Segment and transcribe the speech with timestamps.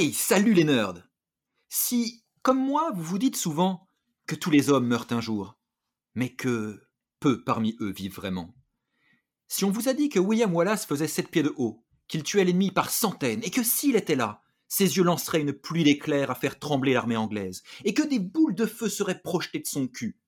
[0.00, 1.06] Hey, salut les nerds
[1.68, 3.86] Si, comme moi, vous vous dites souvent
[4.26, 5.58] que tous les hommes meurent un jour,
[6.14, 6.80] mais que
[7.18, 8.54] peu parmi eux vivent vraiment.
[9.46, 12.44] Si on vous a dit que William Wallace faisait sept pieds de haut, qu'il tuait
[12.44, 16.34] l'ennemi par centaines, et que s'il était là, ses yeux lanceraient une pluie d'éclairs à
[16.34, 20.18] faire trembler l'armée anglaise, et que des boules de feu seraient projetées de son cul,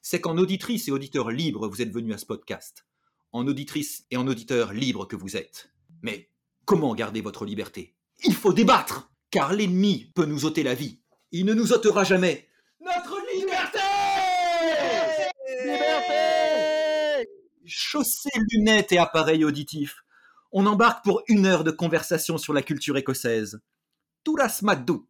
[0.00, 2.88] c'est qu'en auditrice et auditeur libre vous êtes venus à ce podcast.
[3.30, 5.70] En auditrice et en auditeur libre que vous êtes.
[6.02, 6.28] Mais
[6.64, 7.94] comment garder votre liberté?
[8.24, 11.00] Il faut débattre Car l'ennemi peut nous ôter la vie.
[11.32, 12.48] Il ne nous ôtera jamais
[12.84, 13.78] notre liberté
[15.64, 17.28] Liberté
[17.64, 20.02] Chaussées, lunettes et appareils auditifs.
[20.52, 23.62] On embarque pour une heure de conversation sur la culture écossaise.
[24.22, 25.08] Touras Madout.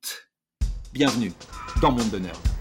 [0.93, 1.33] Bienvenue
[1.81, 2.52] dans Monde de Nerd.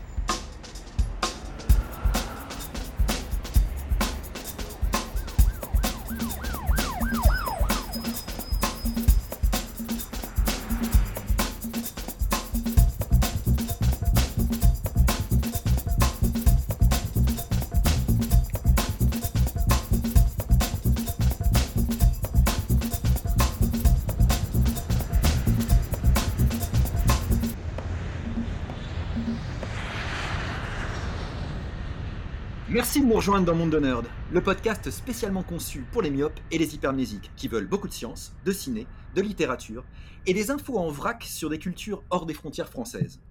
[33.21, 37.29] Rejoindre dans Monde de Nerd, le podcast spécialement conçu pour les myopes et les hypermnésiques
[37.35, 39.85] qui veulent beaucoup de science, de ciné, de littérature
[40.25, 43.21] et des infos en vrac sur des cultures hors des frontières françaises.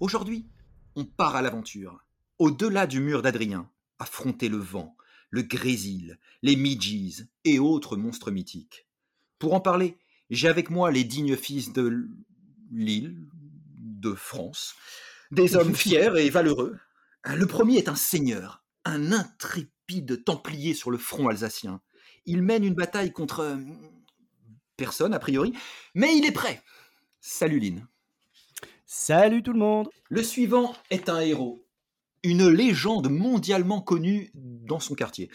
[0.00, 0.44] Aujourd'hui,
[0.96, 2.04] on part à l'aventure,
[2.40, 4.96] au-delà du mur d'Adrien, affronter le vent,
[5.30, 8.88] le grésil, les midges et autres monstres mythiques.
[9.38, 9.98] Pour en parler,
[10.30, 12.08] j'ai avec moi les dignes fils de
[12.72, 13.24] l'île,
[13.76, 14.74] de France,
[15.30, 16.76] des hommes fiers et valeureux.
[17.24, 21.80] Le premier est un seigneur, un intrépide templier sur le front alsacien.
[22.26, 23.56] Il mène une bataille contre euh,
[24.76, 25.52] personne, a priori,
[25.94, 26.62] mais il est prêt.
[27.20, 27.86] Salut Lynn.
[28.86, 29.88] Salut tout le monde.
[30.08, 31.66] Le suivant est un héros,
[32.22, 35.30] une légende mondialement connue dans son quartier.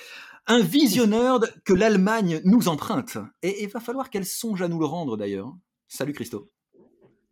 [0.47, 3.17] Un visionneur que l'Allemagne nous emprunte.
[3.43, 5.53] Et il va falloir qu'elle songe à nous le rendre d'ailleurs.
[5.87, 6.51] Salut Christo.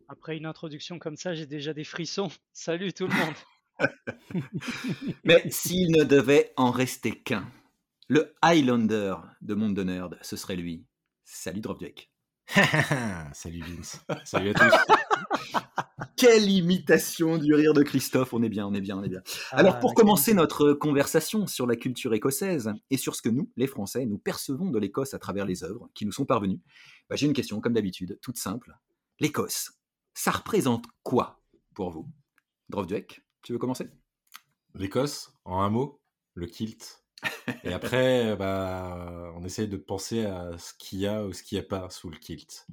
[0.08, 2.30] Après une introduction comme ça, j'ai déjà des frissons.
[2.52, 3.34] Salut tout le monde.
[5.24, 7.50] Mais s'il ne devait en rester qu'un,
[8.08, 10.86] le Highlander de Monde de Nerd, ce serait lui.
[11.24, 12.10] Salut Dropjack.
[13.32, 14.04] Salut Vince.
[14.24, 15.60] Salut à tous.
[16.16, 18.32] Quelle imitation du rire de Christophe.
[18.32, 19.22] On est bien, on est bien, on est bien.
[19.50, 23.66] Alors, pour commencer notre conversation sur la culture écossaise et sur ce que nous, les
[23.66, 26.60] Français, nous percevons de l'Écosse à travers les œuvres qui nous sont parvenues,
[27.08, 28.76] bah, j'ai une question, comme d'habitude, toute simple.
[29.20, 29.72] L'Écosse,
[30.14, 31.40] ça représente quoi
[31.74, 32.08] pour vous?
[32.68, 33.88] Drovdek, tu veux commencer?
[34.74, 36.00] L'Écosse, en un mot,
[36.34, 37.04] le kilt.
[37.64, 41.58] Et après, bah, on essaye de penser à ce qu'il y a ou ce qu'il
[41.58, 42.66] n'y a pas sous le kilt.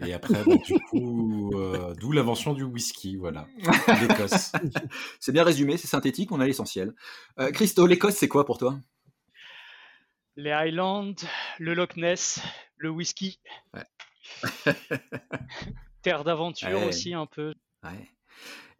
[0.00, 3.46] Et après, bah, du coup, euh, d'où l'invention du whisky, voilà.
[4.00, 4.52] L'Écosse.
[5.20, 6.94] c'est bien résumé, c'est synthétique, on a l'essentiel.
[7.38, 8.78] Euh, Christo, l'Écosse, c'est quoi pour toi?
[10.36, 11.14] Les Highlands,
[11.58, 12.40] le Loch Ness,
[12.76, 13.40] le whisky.
[13.72, 14.74] Ouais.
[16.02, 16.88] Terre d'aventure Ouais.
[16.88, 17.54] aussi un peu.
[17.84, 18.10] Ouais.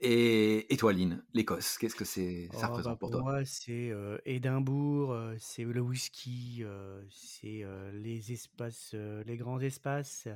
[0.01, 3.25] Et, et toi, Lynn, l'Écosse, qu'est-ce que c'est, ça Oh, représente bah, pour pour toi?
[3.25, 10.29] moi, c'est euh, Édimbourg, c'est le whisky, euh, c'est euh, les espaces, les grands espaces.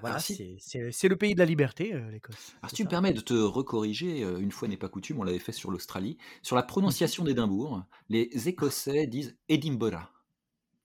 [0.00, 2.56] Voilà, si- c'est- le pays de la liberté, l'Écosse.
[2.62, 5.38] Alors, si tu me permets de te recorriger, une fois n'est pas coutume, on l'avait
[5.38, 9.36] fait sur l'Australie, sur la prononciation d'Édimbourg, les Écossais disent.
[9.50, 10.06] Edinburgh,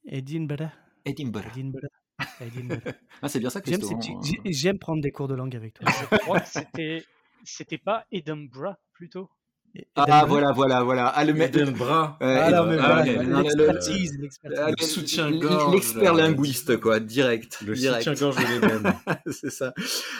[0.06, 0.72] Edinburgh.
[1.06, 1.95] Edinburgh, Edinburgh.
[3.22, 5.90] Ah, c'est bien ça, J'aime hein, j'aime prendre des cours de langue avec toi.
[6.12, 7.04] Je crois que c'était,
[7.44, 9.30] c'était pas Edinburgh plutôt.
[9.96, 10.30] Ah, Edinburgh.
[10.30, 11.08] voilà, voilà, voilà.
[11.08, 11.40] Ah, le.
[11.40, 12.16] Edinburgh.
[12.22, 14.76] Ouais, Ah, non, mais ah, voilà, le- l'expertise, Ah, l'expertise.
[14.80, 17.62] Le soutien-gorge, L'expert linguiste, quoi, direct.
[17.62, 18.04] Le direct.
[18.04, 19.74] soutien-gorge de c'est ça.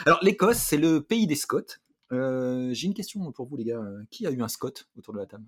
[0.04, 1.62] Alors, l'Écosse, c'est le pays des Scots.
[2.12, 3.80] Euh, J'ai une question pour vous, les gars.
[4.10, 5.44] Qui a eu un Scot autour de la table?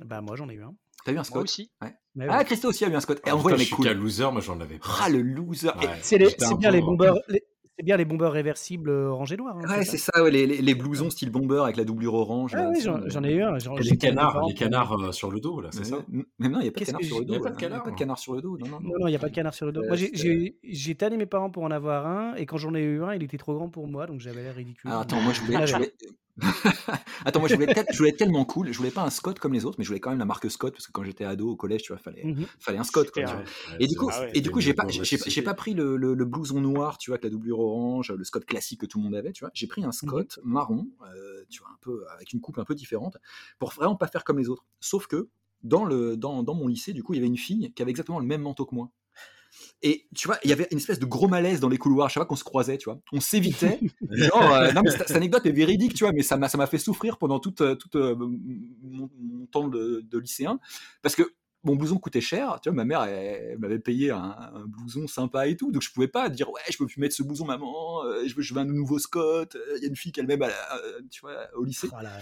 [0.00, 0.74] Bah moi j'en ai eu un.
[1.04, 1.70] T'as eu un Moi Scot aussi.
[2.16, 2.44] Mais Ah.
[2.44, 3.14] Christo aussi a eu un Scot.
[3.14, 3.84] Et Ah, en vrai, putain, on je suis cool.
[3.86, 4.86] qu'un loser, moi j'en avais pas.
[5.04, 5.68] Ah, le loser.
[5.82, 5.92] Et- Ouais.
[6.02, 7.42] C'est bien les bombeurs, les-
[7.76, 9.56] c'est bien les bombeurs réversibles euh, orange et noir.
[9.58, 12.52] hein, Ouais, c'est ça, ouais, les, les, les blousons style bomber avec la doublure orange.
[12.56, 13.56] Ah oui, j'en euh, j'en ai eu un.
[13.56, 15.96] Et les canards, les pour- canards euh, sur le dos, là, c'est ça?
[16.38, 17.34] Mais non, il n'y a pas de canard sur le dos.
[17.34, 17.60] y a pas de là.
[17.60, 17.96] canard, Il y a pas de non.
[17.98, 18.58] canard sur le dos.
[18.58, 19.82] Non, non, il n'y a pas de canard sur le dos.
[19.82, 23.02] Euh, Moi, j'ai- tanné mes parents pour en avoir un, et quand j'en ai eu
[23.02, 24.88] un, il était trop grand pour moi, donc j'avais l'air ridicule.
[24.88, 25.56] Alors, attends, moi je voulais.
[25.60, 25.92] Ah, je voulais-
[27.24, 28.72] attends, moi je voulais, tel- je voulais tellement cool.
[28.72, 30.50] Je voulais pas un Scott comme les autres, mais je voulais quand même la marque
[30.50, 32.46] Scott parce que quand j'étais ado au collège, tu vois, fallait, Mhm.
[32.58, 33.10] fallait un Scott.
[33.12, 33.22] Quoi.
[33.78, 34.30] Et du coup, Ah ouais.
[34.34, 37.10] et du coup, j'ai pas, Pour j'ai, pas pris le, le- le blouson noir, tu
[37.10, 39.50] vois, avec la doublure orange, le Scott classique que tout le monde avait, tu vois.
[39.54, 42.74] J'ai pris un Scott marron, euh, tu vois, un peu avec une coupe un peu
[42.74, 43.16] différente,
[43.58, 44.64] pour vraiment pas faire comme les autres.
[44.80, 45.28] Sauf que
[45.62, 47.90] dans le, dans, dans mon lycée, du coup, il y avait une fille qui avait
[47.90, 48.90] exactement le même manteau que moi.
[49.82, 52.22] Et tu vois, il y avait une espèce de gros malaise dans les couloirs, chaque
[52.22, 53.00] fois qu'on se croisait, tu vois.
[53.12, 53.80] On s'évitait.
[54.10, 56.56] genre, euh, non, mais cette, cette anecdote est véridique, tu vois, mais ça m'a, ça
[56.56, 60.58] m'a fait souffrir pendant tout, euh, tout euh, mon, mon temps de, de lycéen.
[61.02, 61.34] Parce que
[61.64, 65.06] mon blouson coûtait cher, tu vois, ma mère, elle, elle m'avait payé un, un blouson
[65.06, 67.46] sympa et tout, donc je pouvais pas dire, ouais, je peux plus mettre ce blouson,
[67.46, 70.26] maman, euh, je veux, je veux un nouveau Scott, il y a une fille qu'elle
[70.26, 70.46] m'aime,
[71.10, 71.88] tu vois, au lycée.
[71.88, 72.18] Voilà.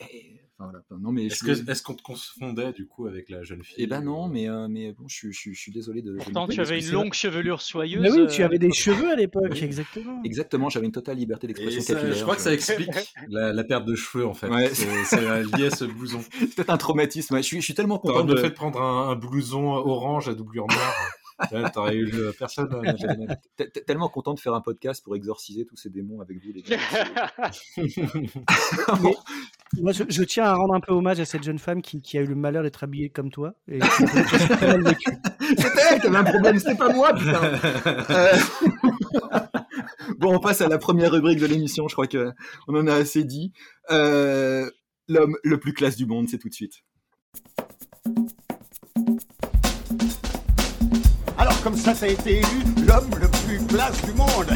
[0.00, 0.84] Et, enfin, voilà.
[1.02, 3.74] Non, mais Est-ce je- que- est-ce qu'on te confondait du coup avec la jeune fille
[3.78, 6.14] Eh ben non, mais, euh, mais bon, je, suis- je, suis- je suis désolé de.
[6.16, 8.00] Pourtant, tu avais une longue chevelure soyeuse.
[8.02, 9.62] Mais oui, tu euh, avais des cheveux à l'époque, Oui.
[9.64, 10.22] exactement.
[10.24, 12.16] Exactement, j'avais une totale liberté d'expression ça, capillaire.
[12.16, 12.90] je crois que ça explique
[13.28, 14.48] la, la perte de cheveux en fait.
[14.48, 14.70] Ouais.
[14.72, 16.20] C'est c'est lié à ce blouson.
[16.38, 17.36] C'est peut-être un traumatisme.
[17.36, 18.34] Je suis, je suis tellement content de.
[18.34, 20.94] le fait de prendre un, un blouson orange à doublure noire.
[21.72, 22.72] T'aurais eu le- personne.
[22.74, 25.90] euh, n'avait jamais- t- t- tellement content de faire un podcast pour exorciser tous ces
[25.90, 26.78] démons avec vous, les gars.
[29.80, 32.16] Moi, je, je tiens à rendre un peu hommage à cette jeune femme qui, qui
[32.18, 33.54] a eu le malheur d'être habillée comme toi.
[33.68, 33.80] Et.
[33.80, 37.42] C'était elle qui avait un problème, c'était pas moi, putain.
[38.10, 38.32] Euh,
[40.18, 41.88] bon, on passe à la première rubrique de l'émission.
[41.88, 42.30] Je crois que
[42.68, 43.52] on en a assez dit.
[43.90, 44.70] Euh,
[45.08, 46.82] L'homme le plus classe du monde, c'est tout de suite.
[51.66, 54.46] Comme ça, ça a été élu l'homme le plus classe du monde.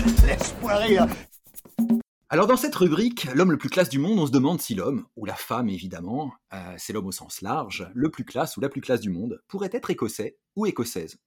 [2.29, 5.05] Alors dans cette rubrique, l'homme le plus classe du monde, on se demande si l'homme,
[5.17, 8.69] ou la femme évidemment, euh, c'est l'homme au sens large, le plus classe ou la
[8.69, 11.19] plus classe du monde, pourrait être écossais ou écossaise.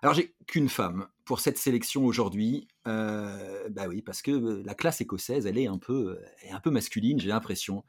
[0.00, 4.74] Alors j'ai qu'une femme pour cette sélection aujourd'hui, euh, bah oui, parce que euh, la
[4.74, 7.84] classe écossaise, elle est un peu, est un peu masculine, j'ai l'impression.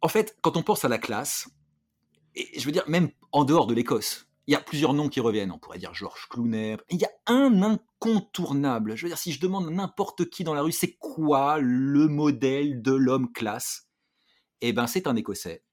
[0.00, 1.48] En fait, quand on pense à la classe,
[2.36, 5.20] et je veux dire même en dehors de l'Écosse, il y a plusieurs noms qui
[5.20, 5.50] reviennent.
[5.52, 6.76] On pourrait dire Georges Clooney.
[6.90, 8.96] Il y a un incontournable.
[8.96, 12.06] Je veux dire, si je demande à n'importe qui dans la rue, c'est quoi le
[12.08, 13.88] modèle de l'homme classe?
[14.60, 15.64] Eh ben, c'est un Écossais.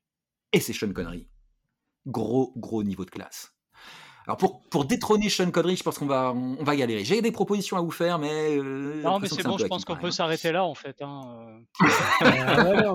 [0.52, 1.28] Et c'est Sean Connery.
[2.06, 3.52] Gros, gros niveau de classe.
[4.25, 7.04] Alors pour, pour détrôner Sean Connery, je pense qu'on va, on, va galérer.
[7.04, 8.58] J'ai des propositions à vous faire, mais...
[8.58, 10.12] euh, Non, mais c'est bon, je pense qu'on peut rien.
[10.12, 10.96] s'arrêter là, en fait.
[11.02, 11.22] hein,
[12.22, 12.94] euh.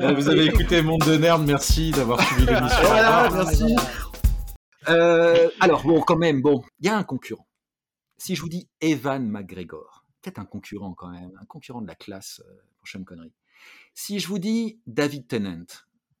[0.00, 0.14] Non.
[0.14, 2.78] Vous avez écouté Monde de Nerd, merci d'avoir suivi l'émission.
[2.84, 3.74] Voilà, Ah, merci.
[4.88, 7.46] Euh, alors bon, quand même, bon, il y a un concurrent.
[8.18, 11.94] Si je vous dis Evan McGregor, peut-être un concurrent quand même, un concurrent de la
[11.94, 13.32] classe euh, pour Sean Connery.
[13.94, 15.66] Si je vous dis David Tennant,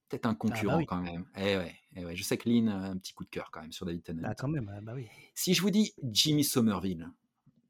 [0.08, 0.86] peut-être un concurrent oui.
[0.86, 1.26] quand même.
[1.36, 3.62] Eh ouais, eh ouais, je sais que Lynn a un petit coup de cœur quand
[3.62, 4.22] même sur David Tennant.
[4.24, 5.08] Ah, quand même, ah, bah oui.
[5.34, 7.10] Si je vous dis Jimmy Somerville,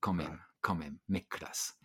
[0.01, 1.79] quand même, quand même, mec classe.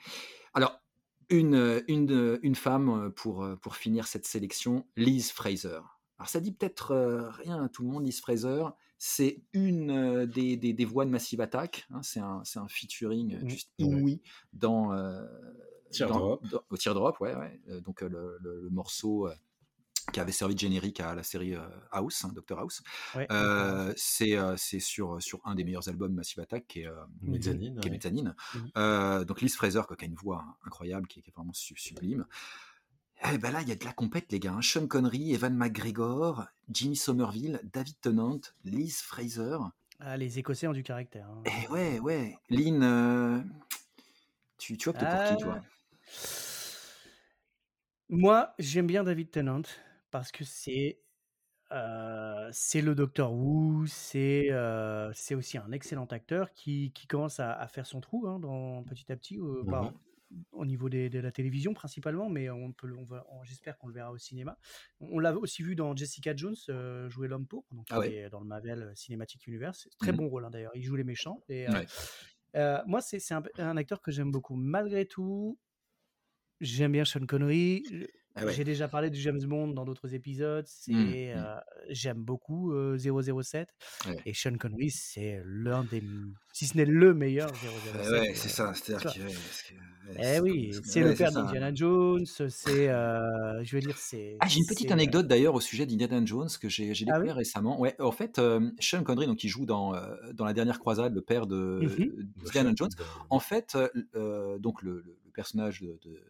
[0.54, 0.82] Alors,
[1.30, 5.82] une, une, une femme pour, pour finir cette sélection, Liz Fraser.
[6.20, 8.64] Alors, ça dit peut-être euh, rien à tout le monde, Liz Fraser.
[8.98, 11.86] C'est une euh, des, des, des voix de Massive Attack.
[11.92, 13.50] hein, c'est un, c'est un featuring euh, Mhm.
[13.50, 14.22] juste inouï
[14.54, 15.24] dans, euh,
[15.92, 16.42] Teardrop.
[16.44, 17.62] dans- dans- au Teardrop, ouais, ouais.
[17.82, 19.30] Donc le, le- le morceau
[20.14, 21.54] qui avait servi de générique à la série
[21.92, 22.82] House, hein, Dr House.
[23.14, 26.96] Ouais, Euh, c'est c'est sur, sur un des meilleurs albums Massive Attack qui est, euh,
[27.22, 27.80] Mezzanine.
[27.80, 27.98] qui est ouais.
[27.98, 28.36] Mezzanine.
[29.26, 31.78] Donc Liz Fraser, quoi, qui a une voix incroyable, qui, est- qui est vraiment su-
[31.78, 32.26] sublime.
[33.34, 34.54] Et ben là, il y a de la compète, les gars.
[34.54, 34.62] hein.
[34.62, 39.58] Sean Connery, Evan McGregor, Jimmy Somerville, David Tennant, Liz Fraser.
[40.00, 41.28] Ah, les Écossais ont du caractère.
[41.28, 41.44] hein.
[41.46, 42.38] Et ouais, ouais.
[42.50, 43.40] Lynn, euh,
[44.58, 45.60] tu, tu optes pour qui, toi?
[45.60, 45.64] Ah.
[48.10, 49.64] Moi, j'aime bien David Tennant
[50.12, 51.00] parce que c'est
[51.74, 57.42] euh, c'est le Docteur Who, c'est euh, c'est aussi un excellent acteur qui, qui commence
[57.42, 59.64] à, à faire son trou hein, dans, petit à petit, euh.
[60.52, 63.94] Au niveau des- de la télévision principalement, mais on peut, on va, j'espère qu'on le
[63.94, 64.58] verra au cinéma.
[65.00, 68.14] On l'a aussi vu dans Jessica Jones euh, jouer l'homme pourpre, donc Ah il ouais.
[68.14, 69.88] est dans le Marvel euh, Cinematic Universe.
[69.98, 70.18] Très Mhm.
[70.18, 71.42] bon rôle hein, d'ailleurs, il joue les méchants.
[71.50, 71.86] Et, euh, Ouais.
[72.56, 74.56] euh, moi, c'est c'est un, un acteur que j'aime beaucoup.
[74.56, 75.58] Malgré tout,
[76.62, 77.84] j'aime bien Sean Connery.
[78.40, 78.54] Ah ouais.
[78.54, 80.66] J'ai déjà parlé du James Bond dans d'autres épisodes.
[80.68, 81.32] C'est, Mm, mm.
[81.38, 81.56] euh,
[81.90, 83.70] j'aime beaucoup euh, 007.
[84.06, 84.22] Ouais.
[84.26, 86.04] Et Sean Connery, c'est l'un des,
[86.54, 87.96] si ce n'est le meilleur 007.
[88.12, 88.74] Ouais, ouais, c'est ça.
[88.74, 89.32] C'est-à-dire ouais,
[90.20, 92.26] Eh c'est oui, c'est le père d'Indiana Jones.
[92.26, 94.38] C'est, euh, je veux dire, c'est.
[94.40, 97.14] Ah, j'ai une petite c'est, anecdote d'ailleurs au sujet d'Indiana Jones que j'ai j'ai Ah
[97.14, 97.16] oui?
[97.16, 97.80] découvert récemment.
[97.80, 101.14] Ouais, en fait, euh, Sean Connery, donc, qui joue dans, euh, dans La Dernière Croisade,
[101.14, 102.30] le père de Mhm.
[102.46, 102.90] d'Indiana Jones,
[103.30, 103.78] en fait,
[104.60, 105.98] donc le, le- le personnage de.
[106.04, 106.22] de-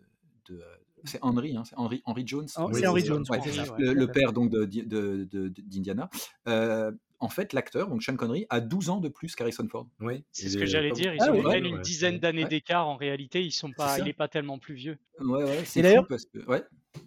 [0.49, 0.63] de-
[1.03, 2.47] c'est Henry, hein, c'est Henry, Henry Jones.
[2.57, 3.13] Oh, Oui, c'est Henry c'est ça.
[3.13, 3.25] Jones.
[3.29, 6.09] Ouais, c'est ça, ouais, le, père donc de- de- de- de- d'Indiana.
[6.47, 9.87] Euh, en fait, l'acteur, donc Sean Connery, a 12 ans de plus qu'Harrison Ford.
[10.01, 10.23] Oui.
[10.31, 11.13] C'est ce que j'allais dire.
[11.15, 11.81] Ils Ah ont Ouais, une ouais.
[11.81, 12.49] dizaine d'années Ouais.
[12.49, 12.87] d'écart.
[12.87, 14.97] En réalité, ils sont pas, il n'est pas tellement plus vieux.
[15.19, 16.39] Ouais, ouais, c'est d'ailleurs- parce que.
[16.45, 16.63] Ouais,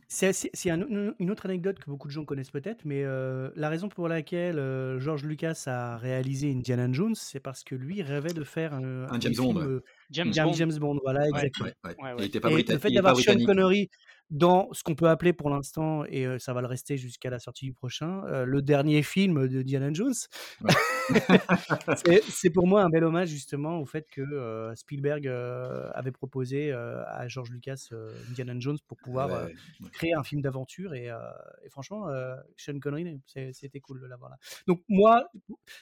[0.07, 3.51] C'est c'est- c'est un- une autre anecdote que beaucoup de gens connaissent peut-être, mais euh,
[3.57, 8.01] la raison pour laquelle euh, George Lucas a réalisé Indiana Jones, c'est parce que lui
[8.03, 9.81] rêvait de faire un, Un James film, Bond, ouais.
[10.11, 10.53] James James, Bond.
[10.55, 11.29] James Bond, voilà, Ouais.
[11.29, 11.69] exactement.
[11.69, 11.97] ouais, ouais.
[12.03, 12.27] Ouais, Il ouais.
[12.27, 13.45] était pas, Et brita- le fait d'avoir Sean.
[13.45, 13.91] Connery,
[14.31, 17.39] dans ce qu'on peut appeler pour l'instant, et euh, ça va le rester jusqu'à la
[17.41, 20.15] sortie du prochain, euh, le dernier film de Diana Jones.
[20.63, 20.71] Ouais.
[22.29, 26.71] c'est pour moi un bel hommage justement au fait que euh, Spielberg euh, avait proposé
[26.73, 29.91] euh, à George Lucas euh, Indiana Jones pour pouvoir euh, Ouais, ouais.
[29.91, 31.17] créer un film d'aventure et, euh,
[31.65, 33.21] et franchement euh, Sean Connery
[33.53, 34.37] c'était cool de l'avoir là.
[34.69, 35.29] Donc moi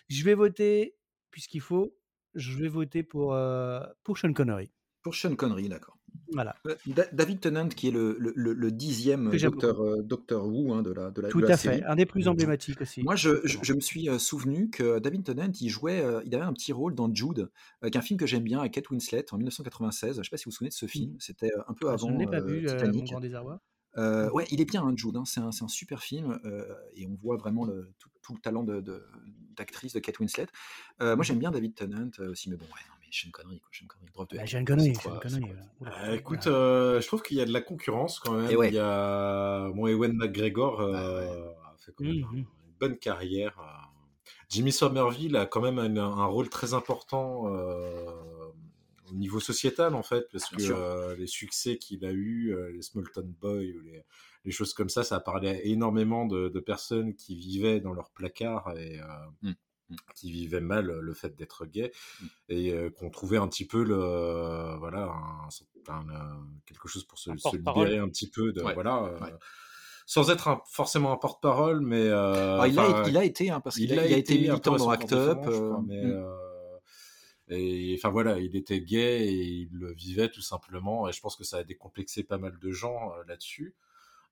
[0.08, 0.94] je vais voter
[1.30, 1.94] puisqu'il faut
[2.38, 4.70] je vais voter pour euh, pour Sean Connery.
[5.02, 5.96] Pour Sean Connery, d'accord.
[6.32, 6.54] Voilà.
[6.66, 10.74] Euh, Da- David Tennant, qui est le, le, le- le dixième docteur, euh, docteur Who
[10.74, 11.78] hein, de la, de la, de Tout la à série.
[11.78, 12.28] fait, un des plus Mhm.
[12.32, 13.02] emblématiques aussi.
[13.02, 16.34] Moi, je, je, je me suis euh, souvenu que David Tennant, il jouait, euh, il
[16.34, 19.24] avait un petit rôle dans Jude, avec un film que j'aime bien avec Kate Winslet
[19.32, 20.14] en 1996.
[20.14, 21.16] Je ne sais pas si vous vous souvenez de ce film.
[21.18, 23.06] C'était euh, un peu Ah, je avant ne l'ai pas vu, euh, mon Titanic.
[23.06, 23.60] grand désarroi.
[23.96, 24.32] Euh, Mhm.
[24.34, 25.16] ouais, il est bien, hein, Jude.
[25.16, 28.40] hein, c'est un, un super film euh, et on voit vraiment le, tout, tout le
[28.40, 29.02] talent de- de-
[29.58, 30.46] d'actrice de, Kate Winslet.
[31.02, 33.60] Euh, moi, j'aime bien David Tennant euh, aussi, mais bon, ouais, non, mais Sean Connery,
[33.60, 35.50] quoi, Sean Connery, drop de Bah, Sean Connery, Sean Connery.
[35.52, 38.50] Euh, Oula, écoute, euh, je trouve qu'il y a de la concurrence quand même.
[38.50, 38.68] Et ouais.
[38.68, 41.54] Il y a bon, Ewan McGregor euh, Bah ouais.
[41.74, 42.38] a fait quand même un- Mhm.
[42.38, 42.46] une
[42.80, 43.60] bonne carrière.
[44.48, 48.06] Jimmy Somerville a quand même un, un rôle très important euh,
[49.10, 52.70] au niveau sociétal en fait, parce Bien que euh, les succès qu'il a eu, euh,
[52.72, 54.04] les Smallton Boy ou les,
[54.44, 57.92] les choses comme ça, ça a parlé à énormément de, de personnes qui vivaient dans
[57.92, 59.52] leur placard et euh,
[59.90, 59.94] Mm.
[59.94, 59.96] Mm.
[60.14, 62.26] qui vivaient mal le fait d'être gay Mm.
[62.50, 65.48] et euh, qu'on trouvait un petit peu le voilà un,
[65.92, 66.34] un, euh,
[66.66, 69.32] quelque chose pour se, libérer un petit peu de Ouais, voilà euh, ouais.
[70.04, 73.76] sans être forcément un porte-parole mais Alors, il, a, enfin, il a été, hein, parce
[73.76, 75.38] qu'il il a, été militant dans Act Up.
[75.40, 76.26] crois, mais, mm.
[77.48, 81.08] et enfin voilà, il était gay et il le vivait tout simplement.
[81.08, 83.74] Et je pense que ça a décomplexé pas mal de gens là-dessus.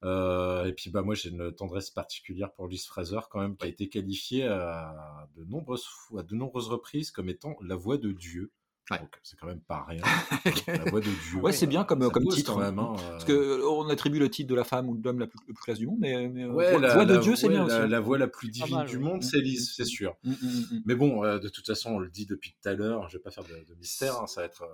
[0.05, 3.65] Euh, et puis bah moi j'ai une tendresse particulière pour Liz Fraser quand même, qui
[3.65, 7.99] a été qualifiée à de nombreuses fois, à de nombreuses reprises comme étant la voix
[7.99, 8.53] de Dieu.
[8.91, 8.99] Ouais.
[9.01, 10.01] Donc c'est quand même pas rien.
[10.69, 11.41] la voix de Dieu.
[11.43, 12.53] Ouais, c'est bien comme, ça comme pose titre.
[12.55, 12.79] quand même.
[12.79, 12.95] hein.
[12.97, 15.27] hein, Parce euh, que on attribue le titre de la femme ou de l'homme la
[15.27, 17.21] plus, le plus classe du monde, mais, mais euh, Ouais, voix, la, voix de la-
[17.21, 17.75] Dieu, c'est ouais, bien la, aussi.
[17.75, 17.87] hein.
[17.89, 19.03] la voix la plus divine mal, du ouais.
[19.03, 20.17] monde, c'est Lise, c'est sûr.
[20.23, 20.35] Mm, mm,
[20.71, 20.83] mm.
[20.87, 23.23] Mais bon, euh, de toute façon, on le dit depuis tout à l'heure, je vais
[23.23, 24.67] pas faire de, de mystère, hein, ça, va être, euh,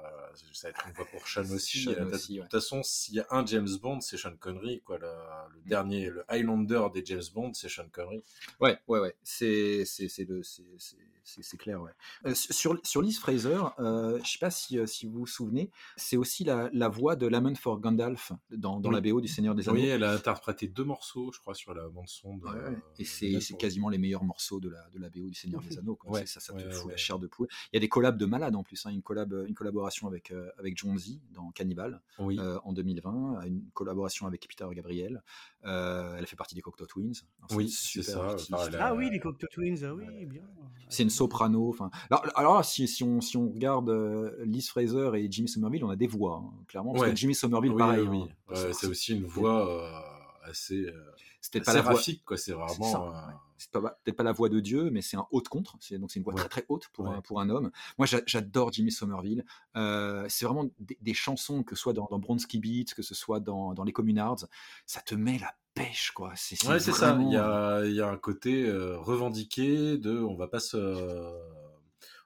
[0.52, 1.82] ça va être une voix pour Sean aussi.
[1.84, 4.82] Sean Euh, de toute façon, s'il y a un James Bond, c'est Sean Connery.
[4.84, 5.68] Quoi, le, le Mm.
[5.68, 8.22] dernier, le Highlander des James Bond, c'est Sean Connery.
[8.60, 9.16] Ouais, ouais, ouais.
[9.22, 11.92] C'est, c'est, c'est, c'est, c'est, c'est- c'est clair, ouais.
[12.26, 15.70] Euh, sur, sur Liz Fraser, euh, je sais pas si, euh, si vous vous souvenez,
[15.96, 18.94] c'est aussi la, la voix de Lament for Gandalf dans, dans Oui.
[18.96, 19.78] la BO du Seigneur des Anneaux.
[19.80, 22.36] Oui, elle a interprété deux morceaux, je crois, sur la bande-son.
[22.36, 22.78] de- Ouais, ouais.
[22.98, 25.96] Et c'est, quasiment les meilleurs morceaux de la, de la BO du Seigneur des Anneaux.
[25.96, 26.10] Quoi.
[26.12, 26.92] Ouais, ça, ça te ouais, fout ouais.
[26.92, 27.48] la chair de poule.
[27.72, 28.84] Il y a des collabs de malades en plus.
[28.86, 28.90] hein.
[28.90, 32.38] Une, collab, une collaboration avec, euh, avec John Z dans Cannibal Oui.
[32.38, 35.22] euh, en 2020, une collaboration avec Peter Gabriel.
[35.64, 37.12] Euh, elle fait partie des Cocteau Twins.
[37.38, 40.42] Alors, Oui, une c'est super ça, enfin, Ah oui, les Cocteau Twins, ah oui, bien.
[40.88, 41.68] C'est une soprano.
[41.68, 45.48] Enfin, alors, alors là, si, si, on, si on regarde euh, Liz Fraser et Jimmy
[45.48, 46.92] Somerville, on a des voix, hein, clairement.
[46.92, 47.10] Parce Ouais.
[47.10, 48.00] que Jimmy Somerville, Oui, pareil.
[48.08, 48.34] oui, hein.
[48.50, 48.56] oui.
[48.72, 50.92] C'est aussi une voix euh, assez, euh,
[51.40, 51.92] C'est pas la voix.
[51.92, 52.36] graphique, quoi.
[52.36, 52.92] C'est C'est vraiment.
[52.92, 53.34] ça, euh, ouais.
[53.58, 55.76] C'est pas- peut-être pas la voix de Dieu, mais c'est un haut de contre.
[55.78, 56.40] C'est donc c'est une voix Ouais.
[56.40, 57.14] très très haute pour, Ouais.
[57.14, 57.70] un, pour un homme.
[57.96, 59.44] Moi, j'a- j'adore Jimmy Somerville.
[59.76, 63.14] Euh, c'est vraiment des, des chansons que ce soit dans, dans Bronski Beat, que ce
[63.14, 64.46] soit dans, dans les Communards,
[64.84, 66.32] ça te met la pêche, quoi.
[66.34, 67.12] C'est Ouais, c'est ça.
[67.12, 70.58] vraiment- Il y a, il y a un côté euh, revendiqué de on va pas
[70.60, 70.76] se.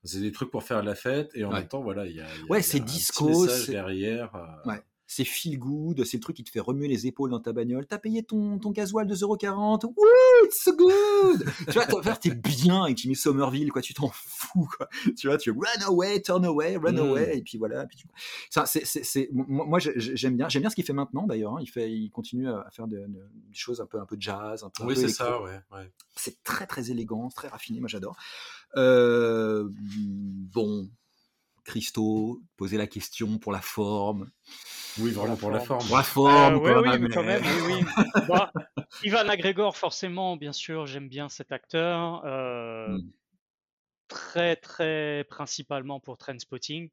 [0.06, 1.60] C'est des trucs pour faire la fête et en Ouais.
[1.60, 4.34] même temps, voilà, il y a, y a- Ouais, c'est disco, c'est- derrière.
[4.36, 4.82] euh, Ouais.
[5.08, 7.86] C'est feel good, c'est le truc qui te fait remuer les épaules dans ta bagnole.
[7.86, 9.94] T'as payé ton, ton gasoil 2,40€.
[9.96, 10.04] Wouh,
[10.46, 11.44] it's so good!
[11.70, 13.82] tu vois, t'es bien avec Jimmy Somerville, quoi.
[13.82, 14.88] Tu t'en fous, quoi.
[15.16, 16.98] Tu vois, tu run away, turn away, run Mm.
[16.98, 17.86] away, et puis voilà.
[17.86, 18.08] Puis tu...
[18.50, 21.24] Ça, c'est, c'est, c'est- Moi, moi, j'ai- j'aime bien, j'aime bien ce qu'il fait maintenant,
[21.28, 21.52] d'ailleurs.
[21.54, 21.60] hein.
[21.60, 24.64] Il fait, il continue à faire de- de- des choses un peu, un peu jazz,
[24.64, 24.82] un peu.
[24.86, 25.60] Oui, c'est ça, ouais.
[25.72, 25.88] ouais.
[26.16, 27.78] C'est très, très élégant, très raffiné.
[27.78, 28.16] Moi, j'adore.
[28.76, 29.68] Euh,
[30.52, 30.88] bon.
[31.64, 34.30] Christo, poser la question pour la forme.
[35.00, 35.84] Oui, vraiment pour la forme.
[35.84, 37.84] Pour la forme, Euh, oui, quand même, oui, oui.
[38.28, 38.52] Bah,
[39.02, 42.22] Ivan McGregor, forcément, bien sûr, j'aime bien cet acteur.
[42.24, 43.10] euh, Mm.
[44.08, 46.88] Très, très principalement pour Trainspotting.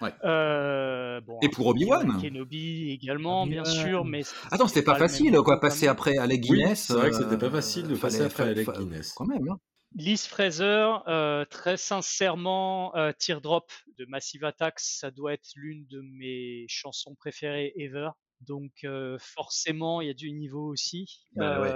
[0.00, 0.14] Ouais.
[0.24, 2.18] Euh, bon, Et pour Obi-Wan.
[2.22, 6.84] Kenobi également, bien sûr, mais Attends, c'était pas facile, quoi, passer après Alec Oui, Guinness.
[6.86, 9.12] c'est vrai que c'était pas facile de passer après Alec Guinness.
[9.12, 9.58] Quand même, hein.
[9.94, 16.00] Liz Fraser, euh, très sincèrement, euh, Teardrop de Massive Attack, ça doit être l'une de
[16.00, 18.10] mes chansons préférées ever.
[18.40, 21.26] Donc euh, forcément, il y a du niveau aussi.
[21.32, 21.74] Bah ouais,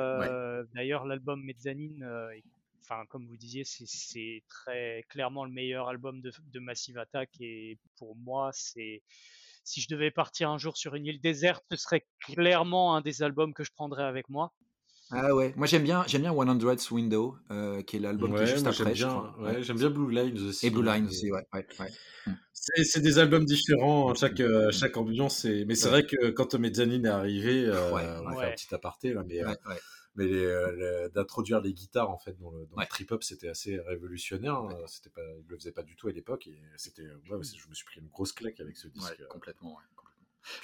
[0.74, 2.04] D'ailleurs, l'album Mezzanine,
[2.82, 7.30] enfin comme vous disiez, c'est- c'est très clairement le meilleur album de, de Massive Attack.
[7.40, 9.02] Et pour moi, c'est
[9.64, 13.22] si je devais partir un jour sur une île déserte, ce serait clairement un des
[13.22, 14.52] albums que je prendrais avec moi.
[15.14, 18.40] Ah ouais, moi j'aime bien, j'aime bien 100's Window, euh, qui est l'album qui est
[18.40, 20.66] Ouais, juste après, j'aime bien, ouais, j'aime bien Blue Lines aussi.
[20.66, 21.46] Et Blue Lines hein, aussi, ouais.
[21.52, 21.92] ouais, ouais.
[22.52, 25.38] C'est c'est des albums différents, chaque, euh, chaque ambiance.
[25.38, 26.02] c'est- Mais c'est Ouais.
[26.02, 28.36] vrai que quand Mezzanine est arrivé, euh, Ouais, on va ouais.
[28.36, 29.80] faire un petit aparté là, mais, euh, Ouais, ouais.
[30.14, 32.86] mais euh, d'introduire les guitares en fait dans le, dans le Ouais.
[32.86, 34.54] trip-hop, c'était assez révolutionnaire.
[34.56, 34.68] hein.
[34.86, 37.68] C'était pas, ils le faisaient pas du tout à l'époque et c'était, ouais, c'est- je
[37.68, 39.26] me suis pris une grosse claque avec ce Ouais, disque.
[39.28, 39.70] complètement.
[39.70, 39.91] ouais, complètement.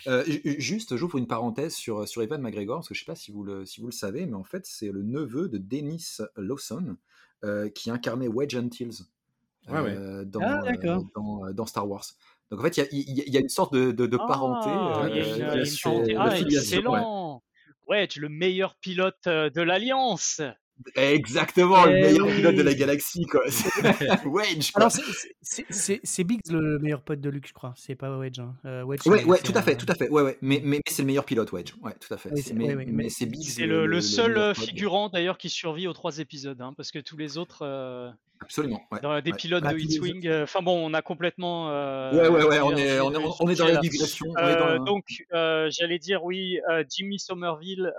[0.06, 3.12] Euh, ju- juste, j'ouvre une parenthèse sur, sur Evan McGregor, parce que je ne sais
[3.12, 5.58] pas si vous, le, si vous le savez, mais en fait, c'est le neveu de
[5.58, 6.96] Dennis Lawson,
[7.44, 9.04] euh, qui incarnait Wedge Antilles
[9.68, 9.94] Ouais, ouais.
[9.96, 12.04] euh, dans, Ah, euh, dans, dans Star Wars.
[12.50, 14.16] Donc en fait, il y a, il y y a une sorte de, de, de
[14.16, 14.70] parenté.
[14.70, 16.16] Ah, il y a parenté.
[16.16, 17.42] Ah, excellent.
[17.86, 20.40] Ouais, es le meilleur pilote de l'Alliance.
[20.96, 23.42] Exactement, le Eh meilleur pilote de la galaxie, quoi.
[24.26, 24.82] Wedge, quoi.
[24.82, 25.02] Alors, c'est-
[25.42, 27.72] c'est- c'est c'est Biggs le meilleur pote de Luke, je crois.
[27.76, 28.38] C'est pas Wedge.
[28.40, 28.54] hein.
[28.64, 30.08] Euh, Wedge, Ouais, ouais, tout à fait, tout à fait.
[30.08, 30.38] Ouais, ouais.
[30.40, 31.72] Mais, mais, mais c'est le meilleur pilote, Wedge.
[31.82, 32.30] Ouais, tout à fait.
[32.32, 34.64] Oui, mais ouais, ouais, mais c'est Biggs C'est le, le seul meilleur euh, pote.
[34.64, 38.82] figurant d'ailleurs qui survit aux trois épisodes, hein, parce que tous les autres, euh, Absolument.
[38.92, 39.00] Ouais.
[39.00, 39.36] dans des ouais.
[39.36, 41.70] pilotes Bah, de X-Wing, euh, enfin bon, on a complètement.
[41.70, 44.26] euh, Ouais, ouais, ouais, on est, on est, on est dans la digression.
[44.32, 47.92] dans Euh, la- donc, euh, j'allais dire oui, euh, Jimmy Somerville.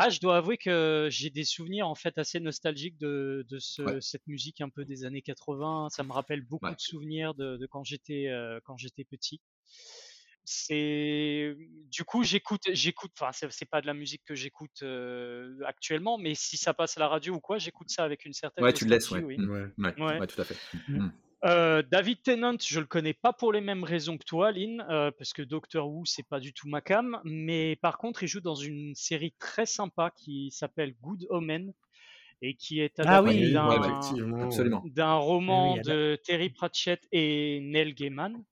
[0.00, 3.82] Ah, je dois avouer que j'ai des souvenirs en fait assez nostalgiques de, de ce-
[3.82, 4.00] Ouais.
[4.00, 5.88] cette musique un peu des années 80.
[5.90, 6.74] Ça me rappelle beaucoup Ouais.
[6.74, 9.40] de souvenirs de, de quand j'étais euh, quand j'étais petit.
[10.44, 11.56] C'est
[11.90, 16.34] du coup j'écoute j'écoute enfin c'est pas de la musique que j'écoute euh, actuellement mais
[16.34, 18.84] si ça passe à la radio ou quoi j'écoute ça avec une certaine Ouais, tu
[18.84, 19.22] le laisses, ouais.
[19.22, 19.36] oui.
[19.36, 19.50] Mm.
[19.78, 19.94] Ouais.
[20.18, 20.56] Ouais, tout à fait.
[20.88, 21.10] Mm.
[21.44, 25.12] Euh, David Tennant, je le connais pas pour les mêmes raisons que toi, Lynn, euh,
[25.16, 28.40] parce que Doctor Who c'est pas du tout ma cam, mais par contre il joue
[28.40, 31.72] dans une série très sympa qui s'appelle Good Omen
[32.42, 37.94] et qui est Ah adaptée oui, d'un ouais, roman Oui, de Terry Pratchett et Neil
[37.94, 38.42] Gaiman.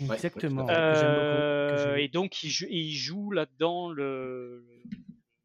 [0.00, 0.66] Exactement.
[0.70, 4.64] Euh, et donc il joue, il joue là-dedans le.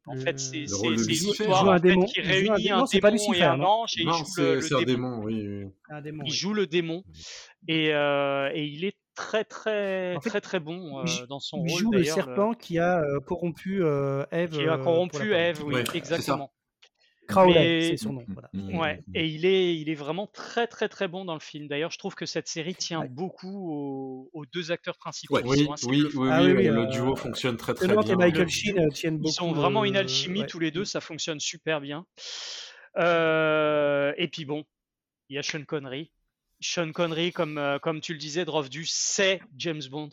[0.06, 0.66] En fait, c'est une
[1.10, 2.04] histoire Il en fait, démon.
[2.04, 2.76] qui Il joue un réunit démon.
[2.76, 4.76] un Non, c'est pas démon et un ange et il Non, joue le, c'est le
[4.76, 5.16] un démon.
[5.18, 5.46] démon, oui.
[5.64, 5.70] oui.
[5.90, 6.36] Un démon, Il oui.
[6.36, 7.04] joue le démon
[7.68, 11.38] et, euh, et il est très très En fait, très très bon il, euh, dans
[11.40, 12.16] son il rôle joue le d'ailleurs.
[12.18, 15.84] le- serpent qui a euh, corrompu euh, Eve qui a euh, corrompu Eve, oui, Ouais,
[15.94, 16.50] exactement.
[17.26, 18.24] Crowley, Mais c'est son nom.
[18.28, 18.50] Voilà.
[18.52, 18.78] Mm.
[18.78, 21.68] ouais, et il est il est vraiment très très très bon dans le film.
[21.68, 23.08] D'ailleurs, je trouve que cette série tient Ouais.
[23.08, 25.42] beaucoup aux, aux deux acteurs principaux Ouais.
[25.44, 28.00] Oui, oui, oui, Ah oui, oui, oui, le euh, duo fonctionne très très bien.
[28.02, 29.32] et Michael Sheen euh, tiennent ils beaucoup.
[29.34, 30.46] sont vraiment une le- alchimie ouais.
[30.46, 32.04] tous les deux, ça fonctionne super bien.
[32.98, 34.64] Euh, et puis bon,
[35.28, 36.10] il y a Sean Connery.
[36.60, 40.10] Sean Connery, comme, euh, comme tu le disais, Drovdu, c'est James Bond.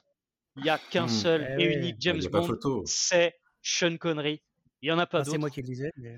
[0.58, 2.84] Il n'y a qu'un seul Eh et unique Il James n'y a pas Bond, photo.
[2.86, 4.42] c'est Sean Connery.
[4.82, 5.40] Il n'y en a pas Enfin, c'est d'autre.
[5.42, 5.92] moi qui le disais.
[5.98, 6.18] mais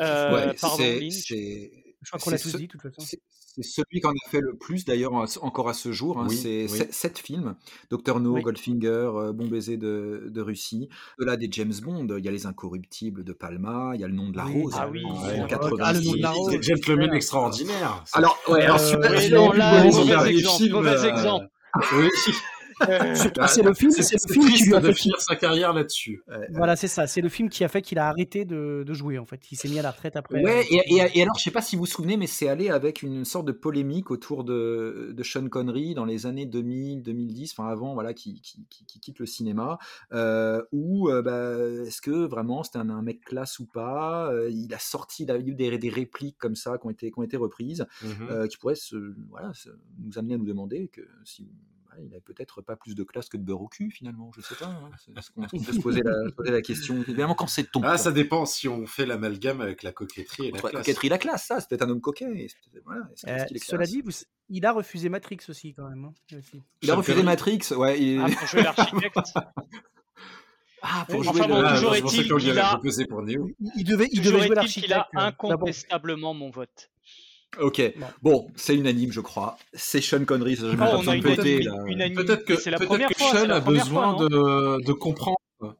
[0.00, 1.10] Euh, Ouais, pardon, c'est- Lynn.
[1.10, 3.00] c'est- Je crois qu'on l'a c'est tous ce- dit, de toute façon.
[3.00, 3.20] C'est
[3.58, 6.18] c'est celui qu'on a fait le plus d'ailleurs encore à ce jour.
[6.20, 6.86] hein, Oui, c'est oui.
[6.90, 7.56] sept- films
[7.90, 8.42] Docteur No, Oui.
[8.42, 10.90] Goldfinger, euh, Bon baiser de, de Russie.
[11.18, 14.08] De là des James Bond, il y a Les Incorruptibles de Palma, il y a
[14.08, 15.02] Le nom de la Oui, rose Ah oui.
[15.06, 15.16] en, Ouais.
[15.16, 16.20] en Ah, le nom de 86.
[16.20, 16.52] la rose.
[16.60, 17.14] Gentleman super.
[17.14, 18.02] extraordinaire.
[18.04, 18.18] ça.
[18.18, 19.08] Alors, ouais, alors Euh, celui-là,
[19.38, 21.48] non, il là, mauvais exemple, mauvais euh, exemple.
[21.94, 22.38] Oui, Surtout,
[22.80, 26.22] c'est le film, c'est le film qui lui a de fait finir sa carrière là-dessus.
[26.28, 27.06] Ouais, Voilà, c'est ça.
[27.06, 29.40] C'est le film qui a fait qu'il a arrêté de, de jouer, en fait.
[29.50, 30.42] Il s'est mis à la retraite après.
[30.42, 32.48] Ouais, euh, et, et- et alors, je sais pas si vous vous souvenez, mais c'est
[32.48, 37.02] allé avec une sorte de polémique autour de, de Sean Connery dans les années 2000,
[37.02, 39.78] 2010, enfin avant, voilà, qui, qui, qui- qui quitte le cinéma,
[40.12, 44.50] euh, où euh, bah, est-ce que vraiment c'était un, un mec classe ou pas Euh,
[44.50, 47.18] Il a sorti, il a eu des, des répliques comme ça qui ont été, qui
[47.18, 48.28] ont été reprises, Mhm.
[48.30, 48.96] euh, qui pourraient se,
[49.30, 49.70] voilà, se-
[50.02, 51.48] nous amener à nous demander que si
[52.04, 54.54] il avait peut-être pas plus de classe que de beurre au cul finalement, je sais
[54.54, 54.66] pas.
[54.66, 54.90] hein.
[54.98, 56.96] C'est ce qu'on on peut se poser la, se poser la question.
[57.02, 60.50] Évidemment, quand c'est ton Ah, ça dépend si on fait l'amalgame avec la coquetterie et
[60.50, 60.82] la entre la classe.
[60.86, 62.46] coquetterie et la classe, ça, c'est peut-être un homme coquet.
[62.84, 64.10] Voilà, est-ce est-ce euh, cela dit, vous-
[64.48, 66.04] il a refusé Matrix aussi, quand même.
[66.04, 66.62] hein, aussi.
[66.82, 67.22] il a Sean refusé.
[67.22, 68.00] Matrix, ouais.
[68.00, 69.16] il- Ah, pour jouer l'architecte.
[70.82, 73.48] Ah, pour Enfin jouer bon, le- Ah, toujours est-il qu'il a- proposé pour Néo.
[73.60, 75.14] Il, il devait, il devait jouer est-il qu'il a l'architecte.
[75.16, 76.90] euh, incontestablement mon vote.
[77.60, 78.06] Ok, Bon.
[78.22, 79.56] bon, c'est unanime, je crois.
[79.72, 81.60] C'est Sean Connery, ça, je vais Oh, pas on a une péter,
[82.14, 83.28] Peut-être que, c'est la peut-être première que fois.
[83.32, 84.28] c'est Sean la a besoin fois, non
[84.78, 85.36] de, de comprendre.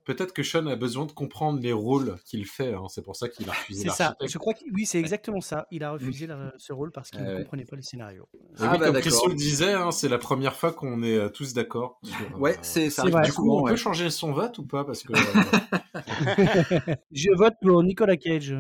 [0.07, 2.73] Peut-être que Sean a besoin de comprendre les rôles qu'il fait.
[2.73, 2.85] hein.
[2.89, 4.05] C'est pour ça qu'il a refusé C'est ça.
[4.05, 4.33] l'architecte.
[4.33, 5.67] Je crois que oui, c'est exactement ça.
[5.71, 7.43] Il a refusé la- ce rôle parce qu'il Ah ne ouais.
[7.43, 8.27] comprenait pas le scénario.
[8.59, 9.01] Ah, oui, bah, comme.
[9.03, 11.99] Christo le disait, hein, c'est la première fois qu'on est euh, tous d'accord.
[12.03, 13.03] sur, Ouais, euh, c'est ça.
[13.03, 13.73] Du coup, on ouais.
[13.73, 18.55] peut changer son vote ou pas Parce que euh, Je vote pour Nicolas Cage.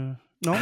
[0.45, 0.55] Non?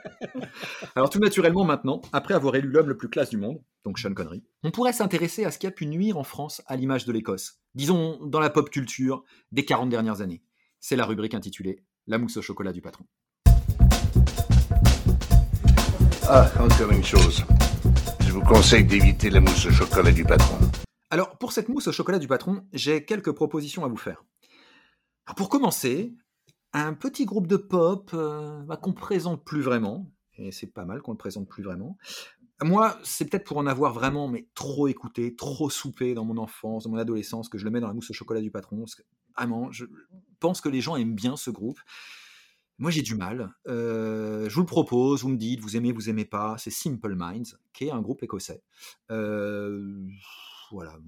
[0.94, 4.12] Alors tout naturellement maintenant, après avoir élu l'homme le plus classe du monde, donc Sean
[4.12, 7.12] Connery, on pourrait s'intéresser à ce qui a pu nuire en France à l'image de
[7.12, 10.42] l'Écosse, disons dans la pop culture des 40 dernières années.
[10.80, 13.06] C'est la rubrique intitulée La mousse au chocolat du patron.
[16.28, 17.42] Ah, encore une chose.
[18.20, 20.58] Je vous conseille d'éviter la mousse au chocolat du patron.
[21.10, 24.24] Alors pour cette mousse au chocolat du patron, j'ai quelques propositions à vous faire.
[25.26, 26.14] Alors, pour commencer,
[26.82, 31.02] un petit groupe de pop euh, bah, qu'on présente plus vraiment, et c'est pas mal
[31.02, 31.96] qu'on le présente plus vraiment.
[32.62, 36.84] moi, c'est peut-être pour en avoir vraiment, mais trop écouté, trop soupé dans mon enfance,
[36.84, 38.78] dans mon adolescence, que je le mets dans la mousse au chocolat du patron.
[38.78, 39.02] Parce que,
[39.36, 39.84] vraiment, je
[40.40, 41.78] pense que les gens aiment bien ce groupe.
[42.78, 43.54] Moi, j'ai du mal.
[43.68, 46.56] Euh, je vous le propose, vous me dites, vous aimez, vous aimez pas.
[46.58, 48.64] C'est Simple Minds, qui est un groupe écossais.
[49.12, 50.08] Euh,
[50.74, 50.98] voilà,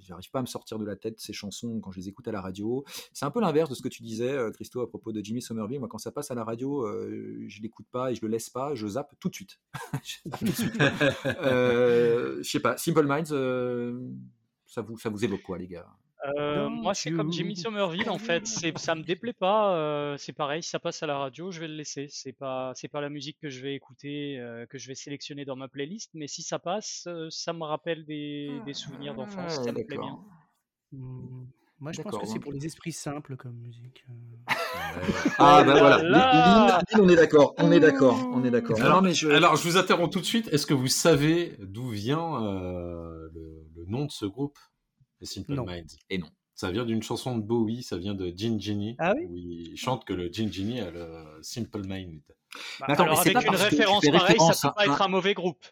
[0.00, 2.32] j'arrive pas à me sortir de la tête ces chansons quand je les écoute à
[2.32, 2.84] la radio.
[3.12, 5.42] C'est un peu l'inverse de ce que tu disais, euh, Christo, à propos de Jimmy
[5.42, 5.78] Somerville.
[5.78, 8.50] Moi, quand ça passe à la radio, euh, je l'écoute pas et je le laisse
[8.50, 9.60] pas, je zappe tout de suite.
[11.26, 14.00] euh, je sais pas, Simple Minds, euh,
[14.66, 15.86] ça vous évoque quoi, les gars?
[16.36, 18.46] Euh, moi, c'est comme Jimmy Somerville en fait.
[18.46, 19.74] C'est, ça me déplaît pas.
[19.76, 22.06] Euh, c'est pareil, si ça passe à la radio, je vais le laisser.
[22.10, 25.44] C'est pas, c'est pas la musique que je vais écouter, euh, que je vais sélectionner
[25.44, 26.10] dans ma playlist.
[26.14, 29.56] Mais si ça passe, euh, ça me rappelle des, des souvenirs d'enfance.
[29.60, 30.00] Ah, Ça me plaît bien.
[30.00, 30.24] d'accord.
[30.92, 31.44] Mmh,
[31.78, 34.04] Moi, je pense que c'est pour les esprits simples comme musique.
[34.10, 34.54] euh.
[35.38, 38.80] Ah, bah là voilà, là on est d'accord, on est d'accord, on est d'accord.
[38.82, 39.28] Alors, mais je...
[39.28, 40.48] alors, je vous interromps tout de suite.
[40.52, 44.58] Est-ce que vous savez d'où vient euh, le, le nom de ce groupe,
[45.20, 45.64] les Simple Non.
[45.66, 46.28] Minds Et non.
[46.54, 49.24] Ça vient d'une chanson de Bowie, ça vient de Gin Ginny, Ah oui?
[49.28, 52.20] où il chante que le Gin Ginny a le Simple Mind.
[52.80, 54.56] Bah, Mais attends, alors mais c'est avec pas une parce que tu référence pareille, référence
[54.60, 55.64] ça peut à pas être un- un mauvais groupe.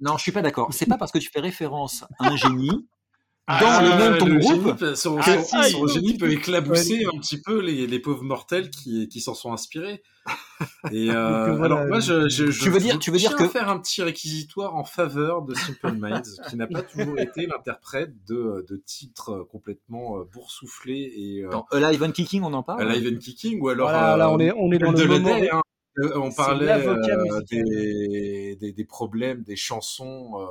[0.00, 0.72] Non, je suis pas d'accord.
[0.72, 2.88] C'est pas parce que tu fais référence à un génie
[3.46, 4.54] Ah, dans le de ton le groupe.
[4.54, 5.70] génie peut- son, Ah, son- si.
[5.72, 9.52] son génie peut éclabousser un petit peu les, les pauvres mortels qui, qui s'en sont
[9.52, 10.02] inspirés.
[10.92, 13.18] Et euh, Donc, voilà, alors moi, je, je, je- Tu veux dire- je tu veux
[13.18, 16.66] dire tiens à que- faire un petit réquisitoire en faveur de Simple Minds, qui n'a
[16.66, 22.12] pas toujours été l'interprète de, de titres complètement euh, boursouflés et euh, Dans Alive and
[22.12, 22.82] Kicking, on en parle?
[22.90, 25.34] Alive and Kicking, ou alors Voilà, là, euh, on est, on est dans le moment.
[25.52, 25.60] Hein.
[25.98, 30.46] Euh, on parlait euh, des, des, des problèmes, des chansons euh,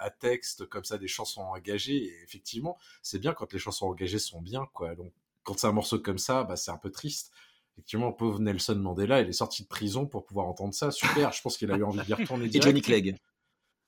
[0.00, 1.96] à texte, comme ça, des chansons engagées.
[2.04, 4.94] Et effectivement, c'est bien quand les chansons engagées sont bien, quoi.
[4.96, 5.12] Donc,
[5.44, 7.30] quand c'est un morceau comme ça, bah, c'est un peu triste.
[7.78, 10.90] Effectivement, pauvre Nelson Mandela, il est sorti de prison pour pouvoir entendre ça.
[10.90, 12.66] Super, je pense qu'il a eu envie d'y retourner Et direct.
[12.66, 13.16] Johnny Clegg.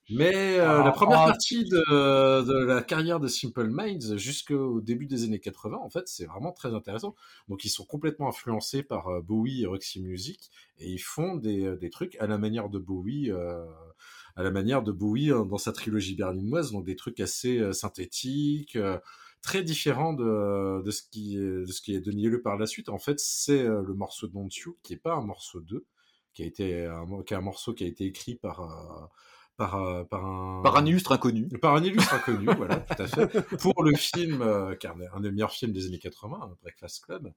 [0.09, 4.79] Mais euh, Ah, la première ah, partie de, de la carrière de Simple Minds jusqu'au
[4.79, 7.15] début des années 80, en fait, c'est vraiment très intéressant.
[7.49, 10.49] Donc, ils sont complètement influencés par euh, Bowie et Roxy Music
[10.79, 13.65] et ils font des, euh, des trucs à la manière de Bowie, euh,
[14.37, 17.73] à la manière de Bowie euh, dans sa trilogie berlinoise, donc des trucs assez euh,
[17.73, 18.77] synthétiques.
[19.41, 22.57] Euh, très différents de, de ce qui est, de ce qui est donné lieu par
[22.57, 22.89] la suite.
[22.89, 25.85] En fait, c'est euh, le morceau Don't You, qui est pas un morceau 2,
[26.33, 29.05] qui a été un, qui est un morceau qui a été écrit par euh,
[29.57, 31.47] par, euh, par un Par un illustre inconnu.
[31.61, 35.29] par un illustre inconnu, voilà, tout à fait, pour le film, euh, est un, des
[35.29, 37.31] meilleurs films des années 80, hein, Breakfast Club,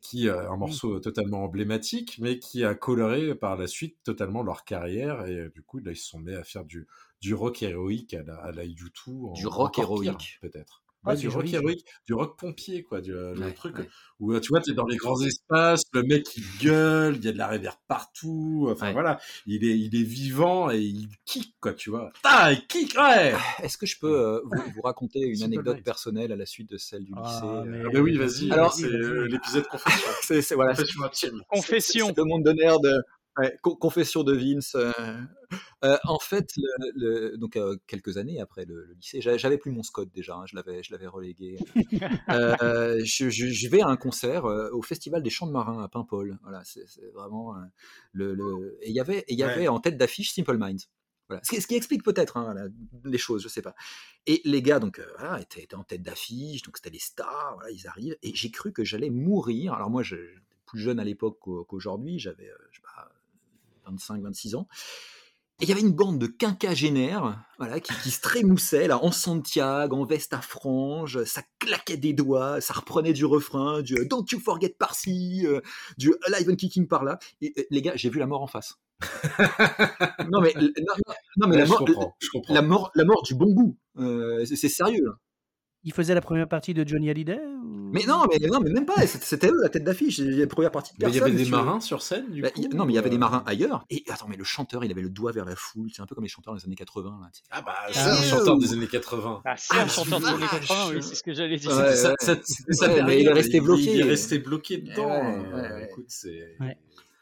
[0.00, 4.64] qui est un morceau totalement emblématique, mais qui a coloré par la suite totalement leur
[4.64, 6.86] carrière, et euh, du coup, là, ils se sont mis à faire du,
[7.20, 9.26] du rock héroïque à la, à la U2.
[9.26, 10.38] en- Du rock héroïque.
[10.42, 10.84] peut-être.
[11.06, 13.88] Ah, Ouais, du rock héroïque, du rock pompier, quoi, du, le Ouais, truc ouais.
[14.20, 17.24] où euh, tu vois, tu es dans les grands espaces, le mec il gueule, il
[17.24, 18.92] y a de la réverb partout, enfin Ouais.
[18.92, 22.12] voilà, il est, il est vivant et il kick, quoi, tu vois.
[22.24, 26.32] Ah, il kick, ouais Est-ce que je peux euh, vous, vous raconter une anecdote personnelle
[26.32, 28.72] à la suite de celle du Ah, lycée euh, mais- Ah bah oui, vas-y, Alors-
[28.72, 30.10] c'est euh, l'épisode confession.
[30.22, 30.74] C'est c'est- voilà,
[31.48, 32.06] confession.
[32.08, 32.84] C'est le monde de nerd.
[32.84, 33.00] euh,
[33.38, 34.74] ouais, confession de Vince.
[34.74, 34.92] euh,
[35.84, 36.92] euh, en fait, le-
[37.30, 40.36] le- donc euh, quelques années après le, le lycée, j'a- j'avais plus mon Scott déjà,
[40.36, 41.58] hein, je l'avais, je l'avais relégué.
[42.30, 45.88] Euh, je, je- je vais à un concert au Festival des Chants de Marins à
[45.88, 46.38] Paimpol.
[46.42, 47.54] Voilà, c'est, vraiment
[48.12, 49.68] le, Et il y avait, il y avait Ouais.
[49.68, 50.86] en tête d'affiche Simple Minds.
[51.28, 51.42] Voilà.
[51.44, 52.54] Ce, qui, ce qui explique peut-être hein,
[53.04, 53.74] les choses, je sais pas.
[54.26, 57.54] Et les gars, donc, euh, voilà, étaient, étaient en tête d'affiche, donc c'était les stars,
[57.56, 59.72] voilà, ils arrivent, et j'ai cru que j'allais mourir.
[59.74, 60.16] Alors moi, je-
[60.66, 63.08] plus jeune à l'époque qu'au- qu'aujourd'hui, j'avais, euh, je sais pas,
[63.86, 64.66] 25, 26 ans.
[65.58, 69.10] Et il y avait une bande de quinquagénaires voilà, qui, qui se trémoussaient là, en
[69.10, 74.04] Santiago, en veste à franges, ça claquait des doigts, ça reprenait du refrain, du euh,
[74.04, 75.62] Don't you forget par-ci, euh,
[75.96, 77.18] du Alive and Kicking par-là.
[77.40, 78.74] Et euh, les gars, j'ai vu la mort en face.
[80.30, 80.68] non mais, non,
[81.06, 82.54] non, non, mais Ouais, la, je mort, comprends, je comprends.
[82.54, 83.78] la, mort, la mort du bon goût.
[83.98, 85.04] Euh, c'est sérieux.
[85.04, 85.12] là.
[85.84, 87.40] Il faisait la première partie de Johnny Hallyday
[87.92, 89.06] Mais non, mais, non, mais même pas.
[89.06, 90.18] C'était eux la tête d'affiche.
[90.18, 92.62] La première partie de Mais il y avait des marins sur scène, du Bah, coup
[92.62, 93.84] il- non, mais il y avait des euh, marins ailleurs.
[93.90, 95.88] Et attends, mais le chanteur, il avait le doigt vers la foule.
[95.94, 97.18] C'est un peu comme les chanteurs des années 80.
[97.22, 97.30] Là.
[97.50, 99.42] Ah bah, Ah, c'est un chanteur des années 80.
[99.44, 100.50] Ah, c'est Ah, un chanteur des années vache.
[100.68, 101.70] 80, oui, c'est ce que j'allais dire.
[101.70, 103.98] Ouais, mais il est resté Il, bloqué.
[103.98, 105.06] est resté bloqué dedans.
[105.08, 105.88] Ouais, euh, ouais, ouais.
[105.90, 106.76] Écoute, c'est Ouais.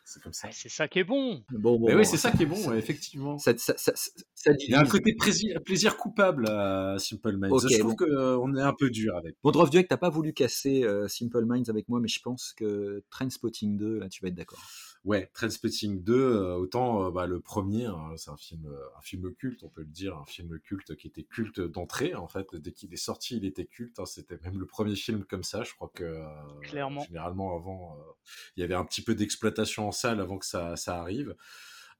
[0.04, 0.48] C'est comme ça.
[0.50, 1.42] Ah, c'est ça qui est bon.
[1.50, 3.38] Bon, bon, Mais oui, c'est ça ça- qui est bon, ouais, effectivement.
[3.38, 7.36] Ça, ça, ça, ça- ça Il y a un côté plaisir, plaisir coupable à Simple
[7.36, 7.68] Minds.
[7.70, 8.06] Je trouve bon.
[8.06, 9.36] qu'on est un peu dur avec.
[9.42, 13.02] Bon, Drovdiek, t'as pas voulu casser euh, Simple Minds avec moi, mais je pense que
[13.10, 14.62] Trainspotting 2, là, tu vas être d'accord.
[15.04, 19.02] Ouais, Trainspotting 2, euh, autant euh, bah, le premier, hein, c'est un film, euh, un
[19.02, 22.54] film culte, on peut le dire, un film culte qui était culte d'entrée, en fait.
[22.54, 23.98] Dès qu'il est sorti, il était culte.
[24.00, 25.62] hein, C'était même le premier film comme ça.
[25.62, 26.24] Je crois que euh,
[26.62, 27.02] Clairement.
[27.04, 28.12] généralement avant, euh,
[28.56, 31.36] il y avait un petit peu d'exploitation en salle avant que ça, ça arrive.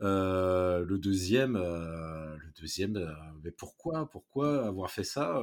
[0.01, 3.13] Euh, le deuxième, euh, le deuxième, euh,
[3.45, 5.41] mais pourquoi, pourquoi avoir fait ça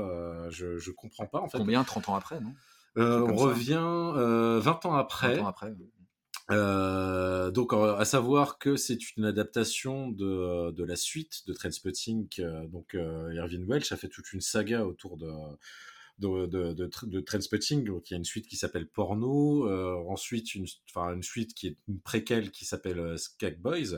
[0.50, 1.58] Je je comprends pas en fait.
[1.60, 1.84] Combien?
[1.84, 2.54] 30 ans après, non?
[2.98, 3.44] On ça.
[3.46, 3.76] revient
[4.62, 5.36] 20 ans après.
[5.36, 5.74] 30 ans après.
[6.52, 12.28] Euh, donc, euh, à savoir que c'est une adaptation de, de la suite de Trainspotting.
[12.40, 15.32] euh, donc, euh, Irving Welsh a fait toute une saga autour de
[16.20, 17.84] de, de, de, de Trainspotting.
[17.86, 19.68] Donc, il y a une suite qui s'appelle Porno.
[19.68, 23.98] euh, ensuite, une, enfin, une suite qui est une préquelle qui s'appelle euh, Skag Boys,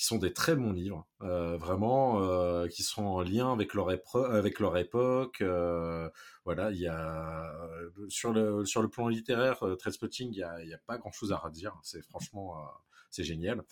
[0.00, 3.90] qui sont des très bons livres, euh, vraiment, euh, qui sont en lien avec leur,
[4.14, 5.42] avec leur époque.
[5.42, 6.08] euh,
[6.46, 7.52] voilà, il y a
[8.08, 11.32] sur le sur le plan littéraire, euh, Trainspotting, il y a, a pas grand chose
[11.32, 11.78] à redire.
[11.82, 12.56] C'est franchement
[13.10, 13.62] c'est génial.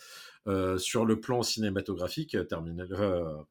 [0.76, 3.46] Sur le plan cinématographique, Terminal.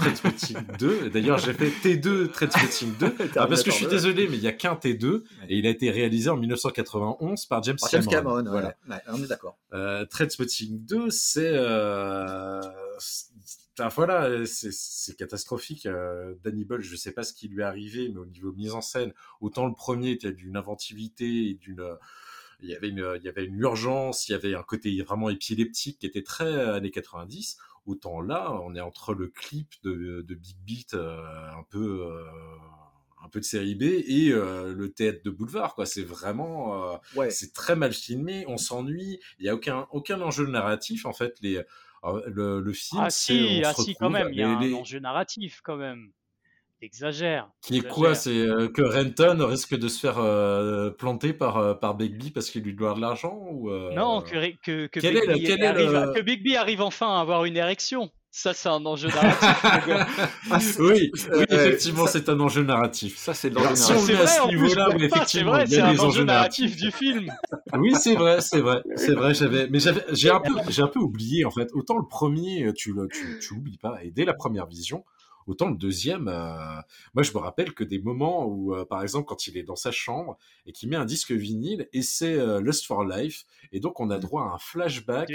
[0.00, 1.06] Euh, Trainspotting 2.
[1.06, 3.14] Et D'ailleurs, j'ai fait T2 Trainspotting 2.
[3.36, 5.70] Ah, parce que je suis désolé, mais il y a qu'un T2 et il a
[5.70, 8.36] été réalisé en 1991 par James Par James Cameron.
[8.36, 8.76] Cameron, Voilà.
[8.88, 8.96] ouais.
[9.08, 9.58] On est d'accord.
[9.72, 12.60] Euh, Trainspotting 2, c'est euh,
[13.78, 15.86] enfin, voilà, c'est catastrophique.
[15.86, 18.72] Euh, Danny Boyle, je sais pas ce qui lui est arrivé, mais au niveau mise
[18.72, 21.84] en scène, autant le premier était d'une inventivité et d'une
[22.60, 25.30] il y avait une il y avait une urgence, il y avait un côté vraiment
[25.30, 27.58] épileptique qui était très années 90.
[27.88, 31.20] Autant là, on est entre le clip de, de Big Beat euh,
[31.58, 32.22] un peu euh,
[33.24, 35.86] un peu de série B et euh, le théâtre de boulevard quoi.
[35.86, 37.30] C'est vraiment euh, Ouais.
[37.30, 41.34] c'est très mal filmé, on s'ennuie, il y a aucun aucun enjeu narratif en fait.
[41.40, 41.56] Les
[42.04, 44.60] euh, le, le film, Ah si, on ah se si, quand même, il y a
[44.60, 46.12] les- les- un enjeu narratif quand même.
[46.80, 47.48] T'exagères.
[47.60, 48.14] qui est quoi.
[48.14, 52.50] C'est euh, que Renton risque de se faire euh, planter par euh, par Begbie parce
[52.50, 56.12] qu'il lui doit de l'argent ou euh, Non, que, que, que, Bigby est arrive, le-
[56.14, 58.10] que Bigby arrive enfin à avoir une érection.
[58.30, 59.40] Ça, c'est un enjeu narratif.
[60.50, 63.16] Ah, c'est- Oui, oui, effectivement, ça- c'est un enjeu narratif.
[63.16, 64.14] Ça, c'est l'enjeu si on narratif.
[64.16, 65.92] met à ce en plus, mais pas, c'est effectivement, vrai, il y c'est a un
[65.94, 67.32] des enjeu narratif du film.
[67.76, 69.34] Oui, c'est vrai, c'est vrai, c'est vrai.
[69.34, 71.68] J'avais, mais j'avais, j'ai un peu, j'ai un peu oublié en fait.
[71.72, 75.04] Autant le premier, tu le, tu, tu l'oublies pas, et dès la première vision,
[75.48, 76.28] autant le deuxième.
[76.28, 76.80] euh,
[77.14, 79.76] moi, je me rappelle que des moments où, euh, par exemple, quand il est dans
[79.76, 83.80] sa chambre et qu'il met un disque vinyle, et c'est euh, Lust for Life, et
[83.80, 85.28] donc on a droit à un flashback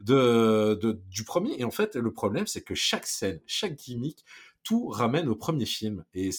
[0.00, 1.54] De du premier.
[1.60, 4.24] Et en fait, le problème, c'est que chaque scène, chaque gimmick
[4.62, 6.04] tout ramène au premier film.
[6.14, 6.30] Et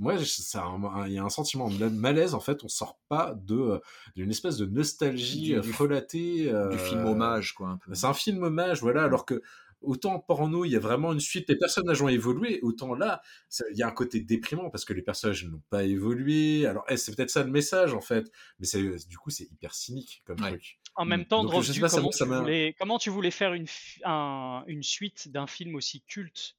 [0.00, 2.34] moi, il y a un sentiment de malaise.
[2.34, 3.80] En fait, on sort pas de
[4.16, 5.72] d'une espèce de nostalgie Du- du-
[6.48, 7.78] euh, film hommage, quoi.
[7.92, 9.04] C'est un film hommage, voilà.
[9.04, 9.42] Alors que
[9.80, 12.60] autant en porno, il y a vraiment une suite, les personnages ont évolué.
[12.62, 13.20] Autant là,
[13.70, 16.66] il y a un côté déprimant parce que les personnages n'ont pas évolué.
[16.66, 18.66] Alors, eh, c'est peut-être ça le message en fait, mais
[19.08, 20.50] du coup c'est hyper cynique comme Ouais.
[20.50, 20.78] truc.
[20.94, 21.24] En même Mm.
[21.26, 23.66] temps, Donc, je sais Drovdu, pas, comment, ça tu voulais, comment tu voulais faire une,
[24.04, 26.56] un- une suite d'un film aussi culte?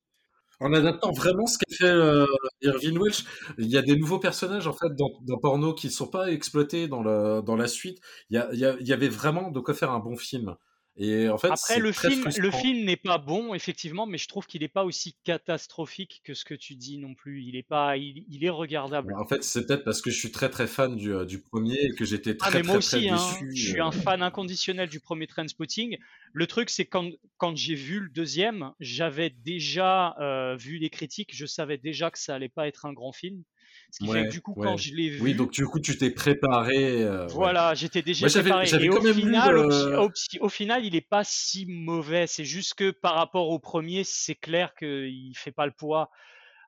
[0.62, 2.26] En adaptant vraiment ce qu'a fait euh,
[2.62, 3.24] Irving Welsh,
[3.58, 6.32] il y a des nouveaux personnages en fait dans, dans porno qui ne sont pas
[6.32, 8.00] exploités dans, le, dans la suite.
[8.30, 10.56] Y a- il y avait vraiment de quoi faire un bon film.
[11.02, 14.46] Et en fait, Après, le film, le film n'est pas bon, effectivement, mais je trouve
[14.48, 17.42] qu'il n'est pas aussi catastrophique que ce que tu dis non plus.
[17.44, 19.14] Il est pas, il, il est regardable.
[19.16, 21.80] En fait, c'est peut-être parce que je suis très très fan du, euh, du premier
[21.80, 23.56] et que j'étais Ah, très mais moi très, très aussi, hein, déçu.
[23.56, 23.86] je suis euh.
[23.86, 25.98] un fan inconditionnel du premier Trainspotting.
[26.34, 31.34] Le truc, c'est quand, quand j'ai vu le deuxième, j'avais déjà euh, vu les critiques,
[31.34, 33.44] je savais déjà que ça allait pas être un grand film.
[33.92, 34.68] Ce qui fait que du coup, ouais.
[34.68, 37.02] quand je l'ai vu, Oui, donc du coup, tu t'es préparé.
[37.02, 37.34] euh, ouais.
[37.34, 38.68] voilà, j'étais déjà préparé.
[38.82, 42.28] Et au final, au, au- au final, il est pas si mauvais.
[42.28, 46.10] C'est juste que par rapport au premier, c'est clair qu'il fait pas le poids.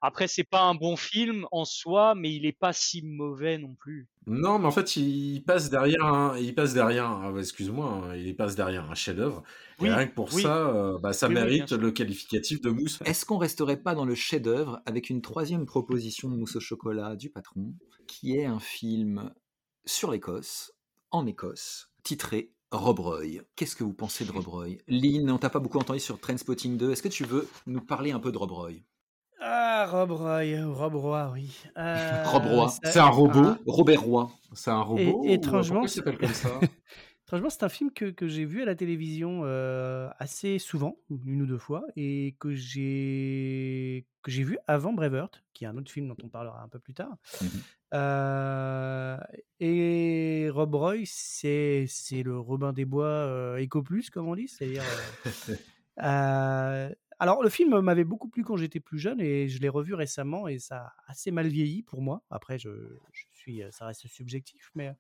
[0.02, 3.76] Après, c'est pas un bon film en soi, mais il est pas si mauvais non
[3.76, 4.08] plus.
[4.28, 8.36] Non, mais en fait, il passe derrière, un, il passe derrière, un- excuse-moi, hein, il
[8.36, 9.42] passe derrière un chef-d'œuvre.
[9.80, 10.44] Oui, et rien que pour oui.
[10.44, 13.00] ça, euh, bah, ça Oui, mérite le qualificatif de mousse.
[13.04, 17.16] Est-ce qu'on resterait pas dans le chef-d'œuvre avec une troisième proposition de mousse au chocolat
[17.16, 17.74] du patron,
[18.08, 19.34] qui est un film
[19.86, 20.72] sur l'Écosse,
[21.10, 23.42] en Écosse, titré Rob Roy.
[23.56, 24.78] Qu'est-ce que vous pensez de Rob Roy?
[24.88, 26.92] Lynn, on t'a pas beaucoup entendu sur Trainspotting 2.
[26.92, 28.72] Est-ce que tu veux nous parler un peu de Rob Roy?
[29.44, 31.50] Ah, Rob Roy, Rob Roy, oui.
[31.78, 32.70] Euh, Rob Roy.
[32.84, 33.42] C'est un robot.
[33.44, 34.32] ah, Robert Roy.
[34.54, 35.24] C'est un robot.
[35.26, 36.50] Et- étrangement, comme ça?
[37.50, 41.46] c'est un film que, que j'ai vu à la télévision euh, assez souvent, une ou
[41.46, 46.08] deux fois, et que j'ai que j'ai vu avant Braveheart, qui est un autre film
[46.10, 47.16] dont on parlera un peu plus tard.
[47.42, 47.50] Mhm.
[47.94, 49.18] Euh,
[49.60, 54.48] et Rob Roy, c'est c'est le Robin des Bois euh, Eco Plus, comme on dit,
[54.48, 54.84] c'est-à-dire.
[55.26, 55.56] euh,
[56.04, 56.90] euh,
[57.22, 60.48] alors, le film m'avait beaucoup plu quand j'étais plus jeune et je l'ai revu récemment
[60.48, 62.24] et ça a assez mal vieilli pour moi.
[62.32, 62.70] Après, je,
[63.14, 64.92] je suis, ça reste subjectif, mais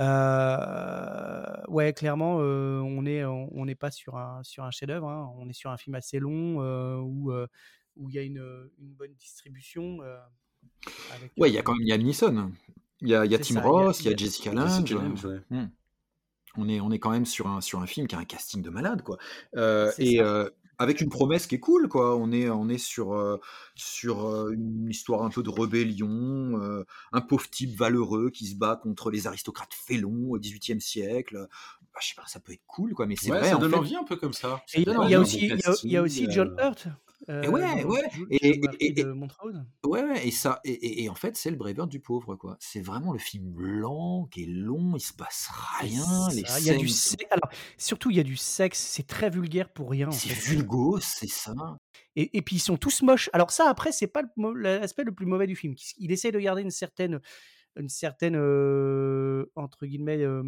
[0.00, 5.08] euh, ouais, clairement, euh, on est, on n'est pas sur un sur un chef-d'œuvre.
[5.08, 5.30] hein.
[5.36, 7.46] On est sur un film assez long euh, où euh,
[7.96, 8.42] où il y a une,
[8.78, 9.98] une bonne distribution.
[10.02, 10.18] euh,
[11.14, 12.52] avec, Ouais, il y a euh, quand même Liam Neeson.
[13.02, 15.24] Il y a, il y a Tim ça, Ross, il y a Jessica Jessica Lange.
[15.24, 15.40] Ouais.
[15.50, 15.68] Hmm.
[16.56, 18.62] On est, on est quand même sur un, sur un film qui a un casting
[18.62, 19.16] de malade, quoi.
[19.56, 20.48] Euh, et euh,
[20.82, 22.16] avec une promesse qui est cool, quoi.
[22.16, 23.38] On est, on est sur, euh,
[23.74, 28.56] sur euh, une histoire un peu de rébellion, euh, un pauvre type valeureux qui se
[28.56, 31.46] bat contre les aristocrates félons au XVIIIe siècle.
[31.94, 33.06] Bah, je sais pas, ça peut être cool, quoi.
[33.06, 33.76] Mais c'est Ouais, vrai, ça en donne fait.
[33.76, 34.62] envie un peu comme ça.
[34.74, 36.88] Il y y y y a aussi John Hurt.
[37.28, 38.02] Euh, Et ouais, dans- ouais.
[38.30, 39.04] Et, et- et-.
[39.84, 42.56] Ouais, ouais, et ça, et, en fait, c'est le Braveheart du pauvre, quoi.
[42.60, 45.48] C'est vraiment le film lent, qui est long, il se passe
[45.80, 46.04] rien,
[46.34, 47.30] les ça, Il y a du scènes, sexe.
[47.32, 48.78] Alors, surtout, il y a du sexe.
[48.78, 50.08] C'est très vulgaire pour rien.
[50.08, 51.54] en c'est vulgos, c'est ça.
[52.16, 53.30] Et, et puis ils sont tous moches.
[53.32, 54.22] Alors ça, après, c'est pas
[54.56, 55.74] l'aspect le plus mauvais du film.
[55.98, 57.20] Il essaie de garder une certaine,
[57.76, 60.42] une certaine euh, entre guillemets euh,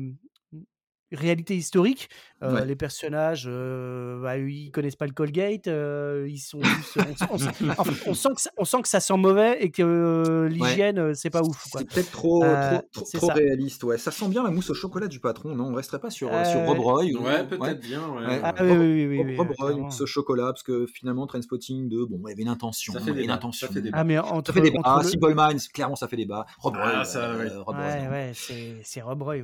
[1.15, 2.09] réalité historique.
[2.43, 2.67] Euh, Ouais.
[2.67, 5.67] Les personnages, euh, bah, ils connaissent pas le Colgate.
[5.67, 6.99] euh, ils sont, tous-
[7.31, 7.39] on, on-
[7.85, 10.99] fait, on sent que ça, on sent que ça sent mauvais et que euh, l'hygiène,
[10.99, 11.65] euh, c'est pas ouf.
[11.73, 13.33] C'est peut-être trop, Euh, trop, trop, trop ça.
[13.35, 13.97] réaliste, ouais.
[13.97, 15.69] Ça sent bien la mousse au chocolat du patron, non?
[15.71, 18.03] On resterait pas sur, euh, sur Rob Roy ou- Ouais, peut-être bien.
[18.11, 18.27] Ouais.
[18.27, 18.41] Ouais.
[18.43, 22.05] Ah oui, oui, oui, oui, Rob, Roy, mousse au chocolat, parce que finalement, Trainspotting 2,
[22.07, 22.93] bon, il y avait une intention.
[22.93, 23.69] Ça fait il y avait une débat, intention.
[23.69, 23.97] ça fait débat.
[23.99, 24.79] Ah mais Ça entre, fait débat.
[24.81, 26.45] entre Ah, le- Simple Minds, clairement, ça fait débat.
[26.59, 27.49] Rob Ah, Roy, ça, euh, oui.
[27.65, 29.37] Rob Roy, Ouais, ouais, c'est c'est Rob Roy.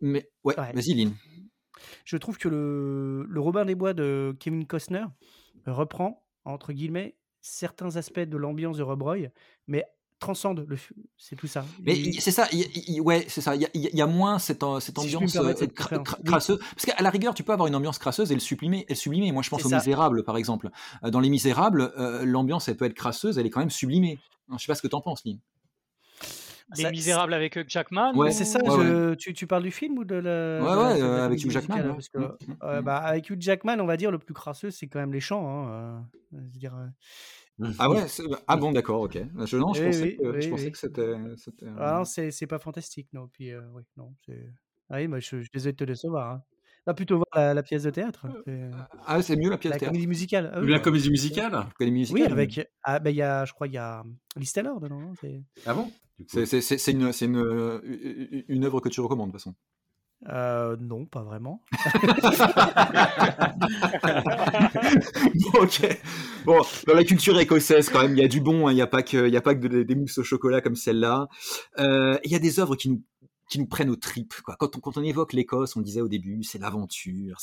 [0.00, 0.72] Mais, ouais, Ouais.
[0.72, 1.12] vas-y, Lynn.
[2.04, 5.04] je trouve que le, le Robin des Bois de Kevin Costner
[5.66, 9.28] reprend, entre guillemets, certains aspects de l'ambiance de Rob Roy,
[9.66, 9.84] mais
[10.18, 10.76] transcende le.
[11.16, 11.64] C'est tout ça.
[11.82, 13.56] Mais Il- c'est ça, il- il- ouais, c'est ça.
[13.56, 15.96] Il y, a- il y a moins cette, euh, cette Si ambiance euh, cette cra-
[15.98, 16.24] Oui.
[16.24, 16.58] crasseuse.
[16.58, 18.84] Parce qu'à la rigueur, tu peux avoir une ambiance crasseuse et le sublimer.
[18.88, 19.32] Et le sublimer.
[19.32, 19.76] Moi, je pense aux ça.
[19.76, 20.68] Misérables, par exemple.
[21.04, 24.18] Euh, Dans Les Misérables, euh, l'ambiance, elle peut être crasseuse, elle est quand même sublimée.
[24.52, 25.38] Je sais pas ce que t'en penses, Lynn.
[26.76, 29.62] Les Ça- Misérables avec Hugh Jackman Ouais, ou- C'est ça, Ouais, je- Tu, tu parles
[29.64, 30.20] du film ou de la.
[30.20, 31.74] Ouais, de la- ouais, la euh, avec Hugh Jackman.
[31.76, 31.94] musicale ouais.
[31.94, 32.84] Parce que, Mm, mm, euh, mm.
[32.84, 35.46] bah, avec Hugh Jackman, on va dire le plus crasseux, c'est quand même les chants.
[35.48, 35.98] hein, euh,
[36.32, 36.86] je veux dire, euh,
[37.78, 37.98] Ah ouais,
[38.46, 39.18] ah bon, d'accord, ok.
[39.44, 40.72] Je, non, je Oui, pensais oui, que, je oui, pensais oui.
[40.72, 41.00] que c'était.
[41.02, 41.36] euh,
[41.78, 43.28] Ah non, c'est c'est pas fantastique, non.
[43.32, 44.50] Puis, euh, oui, non, c'est.
[44.88, 46.30] Ah oui, moi, je, je suis désolé de te décevoir.
[46.30, 46.42] Hein.
[46.86, 48.26] Va plutôt voir la, la pièce de théâtre.
[48.46, 48.70] c'est-
[49.06, 49.92] Ah, c'est mieux la pièce La de théâtre.
[49.92, 50.50] comédie musicale.
[50.54, 51.66] ah oui, La bah, comédie musicale?
[52.10, 52.70] Oui, avec.
[52.82, 54.02] Ah, ben, il y a, je crois, il y a
[54.36, 54.98] Liz Taylor dedans.
[55.00, 55.92] non C'est- Ah bon?
[56.28, 59.54] C'est une, c'est une, une- une œuvre que tu recommandes, de toute façon.
[60.28, 61.62] Euh, non, pas vraiment.
[65.52, 65.98] Bon, ok.
[66.44, 68.66] Bon, dans la culture écossaise, quand même, il y a du bon.
[68.68, 68.72] hein.
[68.72, 70.60] Il n'y a pas que, il y a pas que de- des mousses au chocolat
[70.60, 71.28] comme celle-là.
[71.78, 73.02] Euh, Il y a des œuvres qui nous,
[73.48, 74.34] qui nous prennent aux tripes.
[74.44, 74.56] Quoi.
[74.58, 77.36] Quand, on, quand on évoque l'Écosse, on disait au début, c'est l'aventure.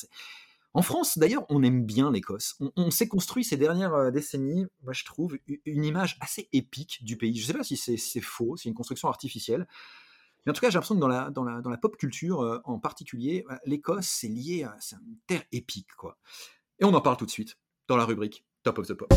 [0.78, 2.56] En France, d'ailleurs, on aime bien l'Écosse.
[2.60, 5.36] On, on s'est construit ces dernières euh, décennies, moi je trouve,
[5.66, 7.36] une image assez épique du pays.
[7.36, 9.68] Je ne sais pas si c'est faux, c'est une construction artificielle.
[10.46, 12.42] Mais en tout cas, j'ai l'impression que dans la, dans la, dans la pop culture
[12.42, 15.88] euh, en particulier, euh, l'Écosse, c'est lié à c'est une terre épique.
[15.98, 16.20] Quoi.
[16.78, 19.12] Et on en parle tout de suite dans la rubrique Top of the Pop.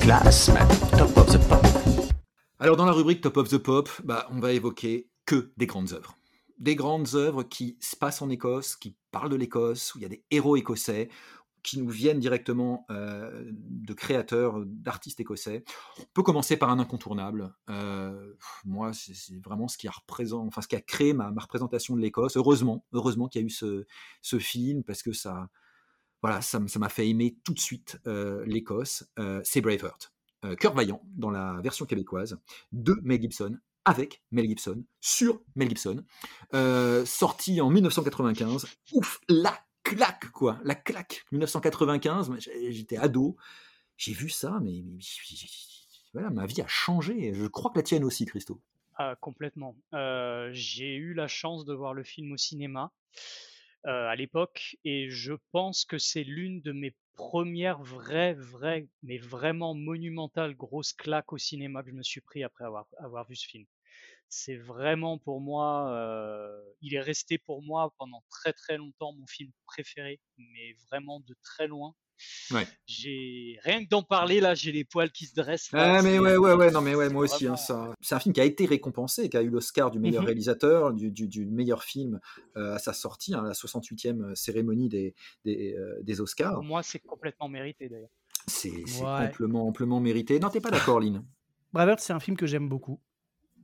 [0.00, 0.68] Classement.
[0.96, 1.66] Top of the Pop.
[2.60, 5.92] Alors dans la rubrique Top of the Pop, bah, on va évoquer que des grandes
[5.92, 6.14] œuvres.
[6.58, 10.04] Des grandes œuvres qui se passent en Écosse, qui parlent de l'Écosse, où il y
[10.04, 11.08] a des héros écossais,
[11.62, 15.64] qui nous viennent directement euh, de créateurs, d'artistes écossais.
[15.98, 17.52] On peut commencer par un incontournable.
[17.68, 19.92] Euh, moi, c'est vraiment ce qui a
[20.32, 22.36] enfin ce qui a créé ma, représentation de l'Écosse.
[22.36, 25.48] Heureusement, heureusement qu'il y a eu ce, film parce que ça,
[26.22, 29.04] voilà, ça m'a fait aimer tout de suite euh, l'Écosse.
[29.18, 30.12] Euh, c'est Braveheart.
[30.44, 32.38] Euh, Cœur vaillant dans la version québécoise
[32.70, 36.04] de Mel Gibson avec Mel Gibson sur Mel Gibson,
[36.54, 38.66] euh, sorti en 1995.
[38.92, 41.24] Ouf, la claque quoi, la claque.
[41.32, 43.36] 1995, moi, j'ai- j'étais ado,
[43.96, 44.82] j'ai vu ça, mais,
[46.12, 47.32] voilà, ma vie a changé.
[47.34, 48.60] Je crois que la tienne aussi, Christo.
[48.96, 49.76] Ah, complètement.
[49.94, 52.92] Euh, j'ai eu la chance de voir le film au cinéma
[53.86, 59.18] euh, à l'époque et je pense que c'est l'une de mes premières vraies, vraies, mais
[59.18, 63.46] vraiment monumentales grosses claques au cinéma que je me suis pris après avoir vu ce
[63.46, 63.66] film.
[64.30, 69.26] C'est vraiment pour moi, euh, il est resté pour moi pendant très très longtemps mon
[69.26, 71.94] film préféré, mais vraiment de très loin.
[72.52, 72.66] Ouais.
[72.86, 75.72] J'ai rien que d'en parler là, j'ai les poils qui se dressent.
[75.72, 78.20] là, Ah mais ouais ouais ouais non mais ouais moi aussi hein, ça c'est un
[78.20, 80.26] film qui a été récompensé qui a eu l'Oscar du meilleur Mhm.
[80.26, 82.20] réalisateur du, du- du meilleur film
[82.56, 85.14] euh, à sa sortie hein, la 68e cérémonie des
[85.44, 88.10] des, euh, des Oscars Pour moi, c'est complètement mérité d'ailleurs.
[88.46, 89.24] c'est c'est Ouais.
[89.26, 91.24] amplement amplement mérité non t'es pas d'accord Lynn?
[91.72, 93.00] Braveheart, c'est un film que j'aime beaucoup.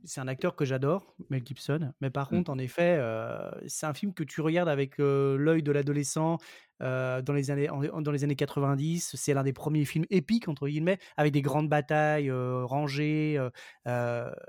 [0.05, 1.93] C'est un acteur que j'adore, Mel Gibson.
[2.01, 2.37] Mais par Mm.
[2.37, 6.39] contre, en effet, euh, c'est un film que tu regardes avec euh, l'œil de l'adolescent
[6.83, 9.15] euh, dans, les années, en- dans les années 90.
[9.17, 13.41] C'est l'un des premiers films épiques, entre guillemets, avec des grandes batailles rangées.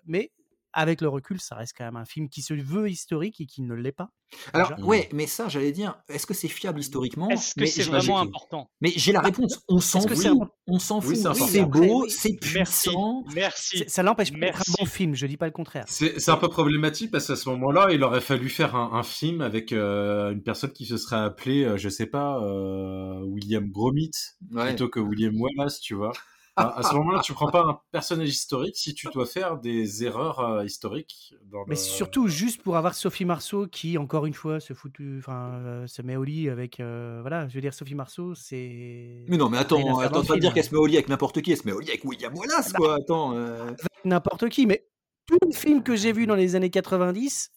[0.05, 0.31] mais
[0.75, 3.61] avec le recul, ça reste quand même un film qui se veut historique et qui
[3.63, 4.09] ne l'est pas.
[4.53, 4.83] Alors, déjà.
[4.83, 7.29] ouais, mais ça, j'allais dire, est-ce que c'est fiable historiquement?
[7.29, 8.69] Est-ce que c'est j'ai- vraiment important?
[8.81, 9.63] Mais j'ai la réponse.
[9.69, 10.25] On s'en fout.
[10.67, 11.15] On s'en fout.
[11.15, 12.09] c'est beau, oui.
[12.11, 13.23] c'est puissant.
[13.33, 13.83] merci.
[13.87, 15.85] Ça l'empêche pas d'être un bon film, je dis pas le contraire.
[15.87, 19.03] C'est c'est un peu problématique parce qu'à ce moment-là, il aurait fallu faire un, un
[19.03, 23.69] film avec euh, une personne qui se serait appelée, euh, je sais pas, euh, William
[23.69, 24.11] Gromit
[24.51, 24.67] Ouais.
[24.67, 26.11] plutôt que William Wallace, tu vois.
[26.57, 30.39] À, ce moment-là, tu prends pas un personnage historique si tu dois faire des erreurs
[30.39, 31.35] euh, historiques.
[31.51, 34.93] Dans Mais le- surtout juste pour avoir Sophie Marceau qui, encore une fois, se fout,
[35.17, 39.25] enfin, euh, se met au lit avec, euh, voilà, je veux dire, Sophie Marceau, c'est
[39.27, 41.51] Mais non, mais attends, attends, pas dire qu'elle se met au lit avec n'importe qui,
[41.51, 42.77] elle se met au lit avec William Wallace, Bah.
[42.79, 42.95] quoi.
[42.95, 43.35] Attends.
[43.35, 43.71] euh.
[44.05, 44.87] n'importe qui, mais
[45.27, 47.51] tous les films que j'ai vus dans les années 90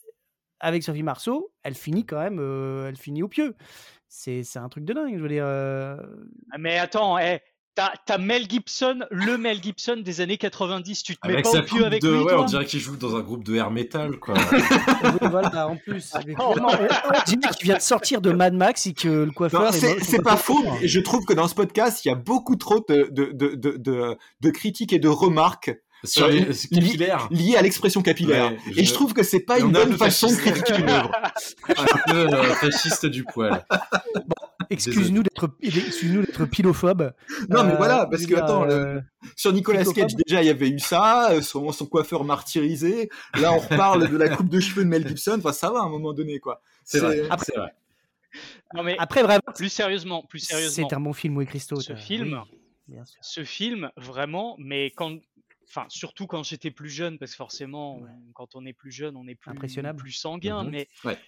[0.58, 3.54] avec Sophie Marceau, elle finit quand même, euh, elle finit au pieu.
[4.08, 5.44] C'est c'est un truc de dingue, je veux dire.
[5.46, 5.96] euh,
[6.50, 7.40] Ah, Mais attends, eh,
[8.06, 11.02] t'as Mel Gibson, le Mel Gibson des années 90.
[11.02, 13.16] Tu te mets pas au pieu avec de, lui, ouais, on dirait qu'il joue dans
[13.16, 14.34] un groupe de air metal, quoi.
[14.52, 16.12] oui, voilà, en plus.
[17.26, 19.72] dirait qu'il vient de sortir de Mad Max et que le coiffeur.
[19.72, 20.64] C'est pas faux.
[20.82, 23.76] Je trouve que dans ce podcast, il y a beaucoup trop de, de, de, de,
[23.76, 25.70] de, de critiques et de remarques
[26.04, 27.28] Sur Euh, les capillaires.
[27.30, 28.52] liées à l'expression capillaire.
[28.52, 31.10] Ouais, Et je- trouve que c'est pas Et une bonne façon de critiquer une œuvre.
[31.68, 33.64] un peu euh, fasciste du poil.
[34.70, 37.12] Excuse-nous d'être excuse-nous d'être pilophobe.
[37.48, 39.00] Non, mais Euh, voilà, je parce que attends, le- euh,
[39.36, 39.84] Sur Nicolas.
[39.84, 43.08] Cage, déjà, il y avait eu ça, euh, son, son coiffeur martyrisé.
[43.34, 45.36] Là, on reparle de la coupe de cheveux de Mel Gibson.
[45.38, 46.60] Enfin, ça va à un moment donné, quoi.
[46.84, 47.22] C'est vrai.
[47.30, 47.74] Après- vrai.
[48.74, 51.80] Non mais Après, vraiment, plus sérieusement, plus sérieusement, c'est un bon film, oui, Christo.
[51.80, 52.58] Ce film, oui,
[52.94, 53.18] bien sûr.
[53.22, 55.16] ce film vraiment, mais quand,
[55.66, 58.10] enfin surtout quand j'étais plus jeune, parce que forcément, Ouais.
[58.34, 59.98] quand on est plus jeune, on est plus Impressionnable.
[59.98, 60.70] plus sanguin, Mhm.
[60.70, 61.18] mais Ouais.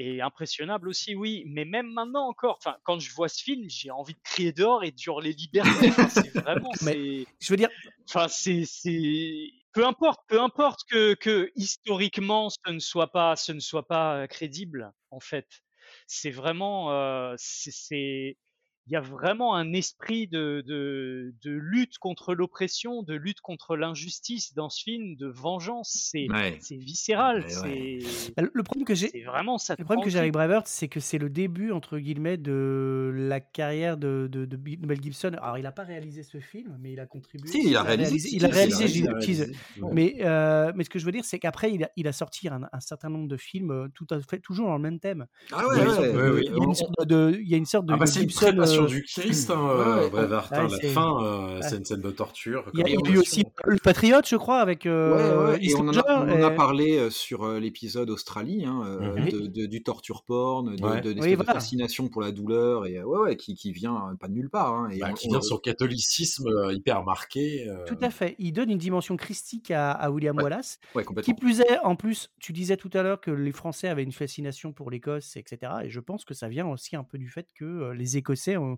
[0.00, 1.44] Et impressionnable aussi, oui.
[1.46, 4.84] Mais même maintenant encore, enfin quand je vois ce film, j'ai envie de crier dehors
[4.84, 5.90] et de hurler liberté.
[5.90, 7.70] Enfin, c'est vraiment, c'est, Je veux dire,
[8.08, 13.52] enfin c'est, c'est, peu importe, peu importe que, que historiquement ce ne soit pas, ce
[13.52, 15.46] ne soit pas euh, crédible en fait.
[16.06, 18.36] C'est vraiment, euh, c'est-
[18.90, 23.76] il y a vraiment un esprit de, de, de lutte contre l'oppression, de lutte contre
[23.76, 25.96] l'injustice dans ce film, de vengeance.
[26.10, 26.58] C'est, Ouais.
[26.60, 27.44] c'est viscéral.
[27.62, 28.00] Ouais,
[28.36, 29.76] bah, le problème que j'ai, vraiment ça.
[29.78, 30.32] Le problème que j'ai avec.
[30.32, 35.00] Braveheart, c'est que c'est le début, entre guillemets, de la carrière de, de, de Mel
[35.00, 35.32] Gibson.
[35.40, 37.48] Alors, il n'a pas réalisé ce film, mais il a contribué.
[37.48, 38.28] Si, il a réalisé.
[38.32, 39.52] Il a réalisé, il a réalisé.
[39.92, 42.48] Mais, euh, mais ce que je veux dire, c'est qu'après, il a, il a sorti
[42.48, 45.26] un, un certain nombre de films, euh, tout à fait, toujours dans le même thème.
[45.52, 46.42] Ah Il y ouais, a une ouais, sorte de- ouais, oui.
[46.46, 48.56] il y a une sorte de, il y a une sorte de, Ah bah Gibson,
[48.82, 50.20] passion du Christ, hein, Ouais, euh, ouais.
[50.20, 51.62] Ouais, la c'est- fin, euh, ouais.
[51.62, 52.64] c'est une scène de torture.
[52.74, 55.88] Il y a, eu aussi le Patriote, je crois, avec Ouais, euh, ouais, et on
[55.88, 59.28] en, a, on en a et- parlé euh, sur l'épisode Australie, hein, Mhm.
[59.30, 61.00] de, de- du torture porn, de, Ouais.
[61.00, 61.52] de, l'espèce Oui, de voilà.
[61.54, 64.74] fascination pour la douleur, et ouais, ouais, qui, qui vient pas de nulle part.
[64.74, 67.68] Hein, et Bah, on- qui on- vient sur le catholicisme hyper marqué.
[67.68, 68.34] euh, Tout à fait.
[68.38, 70.44] Il donne une dimension christique à, à William Ouais.
[70.44, 70.78] Wallace.
[70.94, 74.02] Ouais, Qui plus est, en plus, tu disais tout à l'heure que les Français avaient
[74.02, 75.72] une fascination pour l'Écosse, etc.
[75.84, 78.69] Et je pense que ça vient aussi un peu du fait que les Écossais ont,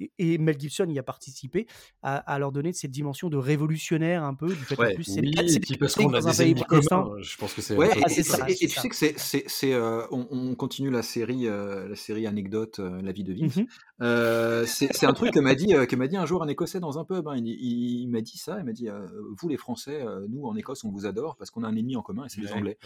[0.00, 1.66] et- Et Mel Gibson y a participé
[2.02, 4.92] à, à leur donner cette dimension de révolutionnaire un peu, du fait Ouais.
[4.92, 5.32] en plus c'est Oui,
[5.78, 7.12] parce qu'on a catholiques dans un des pays ennemis communs.
[7.20, 7.76] Je pense que c'est.
[7.76, 10.02] Ouais, et, Ah, et- ça, et- c'est et tu sais que c'est, c'est, c'est, euh,
[10.10, 13.56] on, on continue la série, euh, la série anecdote, euh, la vie de Vince.
[13.56, 13.66] Mhm.
[14.02, 16.48] Euh, c'est, c'est un truc que m'a dit, euh, que m'a dit un jour un
[16.48, 17.26] Écossais dans un pub.
[17.28, 17.34] hein.
[17.36, 19.06] Il, il- il m'a dit ça, il m'a dit, euh,
[19.40, 21.96] vous les Français, euh, nous en Écosse, on vous adore parce qu'on a un ennemi
[21.96, 22.52] en commun et c'est les.
[22.52, 22.78] Anglais.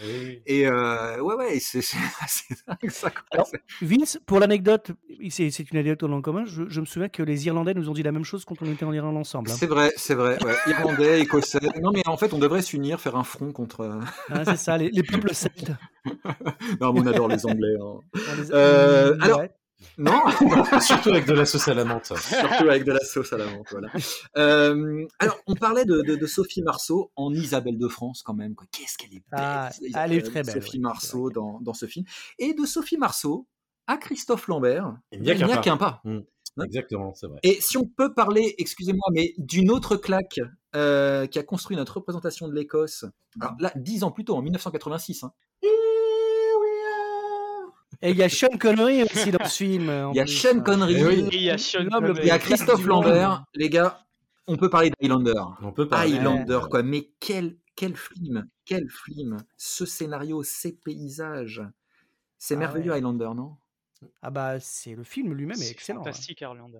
[0.45, 1.97] Et euh, ouais, ouais, c'est, c'est,
[2.27, 3.11] c'est dingue, ça.
[3.31, 3.49] Alors,
[3.81, 4.91] Vince, pour l'anecdote,
[5.29, 6.43] c'est c'est une anecdote en commun.
[6.45, 8.65] Je, je me souviens que les Irlandais nous ont dit la même chose quand on
[8.71, 9.51] était en Irlande ensemble.
[9.51, 9.55] hein.
[9.57, 10.37] C'est vrai, c'est vrai.
[10.43, 10.55] Ouais.
[10.67, 11.59] Irlandais, Écossais.
[11.81, 13.81] Non, mais en fait, on devrait s'unir, faire un front contre.
[13.81, 15.71] euh, Hein, c'est ça, les, les peuples celtes.
[16.81, 17.75] Non, mais on adore les Anglais.
[17.81, 17.99] hein.
[18.37, 19.51] Les- Euh, alors- Ouais.
[19.97, 20.21] Non,
[20.79, 22.05] Surtout avec de la sauce à la menthe.
[22.17, 23.67] surtout avec de la sauce à la menthe.
[23.69, 23.89] Voilà.
[24.37, 28.55] Euh, alors, on parlait de, de- de Sophie Marceau en Isabelle de France, quand même.
[28.71, 29.69] Qu'est-ce qu'elle est belle, Ah,
[30.05, 32.05] elle est très belle, Sophie ouais, Marceau dans, dans ce film.
[32.39, 33.45] Et de Sophie Marceau
[33.87, 35.57] à Christophe Lambert, Il n'y a qu'un pas.
[35.57, 36.01] qu'un pas.
[36.63, 37.39] Exactement, c'est vrai.
[37.43, 40.39] Et si on peut parler, excusez-moi, mais d'une autre claque
[40.75, 43.05] euh, qui a construit notre représentation de l'Écosse,
[43.41, 45.23] alors là, dix ans plus tôt, en 1986.
[45.23, 45.33] hein.
[48.01, 49.89] Et il y a Sean Connery aussi dans ce film.
[49.89, 50.59] en Il y a plus, Sean hein.
[50.59, 51.27] Connery, Eh oui.
[51.31, 52.19] Il y a Sean Connery.
[52.23, 52.85] il y a Christophe.
[52.85, 54.05] Lambert, les gars,
[54.47, 55.41] on peut parler d'Highlander.
[55.61, 56.15] On peut parler.
[56.15, 56.69] Highlander, Ouais.
[56.69, 56.83] quoi.
[56.83, 59.37] Mais quel, quel film, quel film.
[59.57, 61.63] Ce scénario, ces paysages.
[62.37, 62.97] C'est Ah merveilleux, ouais.
[62.97, 63.55] Highlander, non?
[64.21, 65.99] Ah bah c'est le film lui-même est C'est excellent.
[66.01, 66.03] hein.
[66.05, 66.79] fantastique, Harlander.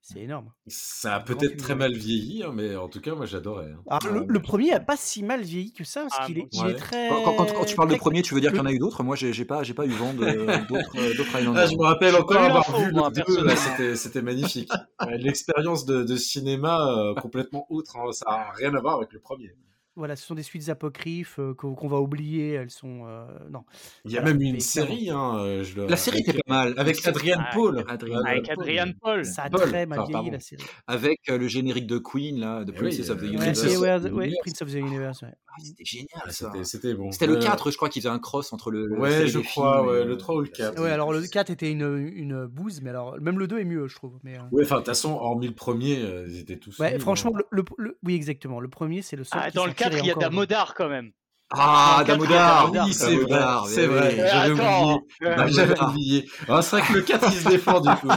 [0.00, 0.52] C'est énorme.
[0.66, 1.78] Ça a peut-être très ouais.
[1.78, 3.70] mal vieilli, hein, mais en tout cas, moi j'adorais.
[3.72, 3.82] hein.
[3.88, 4.42] Ah, le, Ouais, le ouais.
[4.42, 7.08] premier a pas si mal vieilli que ça parce Ah, qu'il est, est très.
[7.08, 9.02] quand, quand- tu parles de premier, tu veux dire qu'il y en a eu d'autres?
[9.02, 10.18] Moi, j'ai pas, j'ai pas eu vent de-
[10.68, 11.54] d'autres euh.
[11.54, 13.44] Ah, je me rappelle encore avoir vu le 2, personnellement.
[13.44, 14.70] là, c'était, c'était magnifique.
[15.04, 19.12] Ouais, L'expérience de, de cinéma euh, complètement outre, hein, ça n'a rien à voir avec
[19.12, 19.54] le premier.
[19.94, 22.52] Voilà, ce sont des suites apocryphes euh, qu'on va oublier.
[22.52, 23.64] Elles sont euh, non.
[24.04, 26.64] Il y a Voilà, même une série, hein, euh, je La série avec, était pas
[26.64, 26.74] mal.
[26.78, 27.84] avec Adrian Ah, Paul.
[27.88, 28.54] Adrian Avec Paul.
[28.60, 29.24] Adrian Paul.
[29.26, 30.62] Ça a Paul, très mal enfin, vieilli la série.
[30.86, 33.32] Avec euh, le générique de Queen, là, de Eh oui, Princess of the euh, Ouais,
[33.34, 33.60] Universe.
[33.60, 34.38] Princess ouais, the ouais, Universe.
[34.42, 35.24] Prince of the Universe.
[35.54, 36.50] Ah, c'était génial, ça.
[36.64, 37.12] C'était bon.
[37.12, 38.90] C'était le Euh, 4, je crois, qui faisait un cross entre le.
[38.98, 40.72] Ouais, je crois, ouais, le 3 ou le la 4.
[40.74, 40.84] série.
[40.86, 43.86] Ouais, alors le 4 était une, une bouse, mais alors même le 2 est mieux,
[43.88, 44.18] je trouve.
[44.22, 46.78] Mais, euh, Ouais, enfin, de toute façon, hormis le premier, euh, ils étaient tous.
[46.78, 47.42] ouais, franchement, hein.
[47.50, 48.60] le, le- le- oui, exactement.
[48.60, 49.40] Le premier, c'est le seul.
[49.42, 50.22] Ah, qui dans le tire 4, et il y a encore.
[50.30, 51.12] Damodar quand même.
[51.54, 52.86] Ah, Dans le 4, il y a Damodar.
[52.86, 54.14] Oui, c'est vrai, c'est vrai.
[54.14, 54.22] oui.
[54.30, 54.96] J'avais oublié.
[55.22, 56.28] euh, Ah, J'avais oublié.
[56.48, 58.08] Ah, c'est vrai que le 4, il se défend du coup.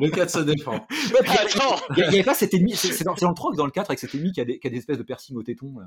[0.00, 0.74] Le 4 se défend.
[1.20, 1.76] Attends.
[1.96, 3.64] Il y a- il y avait pas cet ennemi, c'est dans, le 3 ou dans
[3.66, 5.42] le 4 avec cet ennemi qui a des, qui a des espèces de piercings au
[5.42, 5.72] téton.
[5.78, 5.86] Là.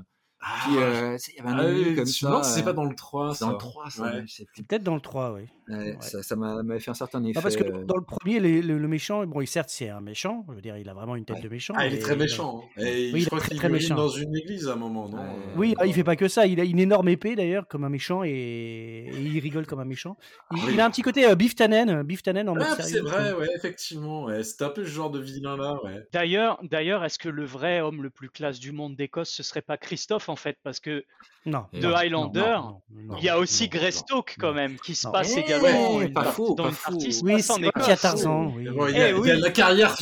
[0.66, 2.42] Puis, euh, c'est- il y avait un Ah ennemi oui, comme ça.
[2.42, 3.34] si c'est euh, pas dans le 3.
[3.34, 3.58] c'est dans le ça.
[3.60, 4.24] 3, ça, Ouais.
[4.28, 5.42] C'est peut-être dans le 3, oui.
[5.70, 5.96] Ouais, Ouais.
[6.00, 7.32] Ça ça m'a m'avait fait un certain effet.
[7.38, 9.88] Non, parce que euh, dans le premier, les- le, le méchant, bon, il- certes, c'est
[9.88, 10.44] un méchant.
[10.50, 11.42] Je veux dire, il a vraiment une tête Ouais.
[11.42, 11.72] de méchant.
[11.78, 12.60] Ah, il est très méchant.
[12.76, 12.82] hein.
[12.82, 13.94] Et Oui, il je est crois très, qu'il méchant.
[13.94, 15.22] dans une église à un moment, non Ouais.
[15.24, 16.46] Euh, Oui, il fait pas que ça.
[16.46, 19.84] Il a une énorme épée d'ailleurs, comme un méchant, et, et il rigole comme un
[19.84, 20.16] méchant.
[20.52, 20.72] Il, Ah oui.
[20.74, 22.92] il a un petit côté euh, Biff Tannen, Biff Tannen en mode Ah, sérieux.
[22.92, 24.24] c'est vrai, ouais, effectivement.
[24.24, 24.42] Ouais.
[24.42, 26.06] C'était un peu ce genre de vilain-là, ouais.
[26.12, 29.62] D'ailleurs, d'ailleurs, est-ce que le vrai homme le plus classe du monde d'Écosse, ce serait
[29.62, 30.56] pas Christophe en fait?
[30.62, 31.04] Parce que
[31.46, 31.64] Non.
[31.72, 35.06] De non, Highlander, non, non, il y a aussi Greystoke non, quand même, qui se
[35.08, 36.90] passe Eh, également ouais, une pas faux, dans pas une faux.
[36.92, 38.52] partie se Oui, c'est y a Tarzan.
[38.56, 38.68] Oui.
[38.70, 39.40] Bon, il, y a, Eh il y a oui.
[39.40, 39.94] la carrière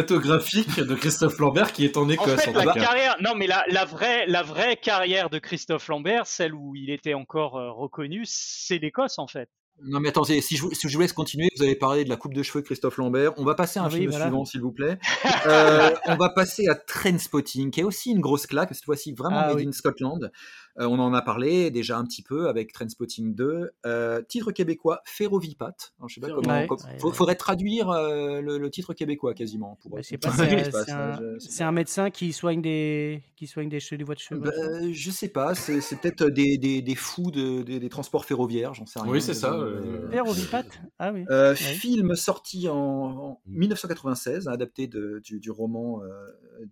[0.00, 2.40] cinématographique de Christophe Lambert qui est en En Écosse.
[2.42, 2.84] fait, en la tout cas.
[2.84, 6.90] carrière, non mais la, la vraie, la vraie carrière de Christophe Lambert, celle où il
[6.90, 9.48] était encore euh, reconnu, c'est l'Écosse en fait.
[9.82, 12.10] Non mais attendez, si je, vous- si je vous laisse continuer, vous avez parlé de
[12.10, 13.32] la coupe de cheveux de Christophe Lambert.
[13.38, 14.26] On va passer à un oui, film voilà.
[14.26, 14.98] suivant, s'il vous plaît.
[15.46, 19.38] Euh, on va passer à Trainspotting, qui est aussi une grosse claque, cette fois-ci vraiment
[19.40, 19.66] Ah made oui.
[19.68, 20.30] in Scotland.
[20.78, 23.70] Euh, on en a parlé déjà un petit peu avec Trainspotting 2.
[23.86, 25.74] Euh, titre québécois, Ferrovipat.
[26.06, 26.48] Je sais pas comment.
[26.48, 27.14] Ouais, com- ouais, faut- ouais.
[27.14, 29.76] faudrait traduire euh, le, le titre québécois quasiment.
[29.82, 34.14] Pour, Bah, c'est là, un, un médecin qui soigne des, qui soigne des, des voies
[34.14, 34.40] de cheveux.
[34.40, 34.50] Bah,
[34.92, 38.86] je sais pas, c'est peut-être des, des, des fous de, des, des transports ferroviaires, j'en
[38.86, 39.10] sais rien.
[39.10, 40.64] Oui, c'est ça, Euh, euh, Père au Vipat
[40.98, 41.24] Ah oui.
[41.30, 41.56] Euh, Ouais.
[41.56, 43.58] Film sorti en, en Mm.
[43.58, 46.26] 1996, adapté de- du, du roman euh,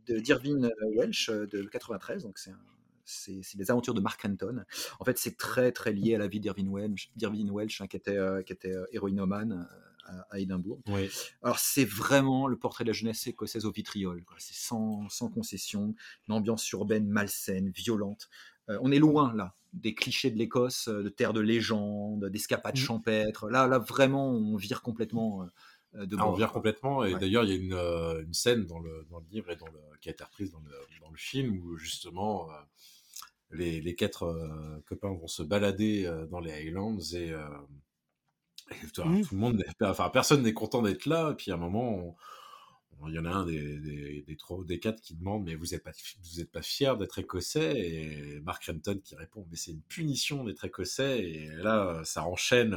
[0.07, 2.23] de d'Irving Welsh de 93.
[2.23, 2.59] Donc c'est un-
[3.09, 4.65] c'est les aventures de Mark Renton.
[5.01, 7.11] En fait, c'est très très lié à la vie d'Irving Welsh,
[7.51, 10.81] Welsh hein, qui était euh, qui était euh, héroïnomane euh, à, à Édimbourg.
[10.89, 11.11] Oui.
[11.43, 14.25] Alors c'est vraiment le portrait de la jeunesse écossaise au vitriol.
[14.39, 15.95] C'est sans, sans concession,
[16.29, 18.29] une ambiance urbaine malsaine, violente.
[18.69, 22.79] Euh, on est loin là des clichés de l'Écosse, de terre de légende, d'escapades Mm.
[22.79, 23.51] champêtres.
[23.51, 25.47] Là, là vraiment, on vire complètement
[25.95, 27.05] de Ah, on vient complètement.
[27.05, 27.21] Et Ouais.
[27.21, 29.79] d'ailleurs, il y a une, une scène dans le, dans le livre et dans le,
[30.01, 32.49] qui a été reprise dans le, dans le film où justement
[33.51, 37.47] les, les quatre euh, copains vont se balader euh, dans les Highlands et, euh,
[38.71, 41.31] et tout, tout le monde, enfin personne n'est content d'être là.
[41.33, 42.17] Et puis à un moment, on-
[43.07, 45.67] il y en a un des, des, des, trois, des quatre qui demande mais vous
[45.67, 45.93] n'êtes pas
[46.25, 47.79] vous êtes pas fier d'être écossais?
[47.79, 51.21] Et Mark Renton qui répond mais c'est une punition d'être écossais.
[51.21, 52.77] Et là ça enchaîne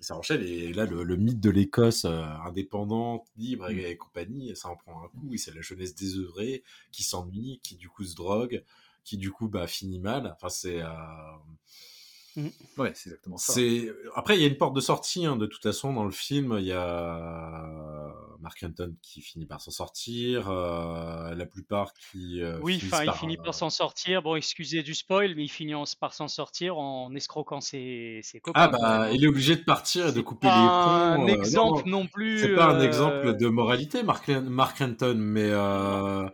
[0.00, 0.42] ça enchaîne.
[0.42, 5.02] Et là le, le mythe de l'Écosse indépendante libre et, et compagnie ça en prend
[5.04, 5.34] un coup.
[5.34, 6.62] Et c'est la jeunesse désœuvrée
[6.92, 8.62] qui s'ennuie qui du coup se drogue
[9.06, 10.86] qui du coup bah finit mal enfin c'est euh,
[12.76, 13.54] Ouais, c'est exactement ça.
[13.54, 16.10] c'est après il y a une porte de sortie hein, de toute façon dans le
[16.10, 22.42] film il y a Mark Renton qui finit par s'en sortir euh, la plupart qui
[22.42, 24.22] euh, Oui, enfin, il par, finit euh, par s'en sortir.
[24.22, 28.60] Bon, excusez du spoil, mais il finit par s'en sortir en escroquant ses, ses copains.
[28.60, 31.34] ah bah il est obligé de partir et de couper les pas ponts un euh,
[31.34, 32.38] exemple non, non, plus.
[32.40, 34.80] c'est pas un exemple de moralité Mark, Mark
[35.16, 36.28] mais euh,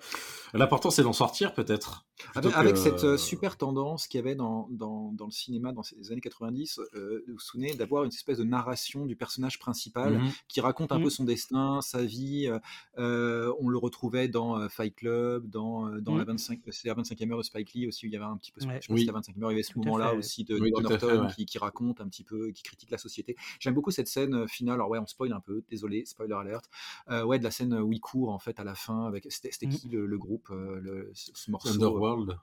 [0.55, 4.23] l'important c'est d'en sortir peut-être Avec, plutôt avec que- cette euh, super tendance qu'il y
[4.23, 8.05] avait dans, dans, dans le cinéma dans ces années 90, euh, vous vous souvenez d'avoir
[8.05, 10.31] une espèce de narration du personnage principal Mhm.
[10.49, 12.51] qui raconte un peu son destin, sa vie.
[12.99, 16.33] euh, on le retrouvait dans Fight Club, dans, dans la Mhm.
[16.33, 18.53] 25, c'est la 25e heure de Spike Lee aussi, où il y avait un petit
[18.53, 18.79] peu, Ouais.
[18.83, 19.01] je pas Oui.
[19.01, 21.19] si la 25e heure, il y avait ce moment-là aussi de, Oui, de Norton fait,
[21.19, 21.27] ouais.
[21.37, 23.37] qui, qui raconte un petit peu, qui critique la société.
[23.61, 26.65] J'aime beaucoup cette scène finale, alors ouais, on spoil un peu, désolé, spoiler alert,
[27.11, 29.67] euh, ouais, de la scène où il court en fait à la fin, avec, c'était
[29.67, 32.39] qui le, le groupe, euh, le, ce, ce morceau euh, Underworld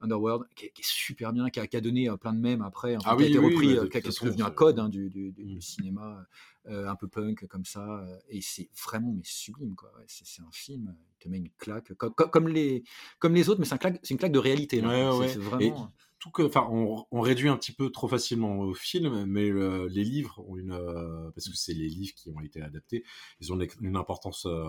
[0.00, 2.40] Underworld, qui est, qui est super bien, qui a, qui a donné euh, plein de
[2.40, 4.50] mèmes après, Ah qui a oui, été oui, repris, oui, qui, est façon, devenu un
[4.50, 5.54] code hein, du, du- du- Mm.
[5.54, 6.26] du cinéma
[6.66, 9.90] euh, un peu punk comme ça, et c'est vraiment mais sublime quoi.
[9.96, 12.84] Ouais, c'est un film, il te met une claque, co- co- comme, les
[13.18, 14.80] comme les autres, mais c'est un claque- c'est une claque de réalité.
[14.80, 15.16] là.
[15.16, 15.44] Ouais, C'est- ouais.
[15.44, 15.92] vraiment.
[16.18, 19.86] tout que, enfin, on, on réduit un petit peu trop facilement au film, mais le-
[19.86, 23.04] les livres ont une, euh, parce que c'est les livres qui ont été adaptés,
[23.40, 24.64] ils ont une, une importance euh,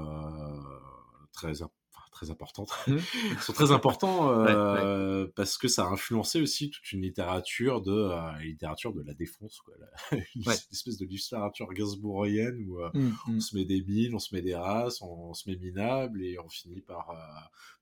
[1.33, 1.71] très, im- enfin,
[2.11, 2.69] très importantes.
[2.87, 2.99] Mhm.
[3.41, 7.91] sont très importants Ouais, euh, parce que ça a influencé aussi toute une littérature de
[7.91, 9.73] euh, la littérature de la défonce, quoi.
[9.79, 10.55] La- une Ouais.
[10.71, 13.39] espèce de littérature gainsbourgienne où euh, Mm, on mm.
[13.41, 16.37] se met des mines, on se met des races, on, on se met minable et
[16.39, 17.15] on finit par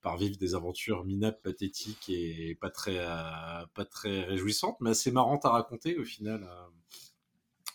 [0.02, 2.98] par vivre des aventures minables, pathétiques et pas très
[3.74, 6.48] pas très réjouissantes, mais assez marrantes à raconter au final.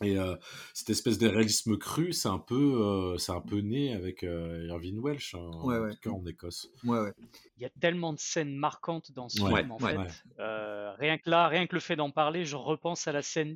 [0.04, 0.36] Et euh,
[0.74, 4.66] cette espèce de réalisme cru, c'est un peu, euh, c'est un peu né avec euh,
[4.68, 5.92] Irving Welsh, hein, Ouais, en ouais.
[5.92, 6.68] tout cas en Écosse.
[6.84, 7.14] Ouais, ouais.
[7.58, 9.92] Il y a tellement de scènes marquantes dans ce Ouais, film, en ouais.
[9.94, 9.98] fait.
[9.98, 10.08] Ouais.
[10.40, 13.56] Euh, rien que là, rien que le fait d'en parler, je repense à la scène.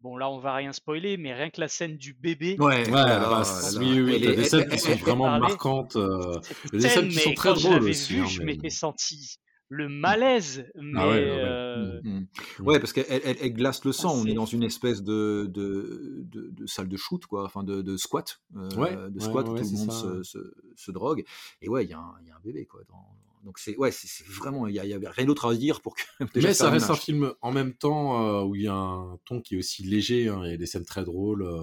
[0.00, 2.56] Bon, là, on va rien spoiler, mais rien que la scène du bébé.
[2.58, 3.42] Ouais, Ouais, oh bah,
[3.78, 5.96] oui, oui, des scènes qui sont vraiment marquantes.
[5.96, 8.38] euh, Cette Il y a des scènes scène, qui sont très drôles aussi, hein, je
[8.40, 9.38] mais- m'étais senti
[9.70, 11.40] le malaise, mais Ah ouais, ouais, ouais.
[11.44, 12.26] euh, Mm.
[12.60, 12.66] Mm.
[12.66, 14.12] Ouais, parce qu'elle elle, elle glace le sang.
[14.14, 17.64] Ah, on est dans une espèce de, de, de, de salle de shoot, quoi, enfin
[17.64, 20.38] de, de squat, euh, Ouais, de ouais, squat où ouais, tout le monde se, se,
[20.76, 21.24] se drogue.
[21.60, 22.80] Et ouais, il y, a un- il y a un bébé, quoi.
[22.88, 23.04] dans-
[23.44, 26.02] Donc c'est ouais, c'est vraiment, il y, y avait rien d'autre à dire pour que.
[26.34, 29.18] déjà Mais ça reste un film en même temps euh, où il y a un
[29.26, 30.28] ton qui est aussi léger.
[30.28, 31.42] hein, Il y a des scènes très drôles.
[31.42, 31.60] Euh,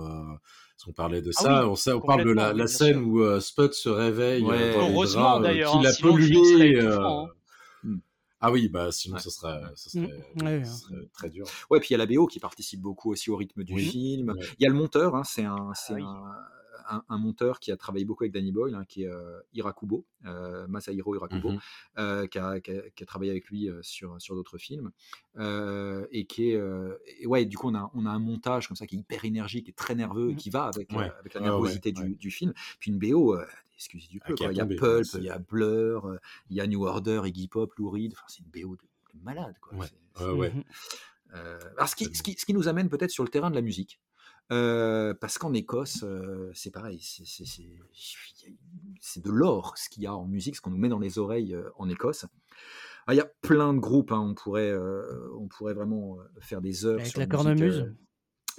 [0.78, 1.64] parce qu'on parlait de Ah ça.
[1.64, 3.08] oui, on, sait, on parle de la, scène sûr.
[3.08, 4.44] où euh, Spud se réveille.
[4.44, 4.58] Ouais.
[4.76, 6.80] euh, Heureusement, euh, d'ailleurs, qu'il hein, a pollué.
[8.36, 8.48] Euh.
[8.48, 9.22] Ah oui, bah sinon Ouais.
[9.22, 10.06] ça serait, ça Mm.
[10.08, 11.46] serait, Ouais, ça serait très dur.
[11.70, 13.86] Ouais, puis il y a la BO qui participe beaucoup aussi au rythme du Oui.
[13.86, 14.30] film.
[14.30, 14.46] Ouais.
[14.60, 16.04] Il y a le monteur, hein, c'est un, c'est oui.
[16.04, 16.24] un,
[16.90, 20.06] un- un monteur qui a travaillé beaucoup avec Danny Boyle, hein, qui est euh, Irakubo,
[20.26, 21.60] euh, Masahiro Irakubo, Mhm.
[22.00, 24.92] euh, qui, a, qui a- qui a travaillé avec lui euh, sur, sur d'autres films.
[25.38, 26.56] Euh, et qui est.
[26.56, 29.00] euh, et ouais, du coup, on a, on a un montage comme ça qui est
[29.00, 30.38] hyper énergique et très nerveux, et Mhm.
[30.38, 31.12] qui va avec, euh, Ouais.
[31.20, 32.06] avec la nervosité ouais.
[32.06, 32.54] Du, du film.
[32.80, 33.36] Puis une BO.
[33.36, 33.46] euh,
[33.78, 34.36] Excusez du Ah, peu.
[34.40, 36.18] Il y a tombé, Pulp, il y a Blur, euh,
[36.50, 38.14] il y a New Order, Iggy Pop, Lou Reed.
[38.14, 38.82] Enfin, c'est une BO de,
[39.20, 39.56] de malade.
[39.60, 39.78] Quoi.
[39.78, 40.32] Ouais.
[40.34, 40.50] Ouais.
[40.54, 40.64] Mhm.
[41.36, 43.56] euh, alors, ce qui, ce, qui, ce qui nous amène peut-être sur le terrain de
[43.56, 44.00] la musique.
[44.52, 47.24] Euh, parce qu'en Écosse, euh, c'est pareil, c'est-
[49.22, 51.56] de l'or ce qu'il y a en musique, ce qu'on nous met dans les oreilles
[51.56, 52.26] euh, en Écosse.
[53.08, 55.04] Ah, Il y a plein de groupes, hein, on, pourrait, euh,
[55.40, 57.80] on pourrait vraiment faire des heures Avec sur la musique, cornemuse.
[57.80, 57.96] euh.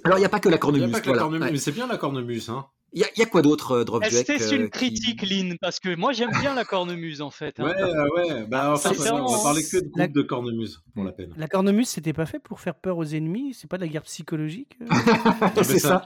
[0.03, 0.89] Alors, il n'y a pas que la Il n'y cornemuse.
[0.89, 1.51] a pas que la cornemuse, Ouais.
[1.51, 2.65] mais c'est bien la cornemuse, hein.
[2.97, 4.69] Il y, a- il y a quoi d'autre, euh, Drop Est-ce que c'est euh, une
[4.71, 7.59] critique, Lynn Parce que moi, j'aime bien la cornemuse, en fait.
[7.59, 7.65] hein.
[7.65, 8.47] Ouais, ouais.
[8.47, 11.31] Bah, en fait, on va parler que de La- groupe de cornemuse pour la peine.
[11.37, 13.53] La cornemuse, c'était pas fait pour faire peur aux ennemis?
[13.53, 14.85] C'est pas de la guerre psychologique euh?
[15.63, 16.03] C'est ça,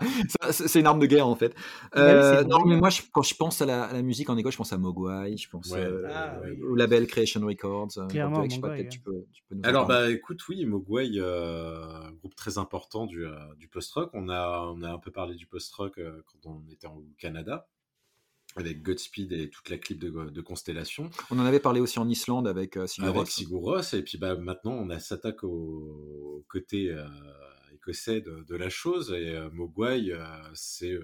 [0.49, 1.55] ça, c'est une arme de guerre en fait.
[1.95, 4.51] Euh, non, mais moi, je- quand je pense à la, à la musique en Écosse,
[4.53, 6.61] je pense à Mogwai, je pense Ouais, euh, Ah, oui.
[6.61, 7.87] au label Creation Records.
[8.09, 9.85] Clairement, Drop Drake, je sais pas, Mogwai, peut-être tu peux, tu peux nous en Alors,
[9.87, 14.09] bah, écoute, oui, Mogwai, euh, un groupe très important du, euh, du post-rock.
[14.13, 17.67] On a, on a un peu parlé du post-rock euh, quand on était au Canada,
[18.55, 22.09] avec Godspeed et toute la clip de, de Constellation, On en avait parlé aussi en
[22.09, 23.27] Islande avec euh, Sigur avec.
[23.27, 23.81] Sigur.
[23.93, 27.07] Et puis, bah, maintenant, on s'attaque au, côté euh,
[27.73, 29.11] écossais de, de la chose.
[29.11, 30.97] Et euh, Mogwai, euh, c'est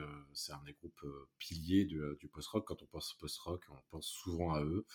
[0.52, 1.06] un des groupes
[1.38, 2.66] piliers du, du post-rock.
[2.68, 4.86] Quand on pense post-rock, on pense souvent à eux.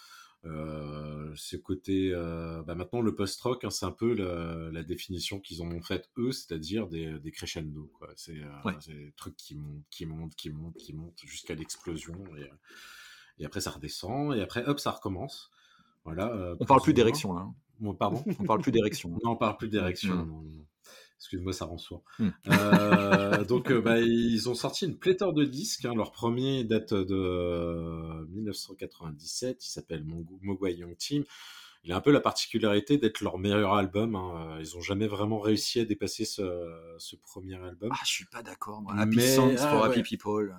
[0.44, 5.38] Euh, ce côté, euh, bah maintenant le post-rock, hein, c'est un peu la, la définition
[5.38, 7.92] qu'ils en ont faite eux, c'est-à-dire des, des crescendo.
[8.16, 8.74] C'est euh, Ouais.
[8.80, 12.14] c'est des trucs qui montent, qui montent, qui montent, qui montent jusqu'à l'explosion.
[12.36, 12.50] Et,
[13.38, 15.50] et après ça redescend, et après hop, ça recommence.
[16.04, 16.32] Voilà.
[16.32, 17.42] euh, On parle plus d'érection là.
[17.42, 17.54] hein.
[17.78, 18.22] Bon, pardon?
[18.40, 19.10] On parle plus d'érection.
[19.24, 20.26] Non, on parle plus d'érection.
[20.26, 20.64] Mm.
[21.22, 22.02] Excuse-moi, ça rend sourd.
[22.18, 22.28] Mm.
[22.48, 25.84] Euh, donc, euh, bah, ils ont sorti une pléthore de disques.
[25.84, 25.94] hein.
[25.94, 29.64] Leur premier date de euh, 1997.
[29.64, 30.04] Il s'appelle
[30.42, 31.22] Mogwai Young Team.
[31.84, 34.16] Il a un peu la particularité d'être leur meilleur album.
[34.16, 34.56] hein.
[34.60, 36.42] Ils ont jamais vraiment réussi à dépasser ce,
[36.98, 37.90] ce premier album.
[37.92, 38.82] Ah, je suis pas d'accord.
[38.96, 39.88] Happy Mais- Songs ah, for ouais.
[39.90, 40.54] Happy People, euh,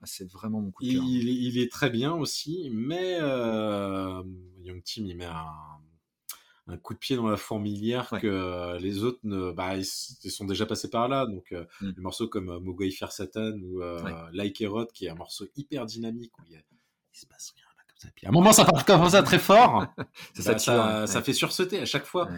[0.00, 1.02] ah, c'est vraiment mon coup de cœur.
[1.06, 4.22] Il, il est très bien aussi, mais euh,
[4.62, 5.44] Young Team, il met un,
[6.68, 8.20] un coup de pied dans la fourmilière Ouais.
[8.20, 9.86] que les autres ne, bah, ils,
[10.24, 11.26] ils sont déjà passés par là.
[11.26, 11.92] Donc, euh, Mm.
[11.92, 14.12] des morceaux comme euh, Mogwai Fair Satan ou euh, Ouais.
[14.32, 16.60] Like Erod, qui est un morceau hyper dynamique où il, y a-
[17.14, 18.08] il se passe rien là comme ça.
[18.14, 19.86] Puis à un moment, ça part comme ça très fort.
[19.98, 20.04] Bah,
[20.34, 22.28] ça, ça, ça fait sursauter à chaque fois.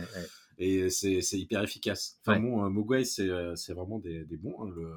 [0.59, 2.19] Et c'est hyper efficace.
[2.27, 4.57] Enfin bon, euh, Mogwai, c'est euh, c'est vraiment des, des bons.
[4.63, 4.93] hein, le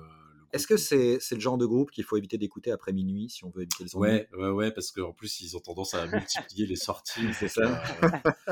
[0.54, 3.43] Est-ce que c'est c'est le genre de groupe qu'il faut éviter d'écouter après minuit si
[3.43, 6.06] on veut éviter les ennuis Ouais, ouais, ouais, parce qu'en plus, ils ont tendance à
[6.08, 7.22] multiplier les sorties.
[7.39, 7.84] C'est ça.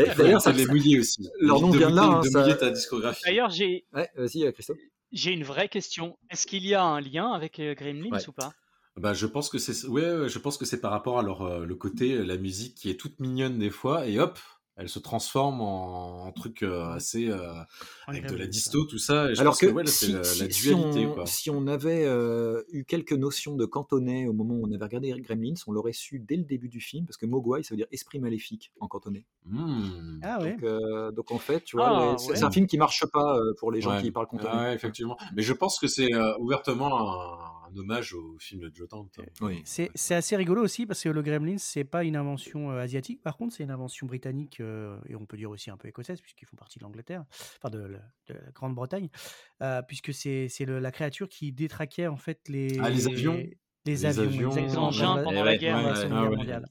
[0.00, 1.28] euh, D'ailleurs, ça les mouiller aussi.
[1.40, 3.22] Leur nom de vient de là, mouiller- hein, de ça- mouiller ta discographie.
[3.24, 4.78] D'ailleurs, j'ai Ouais, vas-y, euh, Christophe.
[5.12, 6.18] j'ai une vraie question.
[6.30, 8.28] Est-ce qu'il y a un lien avec euh, Gremlins Ouais.
[8.28, 8.52] ou pas?
[8.96, 11.42] Bah, je pense que c'est, ouais, ouais, je pense que c'est par rapport à leur,
[11.42, 14.38] euh, le côté, euh, la musique qui est toute mignonne des fois, et hop,
[14.76, 17.38] elle se transforme en, en truc euh, assez, euh,
[18.06, 19.30] avec de la disto, tout ça.
[19.30, 21.26] Et je Alors pense que, que, ouais, si, la, si- la si dualité, on, quoi.
[21.26, 25.10] si on avait euh, eu quelques notions de cantonais au moment où on avait regardé
[25.20, 27.86] Gremlins, on l'aurait su dès le début du film, parce que Mogwai, ça veut dire
[27.90, 29.24] esprit maléfique en cantonais.
[29.46, 30.20] Hmm.
[30.22, 32.44] Ah ouais Donc, euh, donc en fait, tu vois, Ah, c'est ouais.
[32.44, 34.02] un film qui marche pas euh, pour les gens Ouais.
[34.02, 34.50] qui parlent cantonais.
[34.52, 35.16] Ah ouais, effectivement.
[35.34, 37.38] Mais je pense que c'est euh, ouvertement un,
[37.70, 38.88] un hommage au film de Joe.
[39.40, 39.62] Oui.
[39.64, 43.22] C'est c'est assez rigolo aussi parce que le Gremlins, c'est pas une invention euh, asiatique,
[43.22, 46.20] par contre, c'est une invention britannique euh, et on peut dire aussi un peu écossaise,
[46.20, 47.24] puisqu'ils font partie de l'Angleterre,
[47.58, 47.98] enfin de, la-
[48.28, 49.08] de la Grande-Bretagne,
[49.62, 53.34] euh, puisque c'est c'est le- la créature qui détraquait en fait les, Ah, les avions
[53.34, 55.76] les Les avions, les engins pendant la guerre.
[55.76, 56.66] ouais, mondiale.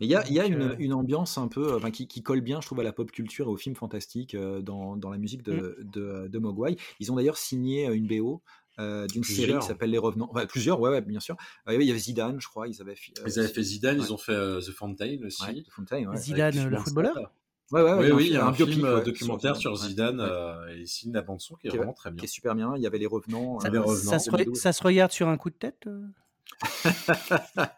[0.00, 2.06] Il y a, il y a Donc, une, euh, une ambiance un peu, enfin, qui,
[2.06, 4.96] qui colle bien, je trouve, à la pop culture et au film fantastique euh, dans,
[4.98, 6.76] dans la musique de, de, de Mogwai.
[7.00, 8.42] Ils ont d'ailleurs signé une BO
[8.78, 10.28] euh, d'une série qui s'appelle Les Revenants.
[10.30, 11.36] Enfin, plusieurs, ouais, ouais, bien sûr.
[11.68, 12.68] Euh, il y avait Zidane, je crois.
[12.68, 14.06] Ils avaient, fi- euh, Ils avaient fait Zidane, ouais.
[14.06, 15.42] ils ont fait euh, The Fountain aussi.
[15.44, 16.16] ouais, The Fountain, ouais.
[16.16, 17.32] Zidane, le footballeur.
[17.72, 20.20] Ouais, ouais, ouais, Oui, oui, il y a un, biopic, film ouais, documentaire sur, Zidane
[20.20, 22.18] ouais, euh, et il signe la bande son qui est vraiment très bien.
[22.18, 22.74] qui est super bien.
[22.76, 23.58] Il y avait Les Revenants.
[23.60, 24.58] Ça, euh, Les Revenants, ça se re- 2012.
[24.60, 26.02] ça se regarde sur un coup de tête euh?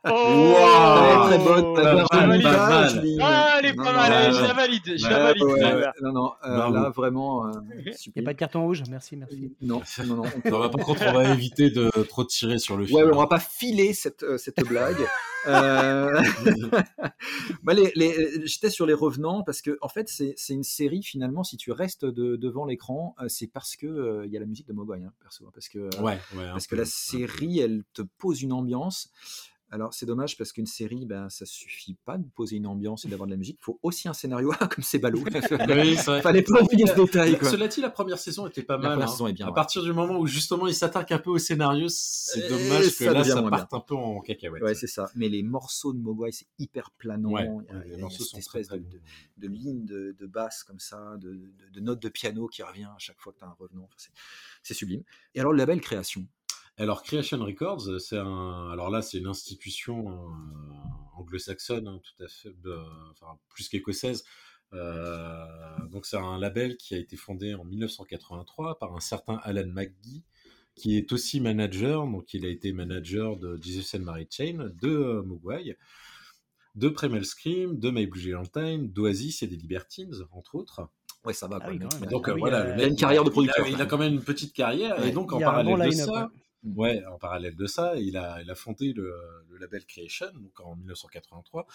[0.08, 0.54] Oh
[1.26, 1.74] Très, très bonne.
[1.74, 2.84] Pas T'as mal, bien pas validé, mal.
[2.98, 3.18] Adeline.
[3.22, 5.42] Ah, elle est pas mal, je la valide, je la valide.
[5.42, 5.76] ouais, celle-là.
[5.76, 5.92] ouais.
[6.02, 7.50] Non, non, euh, là, vraiment, euh,
[8.06, 9.52] Il n'y a pas de carton rouge Merci, merci.
[9.60, 10.22] Non, non, non.
[10.44, 12.98] on- Non, bah, par contre, on va éviter de trop tirer sur le film.
[12.98, 14.96] Ouais, on va pas filer cette, euh, cette blague.
[15.48, 16.20] Euh,
[17.62, 21.04] bah, les- les- J'étais sur les revenants parce que en fait c'est c'est une série
[21.04, 24.46] finalement si tu restes de- devant l'écran c'est parce que euh, il y a la
[24.46, 27.60] musique de Mogwai hein, perso hein, parce que euh, Ouais, parce que peu, la série
[27.60, 28.65] elle te pose une ambiance
[29.72, 33.08] alors c'est dommage parce qu'une série ben ça suffit pas de poser une ambiance et
[33.08, 36.62] d'avoir de la musique il faut aussi un scénario comme c'est ballot Oui, fallait pas
[36.62, 37.50] oublier ce détail quoi.
[37.50, 38.90] Cela dit, la première saison était pas La mal.
[38.92, 39.10] première hein.
[39.12, 39.54] saison est bien, À ouais.
[39.56, 43.12] partir du moment où justement il s'attaque un peu au scénario, c'est dommage que ça
[43.12, 44.62] là ça parte un peu en cacahuète.
[44.62, 45.10] Ouais, c'est ça.
[45.16, 47.30] Mais les morceaux de Mogwai, c'est hyper planant.
[47.32, 48.76] Ouais, Il y a- ouais, il y a les morceaux cette sont très, de, bons.
[48.88, 49.00] de,
[49.48, 52.84] de ligne de, de basse comme ça, de, de- de notes de piano qui revient
[52.84, 53.82] à chaque fois que tu as un revenant.
[53.92, 54.10] Enfin,
[54.62, 55.02] c'est sublime.
[55.34, 56.24] Et alors, le label Création.
[56.78, 58.70] Alors Creation Records, c'est un.
[58.70, 64.24] Alors là, c'est une institution euh, anglo-saxonne, hein, tout à fait, euh, enfin plus qu'écossaise.
[64.72, 65.46] Euh,
[65.90, 70.22] donc c'est un label qui a été fondé en 1983 par un certain Alan McGee,
[70.74, 72.06] qui est aussi manager.
[72.06, 75.78] Donc il a été manager de Jesus and Mary Chain, de euh, Mogwai,
[76.74, 80.88] de Primal Scream, de My Blue Valentine, d'Oasis et des Libertines, entre autres.
[81.24, 81.58] Ouais, ça va.
[81.60, 83.30] Ah quoi, oui, Donc Ah euh, oui, voilà, euh, le il a une carrière de
[83.30, 83.86] producteur, Il a, il a quoi.
[83.86, 85.08] quand même une petite carrière Ouais.
[85.08, 86.30] et donc en bon de ça,
[86.74, 87.04] ouais.
[87.06, 89.14] en parallèle de ça, il a, il a fondé le,
[89.48, 91.66] le label Creation donc en 1983,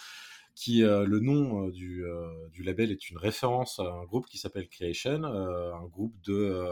[0.54, 4.26] qui euh, le nom euh, du, euh, du label est une référence à un groupe
[4.26, 6.62] qui s'appelle Creation, euh, un groupe de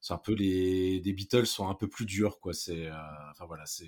[0.00, 2.88] c'est un peu les des Beatles sont un peu plus durs quoi c'est
[3.30, 3.86] enfin voilà c'est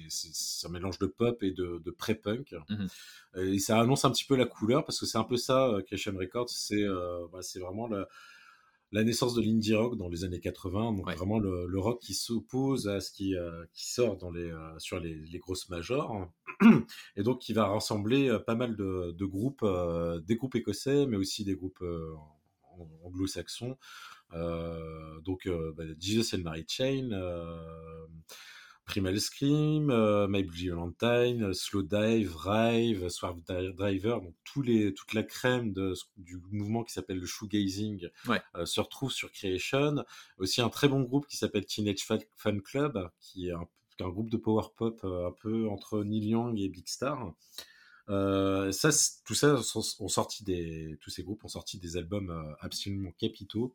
[0.66, 2.88] un mélange de pop et de, de pré-punk Mhm.
[3.36, 6.14] et ça annonce un petit peu la couleur parce que c'est un peu ça Creation
[6.18, 6.84] Records c'est
[7.32, 8.08] bah, c'est vraiment la,
[8.90, 11.14] la naissance de l'indie rock dans les années 80 donc Ouais.
[11.14, 14.78] vraiment le, le rock qui s'oppose à ce qui euh, qui sort dans les euh,
[14.78, 16.30] sur les, les grosses majors
[17.16, 21.06] et donc qui va rassembler euh, pas mal de, de groupes euh, des groupes écossais
[21.06, 23.76] mais aussi des groupes ang- anglo-saxons
[25.24, 27.10] donc bah, Jesus and Mary Chain
[28.88, 34.62] Primal Scream, euh, My Bloody Valentine, euh, Slow Dive, Rive, Swerve Di- Driver, donc tous
[34.62, 38.40] les, toute la crème de, du mouvement qui s'appelle le shoegazing Ouais.
[38.56, 40.04] euh, se retrouve sur Creation.
[40.38, 42.04] Aussi un très bon groupe qui s'appelle Teenage
[42.36, 43.68] Fan, Club, qui est un,
[44.08, 47.34] groupe de power pop euh, un peu entre Neil Young et Big Star.
[48.08, 48.88] Euh, ça,
[49.26, 49.60] tout ça,
[49.98, 53.74] ont sorti des, tous ces groupes ont sorti des albums euh, absolument capitaux.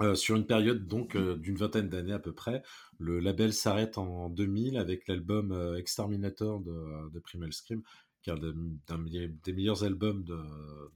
[0.00, 2.62] Euh, sur une période donc euh, d'une vingtaine d'années à peu près,
[2.98, 7.82] le label s'arrête en 2000 avec l'album euh, Exterminator de, de Primal Scream,
[8.22, 10.34] qui est un des, meilleurs albums de,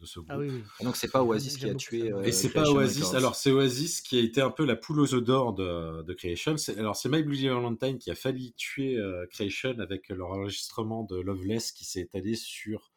[0.00, 0.30] de ce groupe.
[0.32, 0.62] Ah oui, oui.
[0.80, 2.10] Et Donc, c'est pas Oasis qui a tué.
[2.10, 3.02] euh, Et c'est pas Oasis.
[3.04, 3.16] Records.
[3.16, 6.12] Alors c'est Oasis qui a été un peu la poule aux œufs d'or de, de
[6.14, 6.56] Creation.
[6.56, 11.04] C'est- Alors c'est My Bloody Valentine qui a failli tuer euh, Creation avec leur enregistrement
[11.04, 12.90] de Loveless qui s'est étalé sur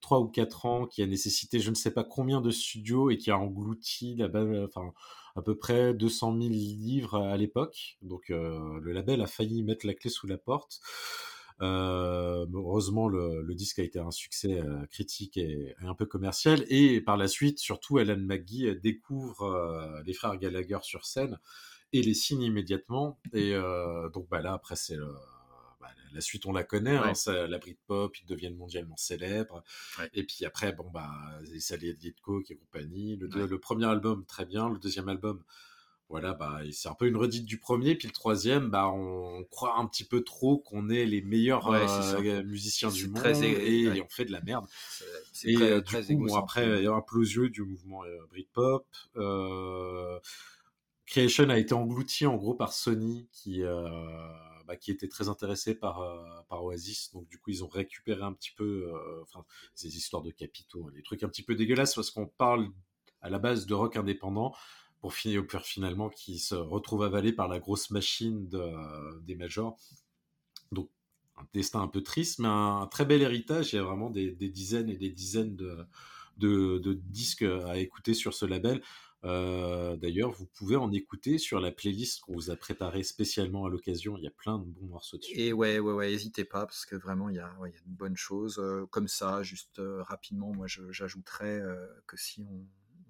[0.00, 3.16] trois ou quatre ans, qui a nécessité je ne sais pas combien de studios et
[3.16, 4.26] qui a englouti la
[4.64, 4.92] enfin
[5.36, 7.98] à peu près 200 000 livres à l'époque.
[8.02, 10.80] Donc euh, le label a failli mettre la clé sous la porte.
[11.60, 16.64] Euh, heureusement, le, disque a été un succès euh, critique et, un peu commercial.
[16.68, 21.38] Et par la suite, surtout, Alan McGee découvre les frères Gallagher sur scène
[21.92, 23.20] et les signe immédiatement.
[23.32, 23.54] Et
[24.12, 24.96] donc, bah, là, après, c'est
[25.84, 26.96] bah, la suite, on la connaît.
[26.96, 27.14] hein, Ouais.
[27.14, 29.62] ça- la Britpop, ils deviennent mondialement célèbres.
[29.98, 30.10] Ouais.
[30.14, 31.10] Et puis après, bon, bah,
[31.52, 33.16] les Sally Cook et compagnie.
[33.16, 33.46] Le, Ouais.
[33.46, 34.68] le premier album, très bien.
[34.70, 35.42] Le deuxième album,
[36.10, 39.78] voilà, bah, c'est un peu une redite du premier, puis le troisième, bah, on croit
[39.78, 42.16] un petit peu trop qu'on est les meilleurs ça.
[42.18, 44.66] euh, musiciens du monde très et, on fait de la merde.
[45.44, 48.18] Et très, euh, très du coup, bon, après, il y a implosion du mouvement euh,
[48.30, 48.86] Britpop.
[49.16, 50.18] Euh,
[51.06, 53.88] Creation a été englouti en gros par Sony qui, euh,
[54.66, 57.12] bah, qui était très intéressé par, euh, par Oasis.
[57.12, 59.40] Donc du coup, ils ont récupéré un petit peu, euh,
[59.74, 62.68] ces histoires de capitaux, hein, des trucs un petit peu dégueulasses parce qu'on parle
[63.20, 64.54] à la base de rock indépendant.
[65.00, 69.78] pour finir finalement qui se retrouve avalé par la grosse machine de, des majors.
[70.72, 70.90] Donc
[71.36, 73.72] un destin un peu triste, mais un, très bel héritage.
[73.72, 78.46] Il y a vraiment des, dizaines et des dizaines de, disques à écouter sur ce
[78.46, 78.82] label.
[79.24, 83.70] Euh, d'ailleurs, vous pouvez en écouter sur la playlist qu'on vous a préparée spécialement à
[83.70, 84.16] l'occasion.
[84.18, 85.32] Il y a plein de bons morceaux dessus.
[85.34, 87.80] Et ouais, ouais, ouais, n'hésitez pas parce que vraiment il y a, il y a
[87.80, 88.58] de bonnes choses.
[88.58, 91.62] Euh, comme ça, juste euh, rapidement, moi j'ajouterais
[92.06, 92.66] que si on,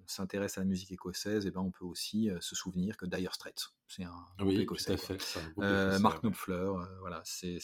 [0.07, 3.33] s'intéresse à la musique écossaise, et eh ben on peut aussi se souvenir que Dire
[3.33, 4.97] Straits, c'est un oui, écossais.
[4.97, 7.57] Tout à fait, Mark Knopfler, voilà, c'est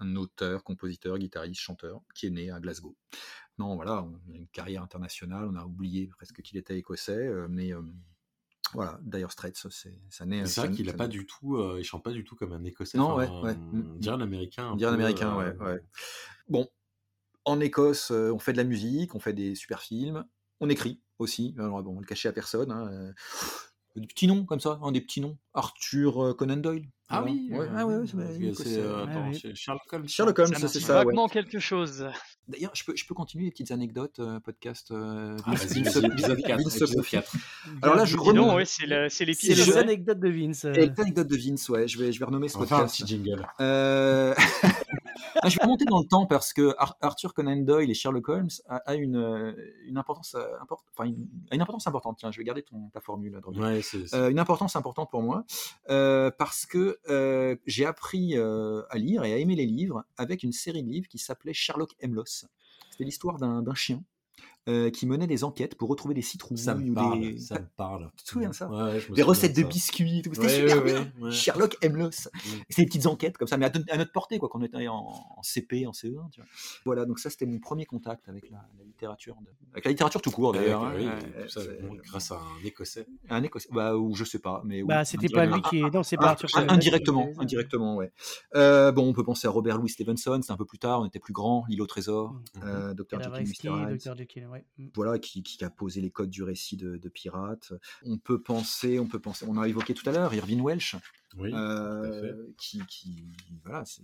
[0.00, 2.96] un auteur, compositeur, guitariste, chanteur qui est né à Glasgow.
[3.58, 7.46] Non, voilà, on a une carrière internationale, on a oublié presque qu'il était écossais, euh,
[7.48, 7.80] mais euh,
[8.74, 10.44] voilà, Dire Straits, c'est ça naît.
[10.46, 12.64] C'est vrai qu'il a pas du tout, euh, il chante pas du tout comme un
[12.64, 12.98] écossais.
[12.98, 13.54] Non, ouais, ouais.
[13.54, 14.76] Mm, dire un américain.
[14.76, 15.80] Dire un américain, ouais, ouais.
[16.48, 16.68] Bon,
[17.44, 20.26] en Écosse, on fait de la musique, on fait des super films,
[20.60, 21.54] on écrit aussi.
[21.58, 22.70] Alors bon, on le cachait à personne.
[22.70, 23.14] Hein,
[24.00, 25.36] des petits noms comme ça, hein, des petits noms.
[25.54, 26.86] Arthur Conan Doyle.
[27.08, 30.08] Ah oui, ouais, ah ouais, c'est euh, Sherlock Holmes.
[30.08, 31.04] Sherlock Holmes, c'est ça.
[31.04, 32.04] vaguement quelque chose.
[32.48, 34.90] D'ailleurs, je peux, je peux continuer les petites anecdotes euh, podcast.
[34.90, 36.62] Euh, ah, Vince, Vince, épisode 4.
[36.64, 37.36] Vince 4.
[37.82, 38.56] Alors là, je renomme.
[38.56, 39.36] Ouais, c'est l'épisode.
[39.38, 40.64] C'est les anecdotes de Vince.
[40.64, 41.86] Les anecdotes de Vince, ouais.
[41.86, 42.82] Je vais, je vais renommer ce podcast.
[42.82, 43.46] un petit jingle.
[43.60, 44.34] Euh...
[45.42, 48.48] Ah, je vais remonter dans le temps parce que Arthur Conan Doyle et Sherlock Holmes
[48.68, 49.52] a, une, euh,
[49.84, 50.86] une, importance euh, importante.
[50.92, 52.18] Enfin, une, une, importance importante.
[52.18, 53.40] Tiens, je vais garder ton, ta formule.
[53.54, 53.80] Ouais,
[54.14, 55.44] euh, une importance importante pour moi
[55.86, 56.98] parce que
[57.66, 61.18] j'ai appris à lire et à aimer les livres avec une série de livres qui
[61.18, 62.46] s'appelait Sherlock Emlos.
[62.90, 64.02] C'était l'histoire d'un chien
[64.68, 66.58] euh, qui menait des enquêtes pour retrouver des citrouilles.
[66.58, 68.10] Ça me parle, ça me parle.
[68.16, 70.34] Tu te souviens ça ouais, Des recettes de biscuits, tout.
[70.34, 71.30] C'était super bien.
[71.30, 72.10] Sherlock Emlos.
[72.68, 75.40] C'est des petites enquêtes comme ça, mais à, notre portée, quoi, quand on était en,
[75.42, 76.30] CP, en CE1.
[76.30, 76.48] Tu vois.
[76.84, 79.36] Voilà, donc ça, c'était mon premier contact avec la, littérature.
[79.72, 80.82] Avec la littérature tout court, d'ailleurs.
[80.82, 80.94] Hein.
[80.96, 81.08] oui,
[82.04, 83.06] grâce à un Écossais.
[83.28, 84.62] Un Écossais, bah, ou je sais pas.
[84.64, 85.90] Mais, bah, c'était pas lui qui est.
[85.90, 88.12] Non, c'est pas Arthur Indirectement, indirectement, ouais.
[88.54, 91.06] Euh, bon, on peut penser à Robert Louis Stevenson, c'était un peu plus tard, on
[91.06, 92.60] était plus grand, L'île au trésor, mm.
[92.64, 93.20] euh, Dr.
[94.56, 97.72] Jekyll, Voilà, qui qui, a posé les codes du récit de, Pirates.
[98.04, 100.96] On peut penser, on peut penser, on a évoqué tout à l'heure Irving Welsh,
[101.38, 102.80] euh, qui,
[103.64, 104.02] voilà, c'est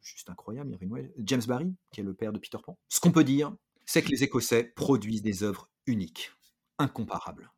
[0.00, 0.72] juste incroyable.
[0.72, 1.10] Irving Welsh.
[1.18, 2.78] James Barry, qui est le père de Peter Pan.
[2.88, 3.54] Ce qu'on peut dire,
[3.86, 6.32] c'est que les Écossais produisent des œuvres uniques,
[6.78, 7.50] incomparables.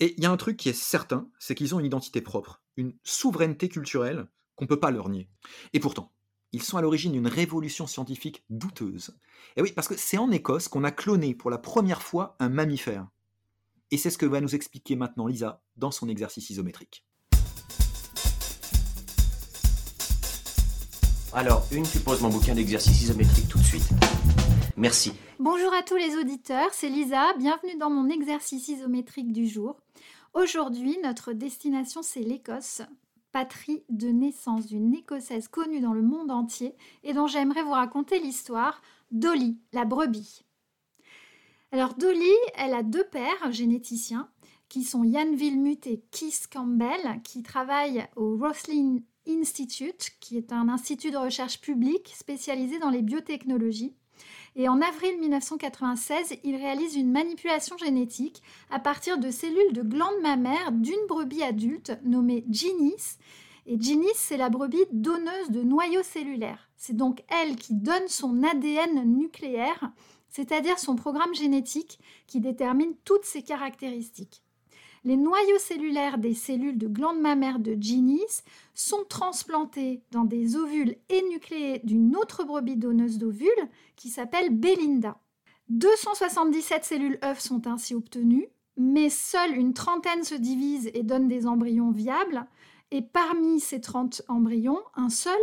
[0.00, 2.62] Et il y a un truc qui est certain, c'est qu'ils ont une identité propre,
[2.76, 5.28] une souveraineté culturelle qu'on ne peut pas leur nier.
[5.74, 6.12] Et pourtant,
[6.52, 9.16] ils sont à l'origine d'une révolution scientifique douteuse.
[9.56, 12.48] Et oui, parce que c'est en Écosse qu'on a cloné pour la première fois un
[12.48, 13.06] mammifère.
[13.92, 17.04] Et c'est ce que va nous expliquer maintenant Lisa dans son exercice isométrique.
[21.32, 23.88] Alors, une, tu poses mon bouquin d'exercice isométrique tout de suite.
[24.76, 25.12] Merci.
[25.38, 29.76] Bonjour à tous les auditeurs, c'est Lisa, bienvenue dans mon exercice isométrique du jour.
[30.34, 32.82] Aujourd'hui, notre destination c'est l'Écosse
[33.32, 38.18] patrie de naissance d'une Écossaise connue dans le monde entier et dont j'aimerais vous raconter
[38.18, 40.42] l'histoire, Dolly, la brebis.
[41.72, 44.28] Alors Dolly, elle a deux pères généticiens
[44.68, 50.68] qui sont Yann Vilmut et Keith Campbell, qui travaillent au Roslin Institute, qui est un
[50.68, 53.94] institut de recherche publique spécialisé dans les biotechnologies.
[54.56, 60.20] Et en avril 1996, il réalise une manipulation génétique à partir de cellules de glandes
[60.22, 63.18] mammaires d'une brebis adulte nommée Ginis.
[63.66, 66.68] Et Ginis, c'est la brebis donneuse de noyaux cellulaires.
[66.76, 69.92] C'est donc elle qui donne son ADN nucléaire,
[70.28, 74.42] c'est-à-dire son programme génétique qui détermine toutes ses caractéristiques.
[75.02, 78.42] Les noyaux cellulaires des cellules de glandes mammaires de Ginis
[78.74, 83.48] sont transplantés dans des ovules énucléés d'une autre brebis donneuse d'ovules
[83.96, 85.18] qui s'appelle Belinda.
[85.70, 91.46] 277 cellules œufs sont ainsi obtenues, mais seule une trentaine se divisent et donnent des
[91.46, 92.46] embryons viables.
[92.90, 95.38] Et parmi ces 30 embryons, un seul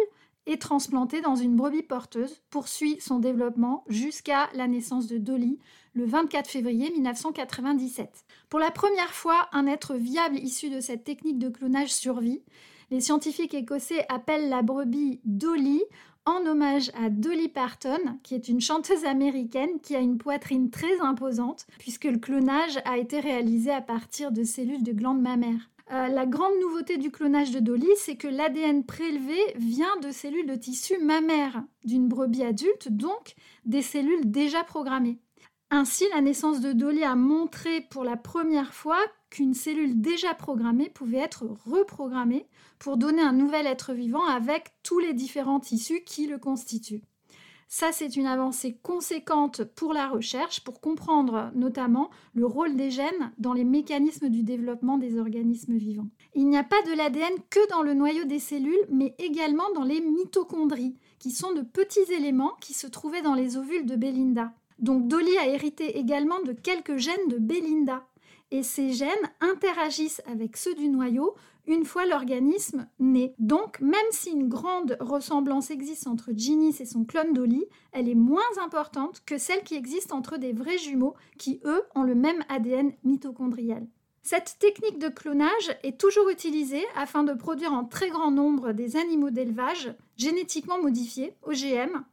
[0.47, 5.59] est transplanté dans une brebis porteuse, poursuit son développement jusqu'à la naissance de Dolly
[5.93, 8.25] le 24 février 1997.
[8.49, 12.43] Pour la première fois, un être viable issu de cette technique de clonage survit.
[12.91, 15.83] Les scientifiques écossais appellent la brebis Dolly
[16.27, 20.99] en hommage à Dolly Parton, qui est une chanteuse américaine qui a une poitrine très
[20.99, 25.69] imposante, puisque le clonage a été réalisé à partir de cellules de glandes mammaires.
[25.93, 30.47] Euh, la grande nouveauté du clonage de Dolly, c'est que l'ADN prélevé vient de cellules
[30.47, 35.19] de tissu mammaire d'une brebis adulte, donc des cellules déjà programmées.
[35.69, 38.99] Ainsi, la naissance de Dolly a montré pour la première fois
[39.29, 42.47] qu'une cellule déjà programmée pouvait être reprogrammée
[42.79, 47.03] pour donner un nouvel être vivant avec tous les différents tissus qui le constituent.
[47.69, 53.33] Ça, c'est une avancée conséquente pour la recherche, pour comprendre notamment le rôle des gènes
[53.37, 56.07] dans les mécanismes du développement des organismes vivants.
[56.33, 59.83] Il n'y a pas de l'ADN que dans le noyau des cellules, mais également dans
[59.83, 64.53] les mitochondries, qui sont de petits éléments qui se trouvaient dans les ovules de Belinda.
[64.79, 68.05] Donc Dolly a hérité également de quelques gènes de Belinda.
[68.51, 69.09] Et ces gènes
[69.41, 71.35] interagissent avec ceux du noyau
[71.67, 73.33] une fois l'organisme né.
[73.39, 78.15] Donc, même si une grande ressemblance existe entre Ginny et son clone Dolly, elle est
[78.15, 82.43] moins importante que celle qui existe entre des vrais jumeaux qui, eux, ont le même
[82.47, 83.85] ADN mitochondrial.
[84.23, 88.97] Cette technique de clonage est toujours utilisée afin de produire en très grand nombre des
[88.97, 92.03] animaux d'élevage génétiquement modifiés, OGM,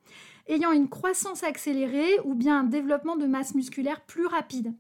[0.49, 4.75] ayant une croissance accélérée ou bien un développement de masse musculaire plus rapide.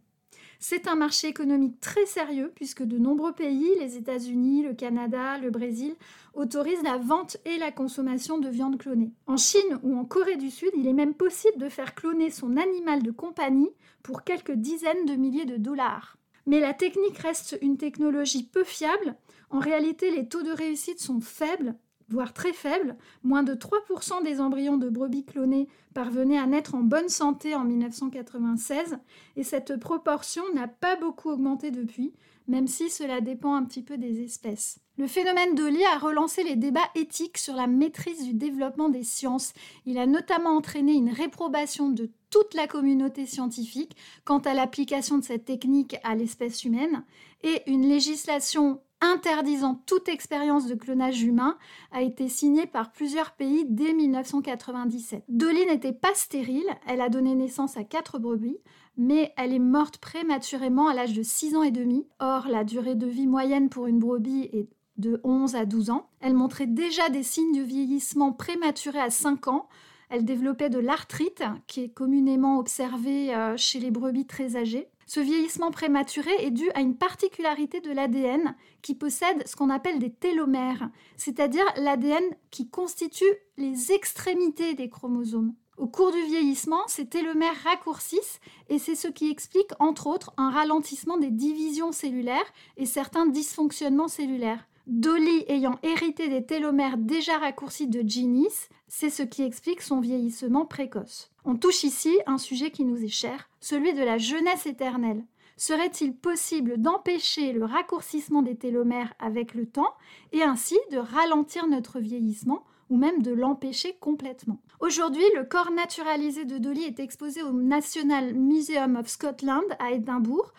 [0.66, 5.50] C'est un marché économique très sérieux puisque de nombreux pays, les États-Unis, le Canada, le
[5.50, 5.94] Brésil,
[6.32, 9.12] autorisent la vente et la consommation de viande clonée.
[9.26, 12.56] En Chine ou en Corée du Sud, il est même possible de faire cloner son
[12.56, 13.70] animal de compagnie
[14.02, 16.16] pour quelques dizaines de milliers de dollars.
[16.46, 19.16] Mais la technique reste une technologie peu fiable.
[19.50, 21.74] En réalité, les taux de réussite sont faibles
[22.08, 26.82] voire très faible, moins de 3% des embryons de brebis clonés parvenaient à naître en
[26.82, 28.98] bonne santé en 1996,
[29.36, 32.12] et cette proportion n'a pas beaucoup augmenté depuis,
[32.46, 34.78] même si cela dépend un petit peu des espèces.
[34.96, 39.52] Le phénomène Dolly a relancé les débats éthiques sur la maîtrise du développement des sciences.
[39.86, 45.24] Il a notamment entraîné une réprobation de toute la communauté scientifique quant à l'application de
[45.24, 47.04] cette technique à l'espèce humaine
[47.42, 51.58] et une législation interdisant toute expérience de clonage humain
[51.92, 55.24] a été signée par plusieurs pays dès 1997.
[55.28, 58.58] Dolly n'était pas stérile, elle a donné naissance à quatre brebis,
[58.96, 62.06] mais elle est morte prématurément à l'âge de 6 ans et demi.
[62.20, 66.08] Or, la durée de vie moyenne pour une brebis est de 11 à 12 ans.
[66.20, 69.68] Elle montrait déjà des signes de vieillissement prématuré à 5 ans.
[70.10, 74.88] Elle développait de l'arthrite, qui est communément observée euh, chez les brebis très âgées.
[75.06, 79.98] Ce vieillissement prématuré est dû à une particularité de l'ADN qui possède ce qu'on appelle
[79.98, 83.24] des télomères, c'est-à-dire l'ADN qui constitue
[83.56, 85.54] les extrémités des chromosomes.
[85.76, 88.38] Au cours du vieillissement, ces télomères raccourcissent
[88.68, 94.08] et c'est ce qui explique entre autres un ralentissement des divisions cellulaires et certains dysfonctionnements
[94.08, 94.68] cellulaires.
[94.86, 98.48] Dolly ayant hérité des télomères déjà raccourcis de Ginny,
[98.86, 101.30] c'est ce qui explique son vieillissement précoce.
[101.46, 105.24] On touche ici un sujet qui nous est cher, celui de la jeunesse éternelle.
[105.56, 109.94] Serait-il possible d'empêcher le raccourcissement des télomères avec le temps
[110.32, 114.58] et ainsi de ralentir notre vieillissement ou même de l'empêcher complètement?
[114.80, 120.52] Aujourd'hui, le corps naturalisé de Dolly est exposé au National Museum of Scotland à Édimbourg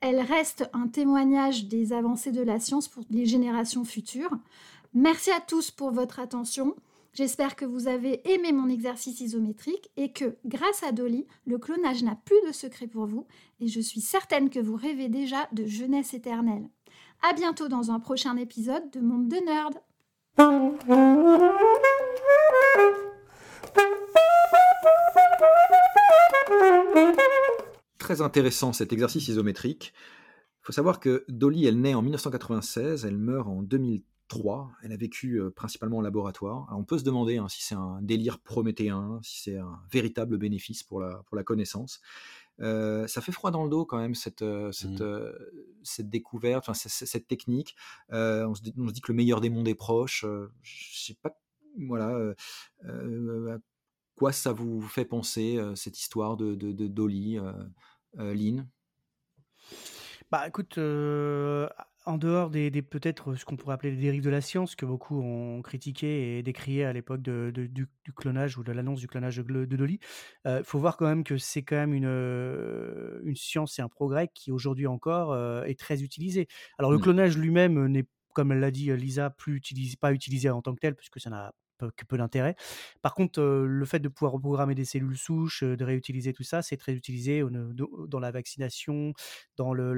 [0.00, 4.30] elle reste un témoignage des avancées de la science pour les générations futures.
[4.94, 6.74] Merci à tous pour votre attention.
[7.14, 12.04] J'espère que vous avez aimé mon exercice isométrique et que, grâce à Dolly, le clonage
[12.04, 13.26] n'a plus de secret pour vous
[13.60, 16.68] et je suis certaine que vous rêvez déjà de jeunesse éternelle.
[17.28, 19.74] À bientôt dans un prochain épisode de Monde de Nerd.
[28.08, 29.92] très intéressant cet exercice isométrique.
[30.62, 34.96] Il faut savoir que Dolly, elle naît en 1996, elle meurt en 2003, elle a
[34.96, 36.66] vécu euh, principalement en laboratoire.
[36.74, 40.82] on peut se demander hein, si c'est un délire prométhéen, si c'est un véritable bénéfice
[40.82, 42.00] pour la, pour la connaissance.
[42.60, 45.32] Euh, ça fait froid dans le dos quand même cette, euh, cette, mmh.
[45.82, 47.76] cette découverte, enfin, cette, technique.
[48.08, 50.24] on, se dit, on, se dit, que le meilleur des mondes est proche.
[50.62, 51.38] je sais pas,
[51.76, 52.34] voilà,
[52.86, 53.58] à
[54.18, 57.52] quoi ça vous fait penser cette histoire de, de, de Dolly euh,
[58.18, 58.68] Lynn?
[60.30, 61.68] Bah écoute, euh,
[62.04, 65.18] en dehors des, peut-être ce qu'on pourrait appeler les dérives de la science que beaucoup
[65.22, 69.64] ont critiqué et décrié à l'époque de, du, clonage ou de l'annonce du clonage de,
[69.64, 69.98] Dolly,
[70.44, 73.88] il euh, faut voir quand même que c'est quand même une, une science et un
[73.88, 76.46] progrès qui aujourd'hui encore est très utilisé.
[76.78, 77.02] Alors le mmh.
[77.02, 79.60] clonage lui-même n'est comme l'a dit Lisa, plus
[80.00, 82.56] pas utilisé en tant que tel, puisque ça n'a peu, peu d'intérêt.
[83.02, 86.76] Par contre, le fait de pouvoir reprogrammer des cellules souches, de réutiliser tout ça, c'est
[86.76, 87.42] très utilisé
[88.08, 89.12] dans la vaccination,
[89.56, 89.94] dans le,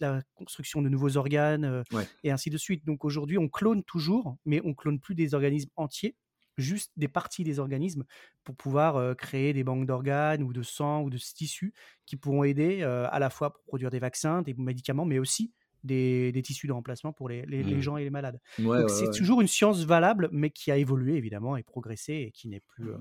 [0.00, 1.82] la construction de nouveaux organes,
[2.22, 2.84] et ainsi de suite.
[2.84, 6.16] Donc aujourd'hui, on clone toujours, mais on clone plus des organismes entiers
[6.56, 8.02] juste des parties des organismes
[8.42, 11.72] pour pouvoir créer des banques d'organes ou de sang ou de tissus
[12.04, 15.52] qui pourront aider à la fois pour produire des vaccins, des médicaments, mais aussi
[15.84, 17.80] des, tissus de remplacement pour les, mmh.
[17.80, 18.40] gens et les malades.
[18.88, 22.60] C'est toujours une science valable, mais qui a évolué évidemment et progressé et qui n'est
[22.60, 22.98] plus, euh,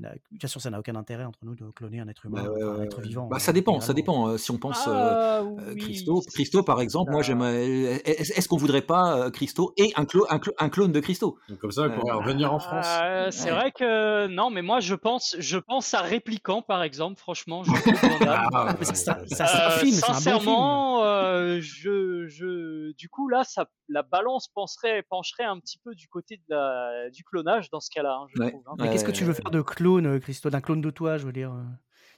[0.00, 2.24] qui n'a- de toute façon, ça n'a aucun intérêt entre nous de cloner un être
[2.26, 3.26] humain, Bah, ouais, enfin, un être vivant.
[3.26, 4.28] Bah, euh, ça dépend, ça dépend.
[4.28, 7.66] euh, si on pense euh, Ah euh, oui, Christo, Christo par exemple, moi j'aimerais.
[8.04, 11.38] Est-ce qu'on voudrait pas euh, Christo et un, clo- un, clo- un clone de Christo?
[11.48, 12.86] Donc comme ça, il pourrait Euh, revenir en France.
[13.02, 13.56] Euh, c'est Ouais.
[13.58, 17.18] vrai que non, mais moi je pense, je pense à Répliquant par exemple.
[17.18, 17.70] Franchement, je.
[18.54, 19.92] Ah, Mais ça, ça- ça, Euh, bon film.
[19.96, 25.94] sincèrement, euh, je, je, du coup là, ça, la balance penserait, pencherait un petit peu
[25.94, 28.50] du côté de la, du clonage dans ce cas-là, hein, je Ouais.
[28.50, 28.62] trouve.
[28.68, 28.74] hein.
[28.78, 31.26] Mais qu'est-ce que tu veux faire de clone, euh, Christo D'un clone de toi, je
[31.26, 31.62] veux dire euh,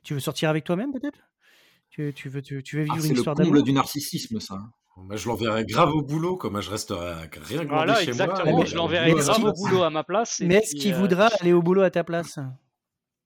[0.05, 1.19] Tu veux sortir avec toi-même, peut-être?
[1.91, 3.73] Tu, tu veux, tu, tu veux vivre Ah, une C'est le histoire comble d'amour du
[3.73, 4.59] narcissisme, ça.
[4.97, 6.39] Moi, je l'enverrais grave au boulot.
[6.51, 8.57] Moi, je resterais rien que Voilà, chez exactement.
[8.57, 8.65] moi.
[8.67, 10.41] je et l'enverrai grave au boulot à ma place.
[10.41, 12.37] et Mais est-ce qu'il euh, voudra aller au boulot à ta place?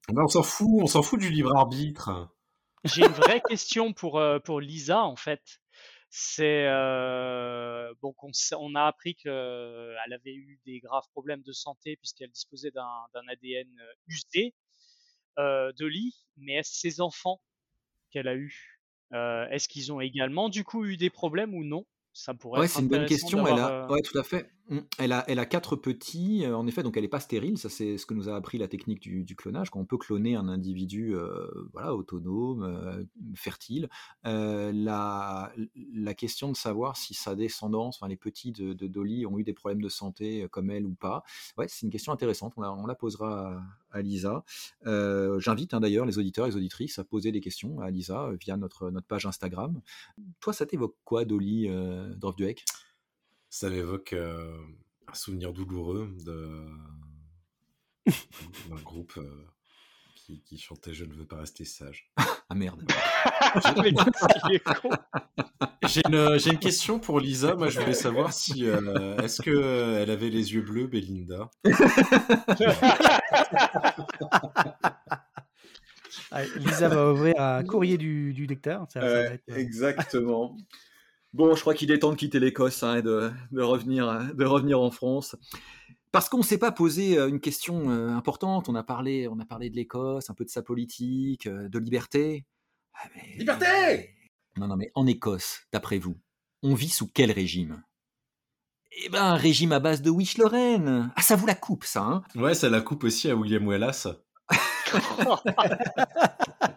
[0.09, 2.29] Ben, on s'en fout, on s'en fout du libre arbitre.
[2.85, 5.43] J'ai une vraie question pour, euh, pour Lisa, en fait.
[6.19, 9.33] C'est euh, bon qu'on sait- on a appris qu'elle
[10.13, 14.55] avait eu des graves problèmes de santé puisqu'elle disposait d'un ADN euh, usé
[15.39, 17.43] euh, de lit, mais est-ce ses enfants
[18.11, 18.81] qu'elle a eu,
[19.13, 21.87] euh, est-ce qu'ils ont également du coup eu des problèmes ou non?
[22.15, 23.47] Ça pourrait Ouais, c'est une bonne question.
[23.47, 24.51] Elle a, euh, ouais, tout à fait.
[24.69, 24.79] Mm.
[24.99, 27.57] Elle a, quatre petits, euh, en effet, donc elle n'est pas stérile.
[27.59, 29.71] Ça, c'est ce que nous a appris la technique du, clonage.
[29.71, 33.05] Quand on peut cloner un individu, euh, voilà, autonome, euh,
[33.35, 33.89] fertile.
[34.25, 35.53] La,
[36.17, 39.89] question de savoir si sa descendance, les petits de, Dolly, ont eu des problèmes de
[39.89, 41.23] santé comme elle ou pas.
[41.67, 42.55] C'est une question intéressante.
[42.57, 43.61] On la, posera
[43.91, 44.45] à, Lisa.
[44.85, 48.57] J'invite hein, d'ailleurs les auditeurs et les auditrices à poser des questions à Lisa via
[48.57, 49.81] notre, page Instagram.
[50.41, 51.69] Toi, ça t'évoque quoi, Dolly
[52.17, 52.65] Drofduek
[53.59, 54.55] Ça m'évoque euh,
[55.09, 56.63] un souvenir douloureux de
[58.69, 59.47] d'un groupe euh,
[60.15, 62.13] qui, qui chantait Je ne veux pas rester sage.
[62.51, 62.85] Ah merde.
[64.83, 64.91] con.
[65.87, 67.55] J'ai une, j'ai une question pour Lisa.
[67.55, 71.49] Moi, je voulais savoir si euh, est-ce que euh, elle avait les yeux bleus, Belinda?
[76.57, 78.87] Lisa va ouvrir un courrier du, du lecteur.
[78.91, 80.59] Ça, ça va être, euh, exactement.
[81.37, 84.45] Bon, je crois qu'il est temps de quitter l'Écosse hein, et de, de revenir, de
[84.47, 85.37] revenir en France.
[86.11, 88.71] Parce qu'on ne s'est pas posé euh, une question euh, importante.
[88.71, 91.79] On a parlé, on a parlé de l'Écosse, un peu de sa politique, euh, de
[91.79, 92.47] liberté.
[92.95, 94.15] Ah, mais- Liberté
[94.57, 96.17] Non, non, mais en Écosse, d'après vous,
[96.63, 97.83] on vit sous quel régime?
[99.05, 101.13] Eh ben, un régime à base de Wish Lorraine.
[101.17, 104.09] Ah, ça vous la coupe, ça, hein Ouais, ça la coupe aussi à William Wallace.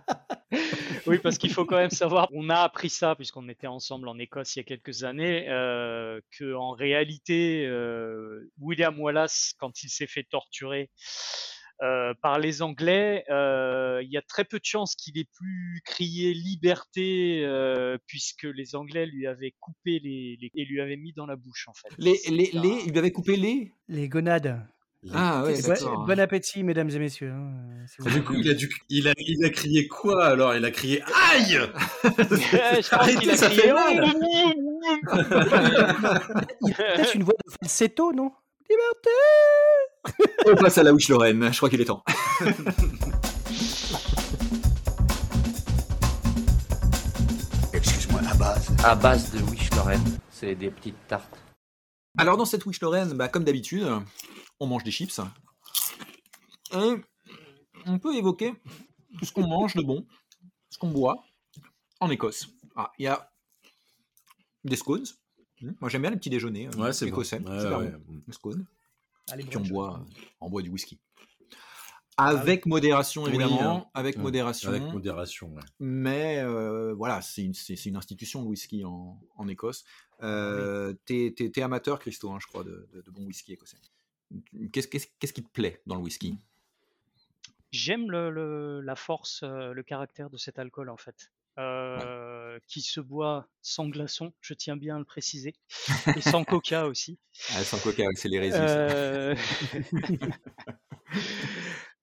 [1.06, 4.18] oui, parce qu'il faut quand même savoir, on a appris ça puisqu'on était ensemble en
[4.18, 9.90] Écosse il y a quelques années, euh, que en réalité, euh, William Wallace, quand il
[9.90, 10.90] s'est fait torturer
[11.82, 15.82] euh, par les Anglais, euh, il y a très peu de chances qu'il ait pu
[15.86, 21.14] crier liberté euh, puisque les Anglais lui avaient coupé les, les- et lui avaient mis
[21.14, 21.88] dans la bouche en fait.
[21.98, 24.68] les, les, un- les, il lui avait coupé les Les gonades.
[25.14, 27.32] Ah, ouais, bon, bon appétit, mesdames et messieurs.
[27.32, 30.54] hein, si vous Du coup, il a, dû, il, a, il a crié quoi alors?
[30.56, 31.58] Il a crié Aïe
[32.04, 34.14] Je Arrêtez, ça crié, fait mal.
[36.62, 38.32] Il a peut-être une voix de falsetto, non
[38.70, 39.10] Liberté
[40.52, 41.50] On passe à la Wish Lorraine.
[41.52, 42.04] Je crois qu'il est temps.
[47.74, 48.68] Excuse-moi, à base.
[48.84, 51.38] À base de Wish Lorraine, c'est des petites tartes.
[52.18, 53.86] Alors dans cette Wish Lorraine, bah, comme d'habitude,
[54.60, 55.20] on mange des chips.
[56.74, 56.96] Et
[57.86, 58.54] on peut évoquer
[59.24, 60.06] ce qu'on mange de bon,
[60.70, 61.24] ce qu'on boit
[62.00, 62.50] en Écosse.
[62.76, 63.32] Ah, Il y a
[64.64, 65.06] des scones.
[65.62, 67.12] Hmm, Moi j'aime bien les petits déjeuners euh, Ouais, c'est bon.
[67.12, 67.40] écossais.
[67.40, 67.92] Ouais, super ouais.
[67.92, 68.22] bon.
[68.28, 68.66] Les scones.
[69.32, 70.06] Allez, Puis on boit,
[70.40, 71.00] on boit du whisky.
[72.18, 73.86] Avec modération Oui, évidemment, hein.
[73.94, 74.70] avec Ouais, modération.
[74.70, 75.62] Avec modération, ouais.
[75.80, 79.86] Mais euh, voilà, c'est une, c'est- c'est une institution le whisky en, en Écosse.
[80.22, 83.78] Euh, T'es t'es- t'es amateur, Christo, hein, je crois, de, de, de bon whisky écossais.
[84.72, 84.88] Qu'est-ce
[85.34, 86.38] qui te plaît dans le whisky?
[87.72, 92.82] J'aime le, le- la force, euh, le caractère de cet alcool en fait, euh, qui
[92.82, 95.54] se boit sans glaçon, je tiens bien à le préciser,
[96.16, 97.20] et sans coca aussi.
[97.50, 98.68] ah, Sans coca, c'est l'hérésie.
[98.68, 98.80] ça.
[98.82, 99.36] Euh,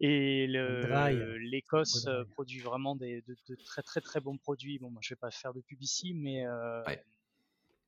[0.00, 4.78] et l'Écosse euh, produit vraiment des, de, de très très très bons produits.
[4.78, 7.04] Bon, moi je vais pas faire de pub ici, mais euh, Ouais.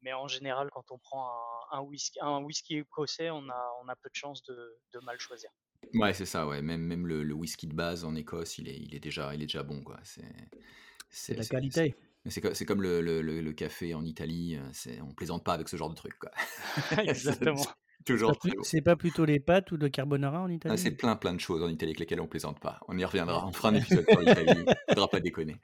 [0.03, 1.29] Mais en général, quand on prend
[1.73, 4.55] un, un whisky, un whisky écossais, on a on a peu de chances de,
[4.95, 5.51] de mal choisir.
[5.95, 6.61] Ouais, c'est ça, ouais.
[6.61, 9.43] Même, même le, le whisky de base en Écosse, il est, il est, déjà, il
[9.43, 9.99] est déjà bon, quoi.
[10.03, 11.95] C'est la qualité.
[12.25, 15.45] c'est- C'est co- c'est comme le, le- le- le café en Italie, euh, on plaisante
[15.45, 16.31] pas avec ce genre de truc, quoi.
[17.09, 17.57] Exactement.
[17.63, 17.69] C'est
[18.05, 18.63] Toujours C'est très pas- bon.
[18.65, 20.79] C'est pas plutôt les pâtes ou le carbonara en Ah, Italie?
[20.79, 22.81] c'est plein plein de choses en Italie avec lesquelles on plaisante pas.
[22.89, 23.47] On y reviendra.
[23.47, 24.65] On fera un épisode sur l'Italie.
[24.91, 25.57] Faudra pas déconner.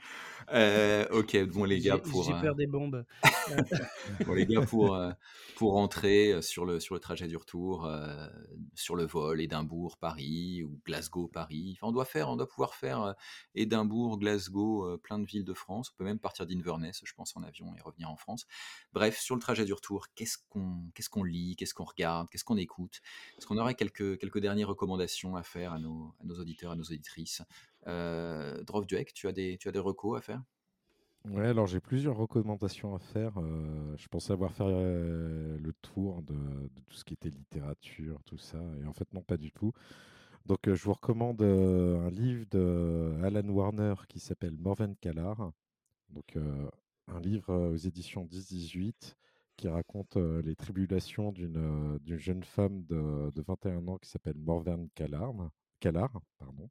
[0.52, 3.04] Euh, ok, bon les gars, pour j'ai euh, peur des bombes.
[4.26, 5.10] Bon, les gars, pour, euh,
[5.56, 8.26] pour rentrer euh, sur le, sur le trajet du retour, euh,
[8.74, 11.76] sur le vol, Édimbourg, Paris ou Glasgow, Paris.
[11.76, 13.14] Enfin, on doit faire, on doit pouvoir faire
[13.54, 15.90] Édimbourg, Glasgow, plein de villes de France.
[15.92, 18.46] On peut même partir d'Inverness, je pense, en avion et revenir en France.
[18.92, 23.00] Bref, sur le trajet du retour, qu'est-ce qu'on lit, qu'est-ce qu'on regarde, qu'est-ce qu'on écoute?
[23.38, 26.76] Est-ce qu'on aurait quelques, quelques dernières recommandations à faire à nos, à nos auditeurs, à
[26.76, 27.42] nos auditrices?
[27.86, 30.42] Euh, Drof Duek, tu as des, tu as des recos à faire?
[31.30, 33.32] Ouais, alors j'ai plusieurs recommandations à faire.
[33.38, 36.34] Euh, je pensais avoir fait euh, le tour de,
[36.86, 39.72] tout ce qui était littérature, tout ça, et en fait non, pas du tout.
[40.46, 45.52] Donc euh, je vous recommande un livre de Alan Warner qui s'appelle Morven Callar.
[46.10, 46.36] Donc
[47.08, 49.14] un livre aux éditions 10-18
[49.56, 54.88] qui raconte les tribulations d'une d'une jeune femme de, de 21 ans qui s'appelle Morven
[54.94, 55.32] Callar.
[55.80, 56.70] Callar, pardon.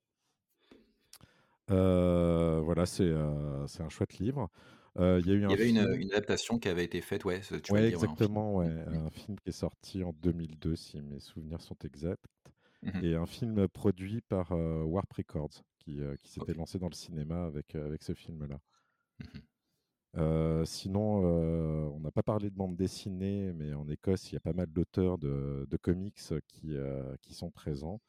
[1.71, 4.49] Euh, voilà, c'est euh, c'est un chouette livre.
[4.99, 5.93] Euh, Il y a eu Il y avait une, film.
[5.95, 8.67] une adaptation qui avait été faite, ouais, tu Ouais, dire, exactement, ouais.
[8.69, 12.25] Mm, mm, Un film qui est sorti en 2002, si mes souvenirs sont exacts.
[12.81, 13.03] mhm.
[13.03, 16.93] Et un film produit par euh, Warp Records, qui, euh, qui s'était lancé dans le
[16.95, 18.59] cinéma avec, avec ce film-là.
[20.65, 21.23] Sinon,
[21.95, 24.67] on n'a pas parlé de bande dessinée, mais en Écosse, il y a pas mal
[24.67, 26.75] d'auteurs de, de comics qui,
[27.21, 27.99] qui sont présents.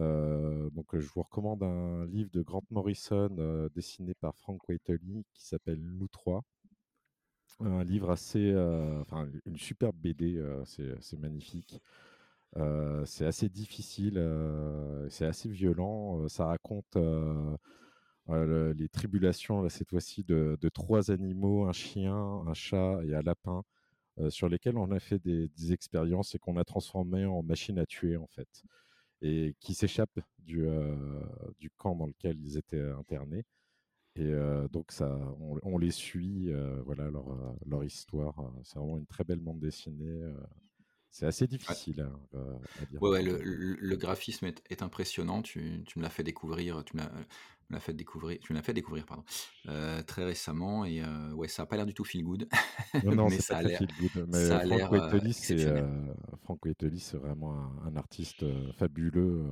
[0.00, 5.24] Euh, donc, je vous recommande un livre de Grant Morrison euh, dessiné par Frank Whiteley
[5.32, 6.42] qui s'appelle Nous trois.
[7.60, 11.80] Un livre assez, euh, enfin, une superbe BD, c'est magnifique.
[13.06, 14.20] C'est assez difficile,
[15.10, 16.28] c'est assez violent.
[16.28, 23.14] ça raconte le- les tribulations, cette fois-ci, de, trois animaux, un chien, un chat et
[23.14, 23.62] un lapin,
[24.30, 27.86] sur lesquels on a fait des, des expériences et qu'on a transformé en machines à
[27.86, 28.48] tuer, en fait,
[29.24, 30.96] et qui s'échappent du, euh,
[31.60, 33.44] du camp dans lequel ils étaient internés.
[34.16, 35.18] Et euh, donc, ça,
[35.64, 38.38] on, les suit, euh, voilà, leur, euh, leur histoire.
[38.40, 40.20] euh, C'est vraiment une très belle bande dessinée.
[41.16, 41.76] Euh, c'est assez Ouais.
[41.76, 43.00] difficile hein, euh, à dire.
[43.00, 45.42] Ouais, ouais, le, le- graphisme est, est impressionnant.
[45.42, 47.02] Tu, tu me l'as fait découvrir, tu me
[47.70, 49.24] l'as fait découvrir, tu me l'as fait découvrir, pardon,
[49.68, 50.84] euh, très récemment.
[50.84, 52.48] Et euh, ouais, ça a pas l'air du tout feel good,
[53.02, 54.24] Non, non, mais c'est ça pas a l'air, feel good.
[54.28, 55.90] Mais ça a l'air euh, c'est exceptionnel.
[55.92, 59.44] euh, Frank Whiteley, c'est vraiment un, un artiste euh, fabuleux.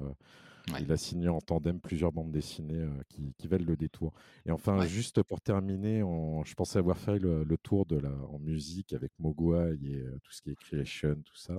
[0.71, 4.13] Ouais, il a signé en tandem plusieurs bandes dessinées euh, qui, qui valent le détour.
[4.47, 4.89] Et enfin, ouais.
[4.89, 8.93] juste pour terminer, on- je pensais avoir fait le, le tour de la, en musique
[8.93, 11.59] avec Mogwai et euh, tout ce qui est creation, tout ça.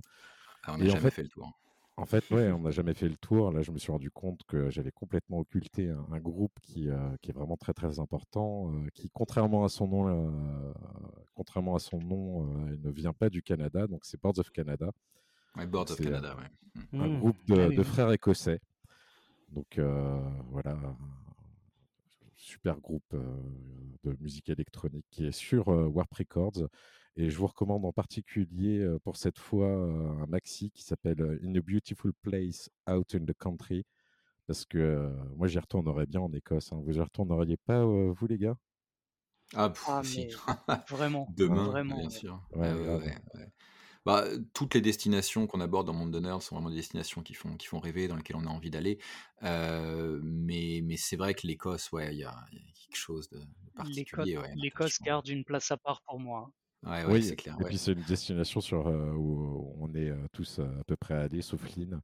[0.63, 1.51] Ah, on n'a en jamais fait, fait le tour.
[1.97, 3.51] en fait, ouais, on n'a jamais fait le tour.
[3.51, 7.15] Là, je me suis rendu compte que j'avais complètement occulté un, un groupe qui, euh,
[7.21, 10.73] qui est vraiment très très important, euh, qui contrairement à son nom, euh,
[11.35, 13.85] contrairement à son nom, euh, ne vient pas du Canada.
[13.88, 14.91] Donc c'est Boards of Canada.
[15.55, 16.49] Ouais, Boards of Canada, ouais.
[16.93, 17.03] Mm.
[17.03, 17.19] un Hmm.
[17.19, 17.84] groupe Ah de, oui.
[17.84, 18.59] frères écossais.
[19.53, 20.19] Donc euh,
[20.51, 20.77] voilà,
[22.35, 23.23] super groupe euh,
[24.03, 26.67] de musique électronique qui est sur euh, Warp Records.
[27.15, 31.61] Et je vous recommande en particulier pour cette fois un maxi qui s'appelle In a
[31.61, 33.85] Beautiful Place Out in the Country.
[34.47, 36.73] Parce que euh, moi, j'y retournerais bien en Écosse.
[36.73, 36.81] hein.
[36.85, 38.57] Vous y retourneriez pas, euh, vous, les gars?
[39.55, 40.27] Ah, pff, Ah, mais
[40.89, 41.95] vraiment, Demain, vraiment.
[41.95, 42.09] bien ouais.
[42.09, 42.39] sûr.
[42.51, 43.03] Ouais, Ah ouais, grave.
[43.03, 43.51] ouais, ouais.
[44.05, 47.34] Bah, toutes les destinations qu'on aborde dans Monde de Nerd sont vraiment des destinations qui
[47.34, 48.99] font, qui font rêver, dans lesquelles on a envie d'aller.
[49.43, 52.95] Euh, mais mais c'est vrai que l'Écosse, ouais, il y a, il y a quelque
[52.97, 56.49] chose de, L'Écosse particulier, ouais, l'Écosse garde une place à part pour moi.
[56.84, 56.89] hein.
[56.89, 57.69] Ouais, ouais, Oui, c'est clair, et ouais.
[57.69, 61.61] puis c'est une destination sur, euh, où on est tous à peu près allés, sauf
[61.77, 62.01] Lynn.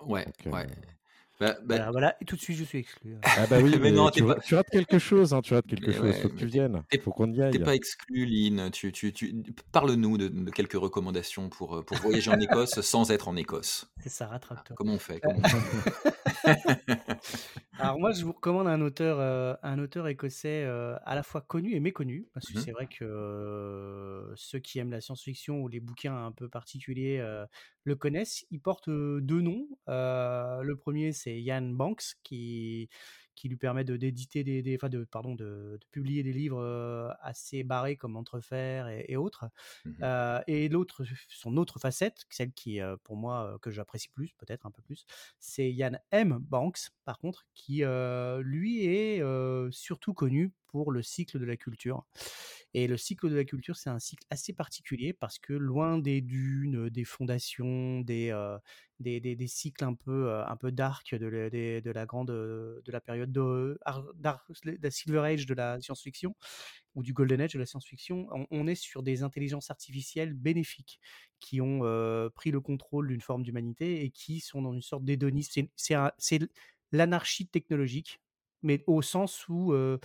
[0.00, 0.66] Ouais, Donc, euh, ouais.
[1.38, 3.14] Bah, bah, Voilà, voilà, et tout de suite je suis exclu.
[3.14, 3.20] hein.
[3.24, 5.42] Ah bah oui, mais mais non, tu, t'es ra- pas, tu rates quelque chose, hein,
[5.42, 7.36] tu rates quelque mais chose, ouais, faut que tu t'es viennes, t'es- faut qu'on y
[7.36, 7.58] t'es aille.
[7.58, 8.70] pas exclu, Lynn.
[8.70, 9.34] Tu, tu, tu,
[9.72, 13.86] parle-nous de, de quelques recommandations pour, euh, pour voyager en Écosse sans être en Écosse.
[14.02, 14.76] C'est ça, rattrape-toi.
[14.76, 15.16] comment on fait?
[15.24, 16.96] Euh, Comment on fait?
[17.78, 21.42] Alors moi, je vous recommande un auteur, euh, un auteur écossais euh, à la fois
[21.42, 22.62] connu et méconnu, parce que Mhm.
[22.62, 27.22] c'est vrai que euh, ceux qui aiment la science-fiction ou les bouquins un peu particuliers
[27.84, 28.46] le connaissent.
[28.50, 29.68] Il porte deux noms.
[29.86, 32.88] Le premier, c'est Ian Banks, qui
[33.36, 37.16] qui lui permet de d'éditer des, des- enfin de pardon de, de publier des livres
[37.20, 39.44] assez barrés comme Entrefer et, et autres.
[40.02, 44.70] Euh, et l'autre, son autre facette, celle qui pour moi que j'apprécie plus, peut-être un
[44.70, 45.04] peu plus,
[45.38, 46.38] c'est Ian M.
[46.40, 50.52] Banks, par contre, qui euh, lui est euh, surtout connu
[50.84, 52.04] pour le cycle de la culture.
[52.74, 56.20] Et le cycle de la culture, c'est un cycle assez particulier parce que loin des
[56.20, 58.58] dunes, des fondations, des, euh,
[59.00, 63.00] des, des- cycles un peu, euh, un peu dark de, la- grande, euh, de la
[63.00, 63.78] période de,
[64.22, 66.34] la Silver Age de la science-fiction
[66.94, 71.00] ou du Golden Age de la science-fiction, on, on est sur des intelligences artificielles bénéfiques
[71.40, 75.04] qui ont euh, pris le contrôle d'une forme d'humanité et qui sont dans une sorte
[75.04, 75.68] d'hédonisme.
[75.76, 76.40] C'est
[76.92, 78.20] l'anarchie technologique,
[78.66, 79.98] mais au sens où, euh,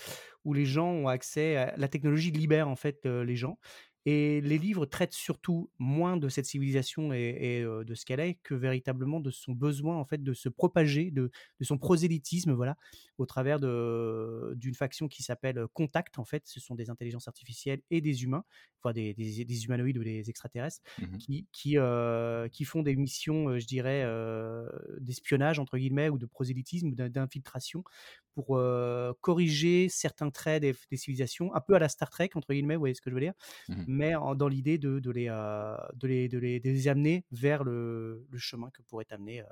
[0.46, 3.60] où les gens ont accès à la technologie libère en fait euh, les gens.
[4.08, 8.20] Et les livres traitent surtout moins de cette civilisation et, et, euh, de ce qu'elle
[8.20, 11.30] est que véritablement de son besoin en fait de se propager, de,
[11.60, 12.78] de son prosélytisme, voilà,
[13.20, 16.18] au travers d'une faction qui s'appelle Contact.
[16.20, 18.44] En fait, ce sont des intelligences artificielles et des humains,
[18.82, 22.96] enfin des, des, des humanoïdes ou des extraterrestres, Mmh qui, qui, euh, qui font des
[22.96, 24.68] missions, je dirais, euh,
[25.00, 27.84] d'espionnage entre guillemets ou de prosélytisme, d'in- d'infiltration
[28.34, 32.54] pour euh, corriger certains traits des, des civilisations, un peu à la Star Trek entre
[32.54, 33.34] guillemets, vous voyez ce que je veux dire
[33.68, 33.88] Mhm.
[33.88, 37.26] mais en- dans l'idée de, de, les, euh, de, les, de, les, de les amener
[37.32, 39.46] vers le, le chemin que pourrait amener euh,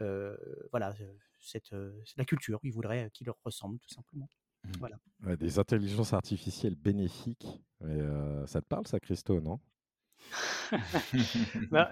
[0.00, 0.36] euh,
[0.70, 0.94] voilà,
[1.40, 2.60] cette, euh, la culture.
[2.62, 4.28] Ils voudraient qu'il leur ressemble, tout simplement.
[4.78, 4.98] Voilà.
[5.24, 7.62] Ouais, des intelligences artificielles bénéfiques.
[7.82, 9.60] Et, euh, ça te parle, ça, Christo, non?
[11.70, 11.90] Bah,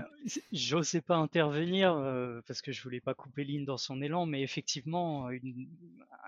[0.52, 4.42] j'osais pas intervenir euh, parce que je voulais pas couper Lynn dans son élan, mais
[4.42, 5.68] effectivement, une,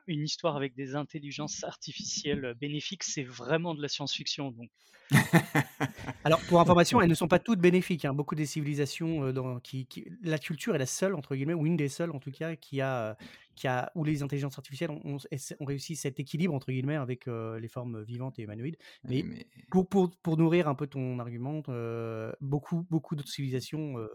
[0.07, 4.51] histoire avec des intelligences artificielles bénéfiques, c'est vraiment de la science-fiction.
[4.51, 4.70] Donc,
[6.24, 8.05] Alors, pour information, elles ne sont pas toutes bénéfiques.
[8.05, 8.15] hein.
[8.15, 9.61] Beaucoup des civilisations, euh,
[10.23, 12.81] la culture est la seule, entre guillemets, ou une des seules, en tout cas, qui
[12.81, 13.15] a, euh,
[13.61, 15.19] qui a où les intelligences artificielles ont, ont-
[15.61, 18.78] ont réussi cet équilibre, entre guillemets, avec euh, les formes vivantes et humanoïdes.
[19.05, 23.28] Oui, Mais mais pour, pour, pour nourrir un peu ton argument, euh, beaucoup, beaucoup d'autres
[23.31, 24.09] civilisations euh,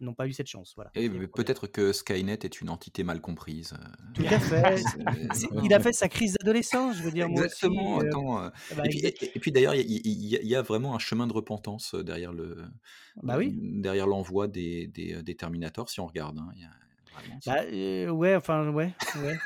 [0.00, 0.72] n'ont pas eu cette chance.
[0.74, 0.90] Voilà.
[0.96, 1.28] et problème.
[1.28, 3.74] peut-être que Skynet est une entité mal comprise.
[4.14, 4.82] Tout à fait.
[5.62, 7.66] Il a fait sa crise d'adolescence, je veux dire, moi aussi.
[7.66, 8.00] Exactement.
[8.00, 10.62] Attends, euh, bah, et puis, exact- et- et puis d'ailleurs, il y, a- y y
[10.62, 12.64] vraiment un chemin de repentance derrière le,
[13.22, 13.54] bah oui.
[13.56, 16.38] derrière l'envoi des, des, des Terminators, si on regarde.
[16.38, 16.50] hein.
[16.56, 16.70] Il y a.
[17.46, 18.92] Bah, euh, ouais, enfin, ouais.
[19.22, 19.38] ouais.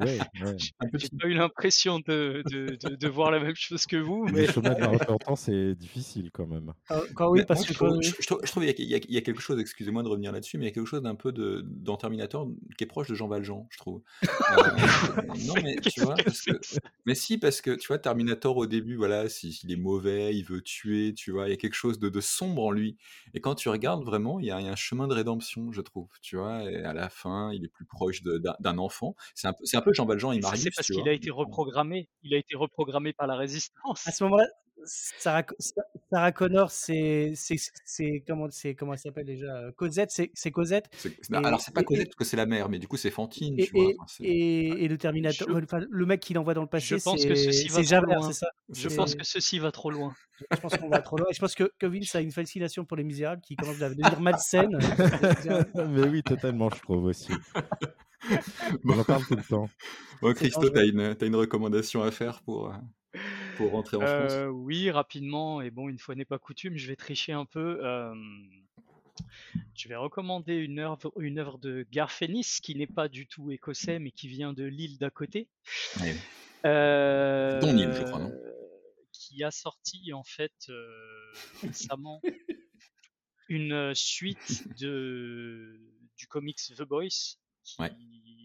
[0.00, 0.56] Ouais, ouais.
[0.94, 4.32] j'ai pas eu l'impression de, de, de, de voir la même chose que vous, Le
[4.32, 6.72] mais chemin de la repentance c'est difficile quand même.
[6.88, 8.86] Quand, quand oui, Mais parce moi, que je trouve, je, je trouve- je trouve qu'il
[8.86, 10.86] y, a- y y quelque chose, excusez-moi de revenir là-dessus, mais il y a quelque
[10.86, 14.02] chose d'un peu de, dans Terminator qui est proche de Jean Valjean, je trouve.
[14.22, 14.56] Euh,
[15.46, 16.52] non, mais tu vois, que parce que,
[17.06, 20.44] mais si, parce que tu vois, Terminator au début, voilà, si- s'il est mauvais, il
[20.44, 22.96] veut tuer, tu vois, il y a quelque chose de, de sombre en lui.
[23.34, 25.72] Et quand tu regardes vraiment, il y, a, il y a un chemin de rédemption,
[25.72, 29.14] je trouve, tu vois, et à la fin, il est plus proche d'un enfant.
[29.34, 31.30] C'est un, peu- c'est un peu Jean Valjean et Marius, c'est parce qu'il a été
[31.30, 32.08] reprogrammé.
[32.22, 34.06] Il a été reprogrammé par la résistance.
[34.06, 34.46] à ce moment-là,
[34.84, 37.34] Sarah, Sa- Sarah Connor, c'est,
[38.26, 40.90] comment, c'est comment elle s'appelle déjà euh, Cosette, c'est, Cosette.
[41.04, 42.96] Et, alors, c'est pas et, Cosette et, parce que c'est la mère, mais du coup,
[42.96, 43.84] c'est Fantine, et, tu vois.
[43.84, 46.66] et, Enfin, c'est- et- et le Terminator, Je, enfin, le mec qui l'envoie dans le
[46.66, 48.32] je passé, pense que ceci va trop loin.
[48.32, 48.48] ça?
[48.72, 50.14] Je pense que ceci va trop loin.
[50.50, 51.26] Je pense qu'on va trop loin.
[51.30, 53.88] Et je pense que, que Vince a une fascination pour les misérables qui commence à
[53.88, 54.76] devenir malsaine.
[55.88, 57.32] Mais oui, totalement, je trouve aussi.
[58.84, 58.94] Bon.
[58.94, 59.68] J'en parle tout le temps.
[60.20, 60.74] Bon, Christo, dangereux.
[60.74, 62.74] t'as une, t'as une recommandation à faire pour, euh,
[63.56, 66.88] pour rentrer en France Euh, oui, rapidement, et bon, une fois n'est pas coutume, je
[66.88, 67.84] vais tricher un peu.
[67.84, 68.14] euh,
[69.74, 73.98] je vais recommander une œuvre, une œuvre de Garfénis, qui n'est pas du tout écossais,
[73.98, 75.48] mais qui vient de l'île d'à côté.
[76.00, 76.16] Ouais.
[76.62, 78.30] Ton île, je crois, non?
[78.30, 78.52] euh,
[79.12, 81.32] qui a sorti en fait euh,
[81.62, 82.20] récemment
[83.48, 85.78] une euh, suite de,
[86.16, 87.90] du comics The Boys, qui Ouais.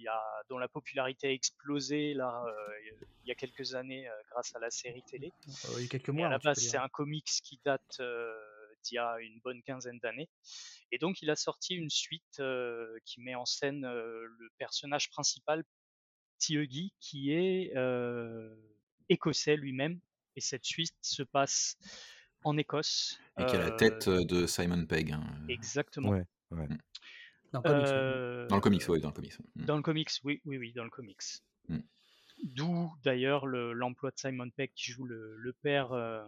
[0.10, 2.92] a, dont la popularité a explosé là, euh,
[3.24, 5.34] il y a quelques années euh, grâce à la série télé.
[5.48, 7.60] Euh, il y a quelques Et mois, à la hein, base, c'est un comics qui
[7.66, 8.34] date euh,
[8.84, 10.30] d'il y a une bonne quinzaine d'années.
[10.92, 15.10] Et donc, il a sorti une suite euh, qui met en scène euh, le personnage
[15.10, 15.64] principal,
[16.38, 18.56] Tiegi, qui est euh,
[19.10, 20.00] écossais lui-même.
[20.36, 21.76] Et cette suite se passe
[22.44, 23.20] en Écosse.
[23.40, 25.12] Et qui a la tête de Simon Pegg.
[25.12, 25.24] hein.
[25.50, 26.10] exactement.
[26.12, 26.68] Ouais, ouais.
[27.54, 27.92] Dans le comics, ouais.
[27.94, 29.40] Euh, Dans le comics, oui, dans le comics.
[29.56, 29.66] Mm.
[29.66, 31.22] Dans le comics, oui, oui, oui, dans le comics.
[31.70, 31.78] Mm.
[32.44, 36.24] D'où d'ailleurs le- l'emploi de Simon Pegg qui joue le, le père euh,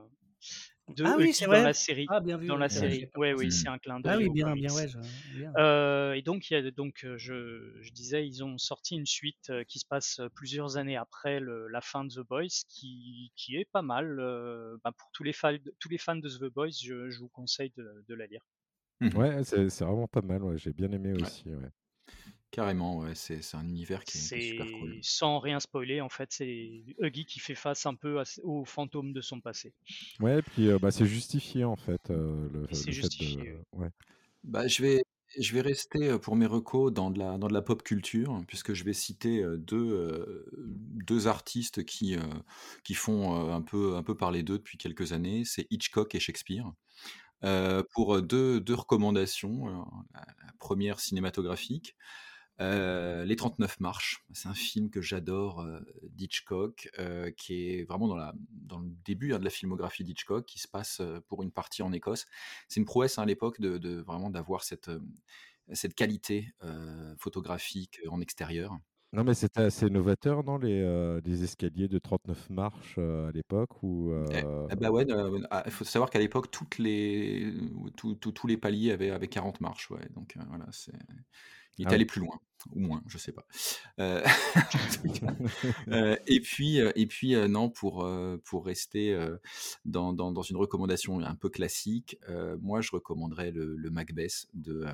[0.96, 1.62] de Ah oui, dans vrai.
[1.64, 2.08] la série.
[2.10, 2.48] Ah, bien vu.
[2.48, 3.52] Dans ouais, la ouais, série, ouais, oui, Mm.
[3.52, 4.98] c'est un clin Ah d'œil oui, au bien, bien, ouais, je-
[5.38, 5.54] bien.
[5.58, 9.06] Euh, et donc, il y a, donc euh, je, je disais, ils ont sorti une
[9.06, 13.58] suite qui se passe plusieurs années après le- la fin de The Boys, qui, qui
[13.58, 14.20] est pas mal.
[14.20, 17.30] euh, bah, pour tous les, fans, tous les fans de The Boys, je, je vous
[17.30, 18.42] conseille de, de la lire.
[19.02, 19.16] Mhm.
[19.16, 20.44] Ouais, c'est vraiment pas mal.
[20.44, 20.58] Ouais.
[20.58, 21.22] J'ai bien aimé Ouais.
[21.22, 21.50] aussi.
[21.50, 21.70] Ouais.
[22.52, 24.98] Carrément, ouais, c'est un univers qui est, super cool.
[25.04, 29.14] Sans rien spoiler, en fait, c'est Huggy qui fait face un peu à- aux fantômes
[29.14, 29.72] de son passé.
[30.20, 33.38] Ouais, et puis euh, bah, c'est justifié en fait euh, le, c'est justifié.
[33.52, 33.78] de.
[33.80, 33.90] Ouais.
[34.44, 35.04] Bah, je vais,
[35.38, 38.32] je vais rester euh, pour mes recos dans de la, dans de la pop culture,
[38.32, 42.18] hein, puisque je vais citer deux, deux artistes qui,
[42.84, 45.44] qui font un peu, un peu parler d'eux depuis quelques années.
[45.46, 46.74] C'est Hitchcock et Shakespeare.
[47.44, 49.68] Euh, pour euh, deux, recommandations.
[49.68, 50.26] Alors, la,
[50.60, 51.96] première cinématographique,
[52.62, 54.26] euh, Les 39 marches.
[54.34, 59.40] C'est un film que j'adore euh, d'Hitchcock, euh, qui est vraiment dans, le début hein,
[59.40, 62.26] de la filmographie d'Hitchcock, qui se passe euh, pour une partie en Écosse.
[62.68, 65.00] C'est une prouesse hein, à l'époque de, vraiment d'avoir cette, euh,
[65.96, 68.78] qualité euh, photographique en extérieur.
[69.12, 73.32] Non, mais c'était assez novateur, non, les, euh, les escaliers de 39 marches euh, à
[73.32, 75.06] l'époque ou Eh, euh, eh bah ouais,
[75.50, 77.52] ah, il faut savoir qu'à l'époque, toutes les,
[77.98, 79.90] tout- tout- tous les paliers avaient, avaient 40 marches.
[79.90, 80.94] Ouais, donc euh, voilà, c'est,
[81.78, 81.96] il est Ah oui.
[81.96, 82.40] allé plus loin,
[82.76, 83.48] ou moins, je sais pas.
[86.28, 88.08] Et puis, et puis non, pour,
[88.46, 89.18] pour rester
[89.86, 92.18] dans, dans, dans une recommandation un peu classique,
[92.62, 94.86] moi je recommanderais le, le Macbeth de.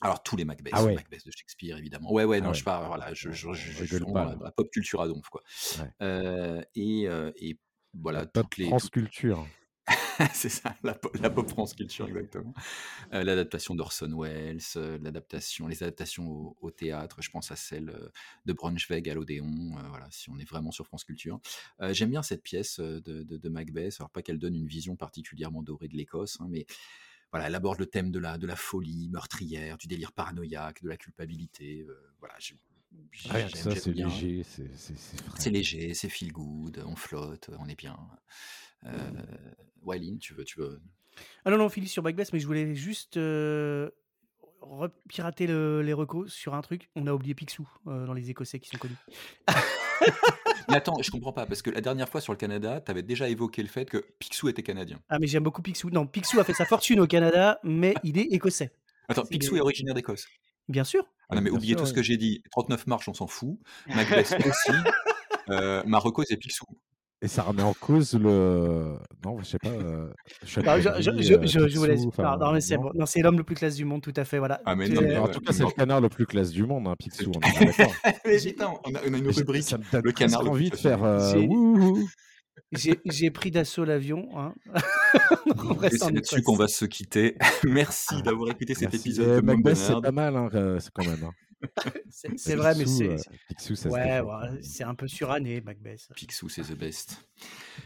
[0.00, 0.94] Alors tous les Macbeth, Ah ouais.
[0.94, 2.12] Macbeth de Shakespeare évidemment.
[2.12, 2.54] Ouais ouais Ah non ouais.
[2.54, 5.42] je pars voilà je, je, je- je pas, dans la pop culture à donf quoi.
[5.78, 5.90] Ouais.
[6.02, 7.58] Euh, et, euh, et
[7.94, 9.46] voilà La pop toutes les France Culture.
[10.32, 12.54] c'est ça, la, la pop France culture, exactement.
[13.12, 17.90] Euh, l'adaptation d'Orson Welles, euh, l'adaptation, les adaptations au, au théâtre, je pense à celle
[17.90, 18.08] euh,
[18.46, 19.46] de Braunschweig à l'Odéon,
[19.76, 21.38] euh, voilà, si on est vraiment sur France Culture.
[21.90, 25.62] J'aime bien cette pièce de, de, de Macbeth, alors pas qu'elle donne une vision particulièrement
[25.62, 26.64] dorée de l'Écosse, hein, mais
[27.34, 30.88] voilà, elle aborde le thème de la, de la folie meurtrière, du délire paranoïaque, de
[30.88, 31.84] la culpabilité.
[31.88, 34.44] euh, voilà, ça, j'aime c'est léger,
[35.36, 37.98] c'est léger, c'est feel good, on flotte, on est bien.
[38.86, 39.10] Euh,
[40.20, 40.80] tu veux, tu veux?
[41.44, 43.90] Ah non, non, Philippe sur Macbeth, mais je voulais juste euh,
[45.08, 46.88] pirater les recos sur un truc.
[46.94, 48.96] On a oublié Picsou euh, dans les Écossais qui sont connus.
[50.68, 53.02] Mais attends, je comprends pas, parce que la dernière fois sur le Canada, tu avais
[53.02, 54.98] déjà évoqué le fait que Picsou était canadien.
[55.08, 55.90] Ah, mais j'aime beaucoup Picsou.
[55.90, 58.72] Non, Picsou a fait sa fortune au Canada, mais il est écossais.
[59.08, 60.26] Attends, C'est Picsou est originaire d'Écosse.
[60.68, 61.06] Bien sûr.
[61.28, 62.42] Ah non, mais Bien oubliez sûr, tout ce que j'ai dit.
[62.52, 63.58] 39 marches, on s'en fout.
[63.88, 64.72] Macbeth aussi.
[65.50, 65.82] Euh,
[66.26, 66.64] c'est Picsou.
[67.24, 68.96] Et ça remet en cause le.
[69.24, 69.68] Non, je sais pas.
[69.70, 72.02] euh, Non, je, je, Châtellenie, je, euh, je, je vous laisse.
[72.02, 72.82] Non, enfin, non, mais c'est non.
[72.82, 72.90] bon.
[72.94, 74.38] Non, c'est l'homme le plus classe du monde, tout à fait.
[74.38, 74.60] Voilà.
[74.66, 76.50] Ah, mais Tu- non, mais En euh, tout cas, c'est le canard le plus classe
[76.50, 77.94] du monde, hein, Picsou, on est bien d'accord.
[78.26, 79.62] Mais putain, on a, on a une Mais j'ai- rubrique.
[79.64, 81.02] Ça me donne le canard plus envie de faire.
[81.02, 81.48] euh, J'ai-.
[82.72, 84.28] J'ai j'ai pris d'assaut l'avion.
[84.36, 84.52] Hein.
[85.90, 87.36] C'est là-dessus qu'on va se quitter.
[87.64, 88.96] Merci d'avoir écouté cet Merci.
[88.98, 90.48] épisode Eh, de c'est pas mal, hein,
[90.80, 91.24] c'est quand même.
[91.24, 91.30] hein.
[92.10, 93.16] C'est c'est vrai, mais c'est.
[93.48, 94.58] Picsou, ça Ouais, même.
[94.62, 96.08] c'est un peu suranné, Macbeth.
[96.14, 97.26] Picsou, c'est the best.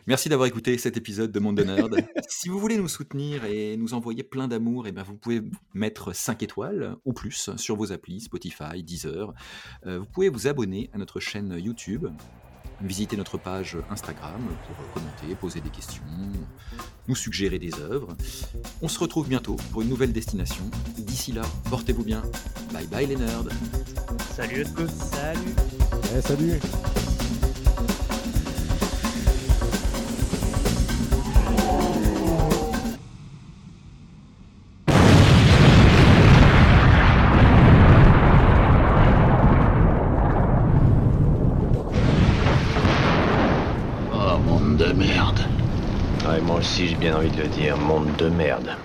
[0.06, 1.96] Merci d'avoir écouté cet épisode de Monde de Nerd.
[2.28, 5.42] si vous voulez nous soutenir et nous envoyer plein d'amour, eh ben vous pouvez
[5.74, 9.32] mettre 5 étoiles ou plus sur vos applis Spotify, Deezer.
[9.86, 12.06] Euh, vous pouvez vous abonner à notre chaîne YouTube.
[12.80, 16.02] Visiter notre page Instagram pour commenter, poser des questions,
[17.08, 18.16] nous suggérer des œuvres.
[18.82, 20.64] On se retrouve bientôt pour une nouvelle destination.
[20.96, 22.22] D'ici là, portez-vous bien.
[22.72, 23.48] Bye bye les nerds.
[24.36, 24.90] Salut à tous.
[24.90, 25.54] Salut.
[26.16, 26.60] Eh, salut
[46.98, 48.76] bien envie de le dire, monde de merde.